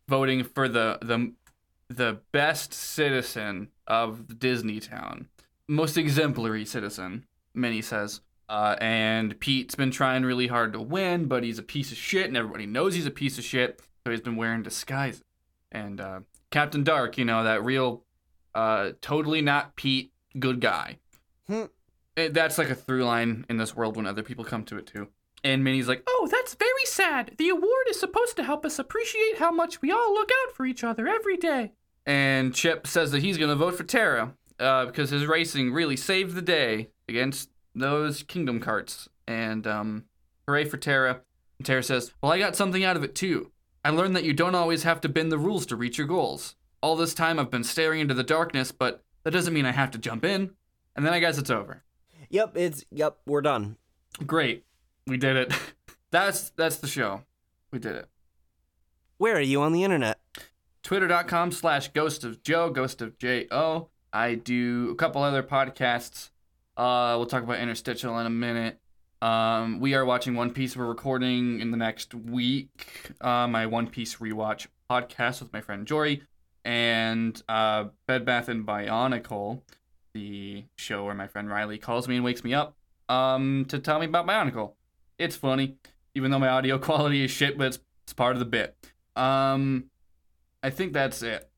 Voting 0.09 0.43
for 0.43 0.67
the 0.67 0.99
the 1.01 1.31
the 1.87 2.19
best 2.33 2.73
citizen 2.73 3.69
of 3.87 4.39
Disney 4.39 4.79
Town, 4.81 5.29
most 5.69 5.97
exemplary 5.97 6.65
citizen. 6.65 7.25
Minnie 7.53 7.81
says. 7.81 8.19
Uh, 8.47 8.75
and 8.79 9.39
Pete's 9.39 9.73
been 9.73 9.89
trying 9.89 10.23
really 10.23 10.45
hard 10.47 10.71
to 10.73 10.79
win, 10.81 11.25
but 11.25 11.43
he's 11.43 11.57
a 11.57 11.63
piece 11.63 11.91
of 11.91 11.97
shit, 11.97 12.27
and 12.27 12.37
everybody 12.37 12.67
knows 12.67 12.93
he's 12.93 13.07
a 13.07 13.11
piece 13.11 13.39
of 13.39 13.43
shit. 13.43 13.81
So 14.05 14.11
he's 14.11 14.21
been 14.21 14.35
wearing 14.35 14.61
disguises. 14.61 15.23
And 15.71 15.99
uh, 15.99 16.19
Captain 16.51 16.83
Dark, 16.83 17.17
you 17.17 17.25
know 17.25 17.43
that 17.43 17.63
real, 17.63 18.03
uh, 18.53 18.91
totally 19.01 19.41
not 19.41 19.75
Pete, 19.75 20.11
good 20.37 20.59
guy. 20.61 20.97
It- 22.16 22.34
that's 22.34 22.57
like 22.57 22.70
a 22.70 22.76
through 22.76 23.03
line 23.03 23.45
in 23.49 23.57
this 23.57 23.76
world 23.76 23.95
when 23.97 24.05
other 24.07 24.24
people 24.24 24.45
come 24.45 24.63
to 24.66 24.78
it 24.78 24.88
too. 24.88 25.07
And 25.43 25.63
Minnie's 25.63 25.88
like, 25.88 26.01
"Oh, 26.07 26.28
that's 26.32 26.55
very 26.55 26.86
sad. 26.86 27.36
The 27.38 27.49
award 27.49 27.88
is 27.89 27.99
supposed 27.99 28.36
to 28.38 28.43
help 28.43 28.66
us 28.66 28.80
appreciate 28.80 29.38
how 29.38 29.51
much 29.51 29.82
we 29.82 29.91
all 29.91 30.13
look 30.13 30.32
out 30.32 30.55
for 30.55 30.66
each 30.66 30.84
other 30.84 31.07
every 31.07 31.38
day." 31.38 31.74
And 32.05 32.53
Chip 32.53 32.88
says 32.88 33.11
that 33.11 33.22
he's 33.22 33.38
gonna 33.38 33.55
vote 33.55 33.76
for 33.76 33.84
Terra 33.84 34.34
uh, 34.59 34.86
because 34.86 35.09
his 35.09 35.26
racing 35.28 35.72
really 35.74 35.97
saved 35.97 36.34
the 36.36 36.41
day 36.41 36.89
against 37.07 37.49
those 37.76 38.24
Kingdom 38.24 38.59
Carts. 38.59 39.09
And 39.28 39.68
um, 39.68 40.05
hooray 40.47 40.66
for 40.66 40.78
Terra! 40.78 41.22
And 41.59 41.66
Terra 41.66 41.84
says, 41.84 42.13
"Well, 42.24 42.32
I 42.32 42.39
got 42.39 42.55
something 42.55 42.84
out 42.84 42.95
of 42.95 43.03
it 43.03 43.13
too. 43.16 43.51
I 43.84 43.89
learned 43.89 44.16
that 44.16 44.24
you 44.24 44.34
don't 44.34 44.55
always 44.55 44.84
have 44.84 45.01
to 45.01 45.09
bend 45.09 45.32
the 45.32 45.38
rules 45.38 45.66
to 45.68 45.76
reach 45.76 45.97
your 45.97 46.07
goals. 46.07 46.55
All 46.82 46.95
this 46.95 47.13
time 47.13 47.39
I've 47.39 47.51
been 47.51 47.63
staring 47.63 47.99
into 47.99 48.13
the 48.16 48.24
darkness, 48.24 48.72
but 48.72 49.03
that 49.24 49.32
doesn't 49.32 49.53
mean 49.53 49.66
I 49.66 49.72
have 49.74 49.91
to 49.91 49.97
jump 49.99 50.24
in." 50.26 50.51
And 50.95 51.05
then 51.05 51.13
I 51.13 51.20
guess 51.20 51.38
it's 51.38 51.49
over. 51.51 51.84
Yep, 52.30 52.57
it's 52.57 52.86
yep, 52.91 53.17
we're 53.26 53.41
done. 53.41 53.78
Great. 54.26 54.65
We 55.07 55.17
did 55.17 55.36
it. 55.36 55.53
That's 56.11 56.51
that's 56.51 56.78
the 56.78 56.88
show. 56.88 57.23
We 57.71 57.80
did 57.80 57.95
it. 57.95 58.07
Where 59.17 59.36
are 59.36 59.41
you 59.41 59.61
on 59.61 59.73
the 59.73 59.84
internet? 59.84 60.19
Twitter.com 60.82 61.51
slash 61.51 61.89
ghost 61.89 62.23
of 62.23 62.41
Joe, 62.41 62.69
ghost 62.69 63.01
of 63.01 63.17
J 63.17 63.47
O. 63.51 63.89
I 64.13 64.36
do 64.36 64.91
a 64.91 64.95
couple 64.95 65.21
other 65.23 65.43
podcasts. 65.43 66.30
Uh 66.78 67.15
we'll 67.17 67.26
talk 67.26 67.43
about 67.43 67.59
interstitial 67.59 68.17
in 68.19 68.26
a 68.28 68.30
minute. 68.30 68.80
Um 69.21 69.80
we 69.82 69.93
are 69.93 70.05
watching 70.05 70.36
One 70.36 70.51
Piece. 70.51 70.78
We're 70.78 70.86
recording 70.86 71.59
in 71.59 71.71
the 71.71 71.78
next 71.78 72.13
week. 72.13 73.11
Uh 73.19 73.47
my 73.47 73.65
One 73.65 73.88
Piece 73.88 74.15
rewatch 74.17 74.67
podcast 74.89 75.41
with 75.41 75.51
my 75.51 75.59
friend 75.59 75.86
Jory. 75.86 76.23
And 76.63 77.41
uh 77.49 77.86
Bed 78.07 78.23
Bath 78.26 78.47
and 78.47 78.65
Bionicle, 78.65 79.63
the 80.16 80.63
show 80.78 81.03
where 81.03 81.13
my 81.13 81.28
friend 81.28 81.49
Riley 81.49 81.78
calls 81.78 82.07
me 82.07 82.16
and 82.16 82.24
wakes 82.24 82.41
me 82.43 82.53
up 82.53 82.78
um 83.09 83.66
to 83.68 83.78
tell 83.78 83.99
me 83.99 84.05
about 84.07 84.26
Bionicle. 84.26 84.72
It's 85.20 85.36
funny, 85.36 85.76
even 86.16 86.32
though 86.32 86.39
my 86.39 86.47
audio 86.47 86.80
quality 86.80 87.24
is 87.24 87.30
shit, 87.30 87.57
but 87.57 87.68
it's, 87.68 87.80
it's 88.03 88.13
part 88.13 88.36
of 88.36 88.39
the 88.39 88.45
bit. 88.45 88.76
Um, 89.16 89.86
I 90.63 90.72
think 90.72 90.93
that's 90.93 91.22
it. 91.22 91.49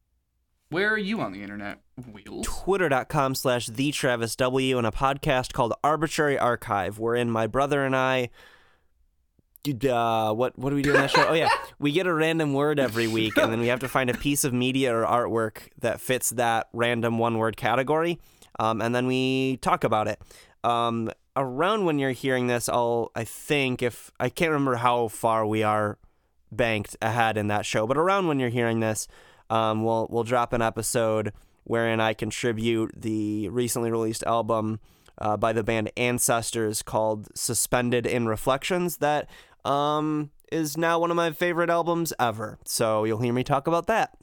Where 0.70 0.92
are 0.92 0.98
you 0.98 1.22
on 1.22 1.32
the 1.32 1.42
internet, 1.42 1.80
Wheels? 2.12 2.46
Twitter.com 2.46 3.36
slash 3.36 3.68
the 3.68 3.92
Travis 3.92 4.36
W 4.36 4.78
and 4.78 4.86
a 4.86 4.92
podcast 4.92 5.54
called 5.54 5.74
Arbitrary 5.84 6.38
Archive, 6.38 7.00
wherein 7.00 7.32
my 7.32 7.48
brother 7.48 7.86
and 7.86 7.96
I 7.96 8.30
uh, 9.90 10.34
what 10.34 10.58
what 10.58 10.70
do 10.70 10.76
we 10.76 10.82
do 10.82 10.92
in 10.92 10.96
that 10.96 11.12
show? 11.12 11.26
Oh 11.28 11.34
yeah, 11.34 11.50
we 11.80 11.92
get 11.92 12.08
a 12.08 12.14
random 12.14 12.54
word 12.54 12.80
every 12.80 13.08
week, 13.08 13.38
and 13.38 13.52
then 13.52 13.60
we 13.60 13.68
have 13.68 13.80
to 13.82 13.88
find 13.88 14.10
a 14.10 14.14
piece 14.14 14.44
of 14.44 14.54
media 14.54 14.96
or 14.96 15.06
artwork 15.06 15.70
that 15.80 16.00
fits 16.00 16.32
that 16.32 16.68
random 16.74 17.18
one 17.18 17.38
word 17.38 17.58
category, 17.58 18.20
um, 18.60 18.82
and 18.82 18.94
then 18.94 19.08
we 19.08 19.58
talk 19.62 19.84
about 19.84 20.08
it. 20.08 20.20
Um, 20.64 21.12
around 21.36 21.86
when 21.86 22.00
you're 22.00 22.12
hearing 22.12 22.48
this, 22.48 22.68
I'll 22.68 23.12
I 23.16 23.24
think 23.24 23.82
if 23.82 24.12
I 24.20 24.30
can't 24.30 24.52
remember 24.52 24.76
how 24.76 25.08
far 25.08 25.46
we 25.46 25.64
are 25.64 25.98
banked 26.52 26.98
ahead 27.02 27.38
in 27.38 27.48
that 27.48 27.66
show, 27.66 27.88
but 27.88 27.98
around 27.98 28.28
when 28.28 28.40
you're 28.40 28.50
hearing 28.50 28.80
this, 28.80 29.08
um, 29.50 29.84
we'll 29.84 30.08
we'll 30.10 30.24
drop 30.24 30.54
an 30.54 30.62
episode 30.62 31.32
wherein 31.64 32.00
I 32.00 32.14
contribute 32.14 32.92
the 32.96 33.50
recently 33.50 33.92
released 33.92 34.24
album 34.24 34.80
uh, 35.20 35.38
by 35.38 35.54
the 35.54 35.64
band 35.64 35.92
Ancestors 35.96 36.82
called 36.82 37.30
"Suspended 37.36 38.06
in 38.06 38.28
Reflections." 38.28 38.98
That 38.98 39.30
um, 39.64 40.32
is 40.52 40.78
now 40.78 41.00
one 41.00 41.12
of 41.12 41.18
my 41.18 41.32
favorite 41.32 41.70
albums 41.70 42.14
ever. 42.20 42.58
So 42.66 43.04
you'll 43.04 43.20
hear 43.20 43.34
me 43.34 43.44
talk 43.44 43.68
about 43.68 43.88
that. 43.88 44.18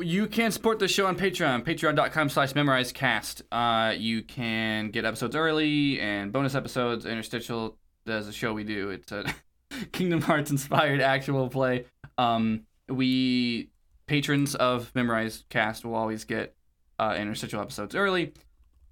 You 0.00 0.26
can 0.28 0.50
support 0.50 0.78
the 0.78 0.88
show 0.88 1.06
on 1.06 1.16
Patreon, 1.16 1.64
patreon.com 1.64 2.28
slash 2.30 2.52
memorizecast. 2.54 3.42
Uh, 3.52 3.92
you 3.92 4.22
can 4.22 4.90
get 4.90 5.04
episodes 5.04 5.36
early 5.36 6.00
and 6.00 6.32
bonus 6.32 6.54
episodes. 6.54 7.04
Interstitial 7.04 7.76
does 8.06 8.26
a 8.26 8.32
show 8.32 8.54
we 8.54 8.64
do. 8.64 8.90
It's 8.90 9.12
a 9.12 9.24
Kingdom 9.92 10.22
Hearts 10.22 10.50
inspired 10.50 11.00
actual 11.00 11.48
play. 11.48 11.84
Um, 12.16 12.62
we, 12.88 13.70
patrons 14.06 14.54
of 14.54 14.90
Memorize 14.94 15.44
Cast, 15.50 15.84
will 15.84 15.94
always 15.94 16.24
get 16.24 16.54
uh, 16.98 17.16
interstitial 17.18 17.60
episodes 17.60 17.94
early. 17.94 18.32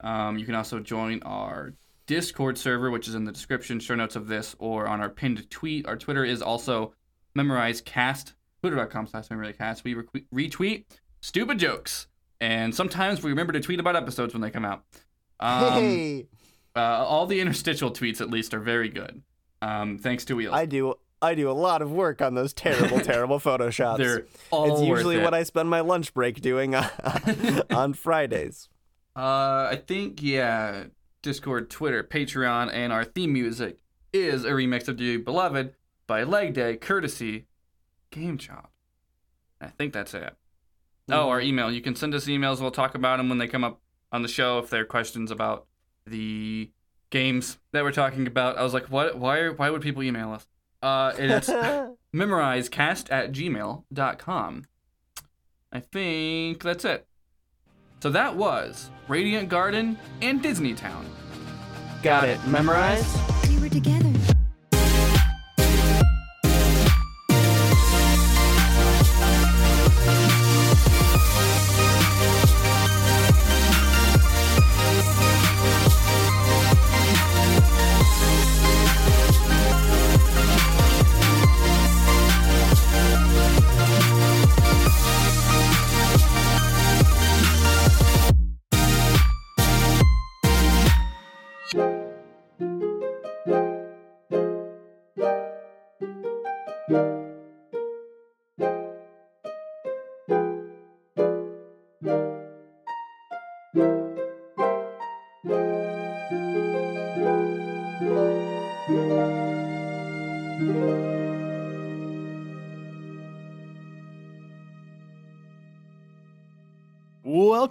Um, 0.00 0.38
you 0.38 0.44
can 0.44 0.54
also 0.54 0.78
join 0.78 1.22
our 1.22 1.72
Discord 2.06 2.58
server, 2.58 2.90
which 2.90 3.08
is 3.08 3.14
in 3.14 3.24
the 3.24 3.32
description, 3.32 3.80
show 3.80 3.94
notes 3.94 4.16
of 4.16 4.26
this, 4.26 4.56
or 4.58 4.86
on 4.86 5.00
our 5.00 5.08
pinned 5.08 5.48
tweet. 5.50 5.86
Our 5.86 5.96
Twitter 5.96 6.24
is 6.24 6.42
also 6.42 6.92
memorizecast 7.36 8.32
twitter.com 8.62 9.08
slash 9.08 9.28
memorycast. 9.28 9.84
We 9.84 9.94
re- 9.94 10.24
retweet 10.32 10.84
stupid 11.20 11.58
jokes. 11.58 12.06
And 12.40 12.74
sometimes 12.74 13.22
we 13.22 13.30
remember 13.30 13.52
to 13.52 13.60
tweet 13.60 13.80
about 13.80 13.96
episodes 13.96 14.34
when 14.34 14.40
they 14.40 14.50
come 14.50 14.64
out. 14.64 14.84
Um, 15.40 16.24
uh, 16.74 16.80
all 16.80 17.26
the 17.26 17.40
interstitial 17.40 17.90
tweets, 17.90 18.20
at 18.20 18.30
least, 18.30 18.54
are 18.54 18.60
very 18.60 18.88
good. 18.88 19.22
Um, 19.60 19.98
thanks 19.98 20.24
to 20.26 20.36
Wheels. 20.36 20.54
I 20.54 20.66
do 20.66 20.94
I 21.20 21.34
do 21.36 21.48
a 21.48 21.52
lot 21.52 21.82
of 21.82 21.92
work 21.92 22.20
on 22.20 22.34
those 22.34 22.52
terrible, 22.52 22.98
terrible 23.00 23.38
photoshops. 23.38 23.98
They're 23.98 24.26
all 24.50 24.72
it's 24.72 24.82
usually 24.82 25.16
it. 25.16 25.22
what 25.22 25.34
I 25.34 25.44
spend 25.44 25.70
my 25.70 25.80
lunch 25.80 26.14
break 26.14 26.40
doing 26.40 26.74
on, 26.74 26.88
on 27.70 27.92
Fridays. 27.94 28.68
Uh, 29.14 29.68
I 29.70 29.82
think 29.86 30.22
yeah. 30.22 30.84
Discord, 31.22 31.70
Twitter, 31.70 32.02
Patreon, 32.02 32.70
and 32.72 32.92
our 32.92 33.04
theme 33.04 33.32
music 33.32 33.78
is 34.12 34.44
a 34.44 34.50
remix 34.50 34.88
of 34.88 34.96
"Dearly 34.96 35.18
Beloved" 35.18 35.74
by 36.08 36.24
Leg 36.24 36.54
Day, 36.54 36.76
courtesy 36.76 37.46
Game 38.12 38.38
Chop. 38.38 38.70
I 39.60 39.66
think 39.66 39.92
that's 39.92 40.14
it. 40.14 40.36
Oh, 41.10 41.28
our 41.28 41.40
email. 41.40 41.70
You 41.70 41.80
can 41.80 41.96
send 41.96 42.14
us 42.14 42.26
emails. 42.26 42.60
We'll 42.60 42.70
talk 42.70 42.94
about 42.94 43.16
them 43.16 43.28
when 43.28 43.38
they 43.38 43.48
come 43.48 43.64
up 43.64 43.80
on 44.12 44.22
the 44.22 44.28
show. 44.28 44.60
If 44.60 44.70
there 44.70 44.82
are 44.82 44.86
questions 44.86 45.30
about 45.30 45.66
the 46.06 46.70
games 47.10 47.58
that 47.72 47.82
we're 47.82 47.92
talking 47.92 48.26
about, 48.26 48.56
I 48.56 48.62
was 48.62 48.72
like, 48.72 48.86
what? 48.86 49.18
Why? 49.18 49.48
Why 49.48 49.70
would 49.70 49.82
people 49.82 50.02
email 50.02 50.32
us? 50.32 50.46
Uh, 50.80 51.12
and 51.18 51.32
it's 51.32 51.48
memorizecast 52.14 53.10
at 53.10 53.32
gmail.com. 53.32 54.64
I 55.72 55.80
think 55.80 56.62
that's 56.62 56.84
it. 56.84 57.06
So 58.00 58.10
that 58.10 58.36
was 58.36 58.90
Radiant 59.08 59.48
Garden 59.48 59.98
and 60.20 60.42
Disney 60.42 60.74
Town. 60.74 61.06
Got 62.02 62.28
it. 62.28 62.44
Memorized? 62.46 63.16
We 63.48 63.58
were 63.58 63.68
together. 63.68 64.01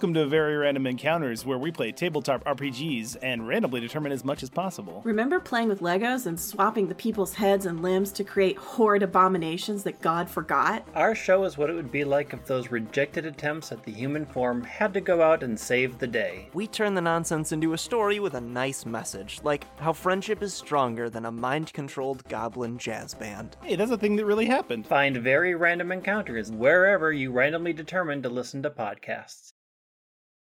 Welcome 0.02 0.16
to 0.16 0.26
Very 0.26 0.58
Random 0.58 0.88
Encounters, 0.88 1.46
where 1.46 1.60
we 1.60 1.70
play 1.70 1.92
tabletop 1.92 2.44
RPGs 2.46 3.18
and 3.22 3.48
randomly 3.48 3.80
determine 3.80 4.12
as 4.12 4.26
much 4.26 4.42
as 4.42 4.50
possible. 4.50 5.04
Remember 5.06 5.40
playing 5.40 5.70
with 5.70 5.82
Legos 5.82 6.26
and 6.26 6.40
swapping 6.40 6.88
the 6.88 6.96
people's 6.96 7.36
heads 7.36 7.68
and 7.68 7.84
limbs 7.84 8.12
to 8.14 8.24
create 8.24 8.58
horrid 8.58 9.04
abominations 9.04 9.84
that 9.84 10.02
God 10.02 10.28
forgot? 10.28 10.88
Our 10.96 11.14
show 11.14 11.44
is 11.44 11.56
what 11.56 11.70
it 11.70 11.76
would 11.76 11.92
be 11.92 12.04
like 12.04 12.34
if 12.34 12.48
those 12.48 12.72
rejected 12.72 13.28
attempts 13.28 13.72
at 13.72 13.84
the 13.84 13.92
human 13.92 14.26
form 14.26 14.64
had 14.64 14.92
to 14.96 15.02
go 15.02 15.22
out 15.22 15.44
and 15.44 15.60
save 15.60 16.00
the 16.00 16.08
day. 16.08 16.50
We 16.56 16.66
turn 16.66 16.96
the 16.96 17.02
nonsense 17.02 17.52
into 17.52 17.74
a 17.74 17.78
story 17.78 18.20
with 18.20 18.34
a 18.34 18.42
nice 18.42 18.88
message, 18.88 19.40
like 19.44 19.68
how 19.80 19.94
friendship 19.94 20.42
is 20.42 20.52
stronger 20.52 21.12
than 21.12 21.26
a 21.26 21.32
mind 21.32 21.74
controlled 21.74 22.28
goblin 22.28 22.80
jazz 22.80 23.14
band. 23.14 23.56
Hey, 23.62 23.76
that's 23.76 23.92
a 23.92 24.00
thing 24.00 24.16
that 24.16 24.26
really 24.26 24.48
happened. 24.48 24.88
Find 24.88 25.18
Very 25.18 25.54
Random 25.54 25.92
Encounters 25.92 26.50
wherever 26.50 27.12
you 27.12 27.32
randomly 27.32 27.74
determine 27.74 28.24
to 28.24 28.30
listen 28.30 28.64
to 28.64 28.72
podcasts. 28.72 29.54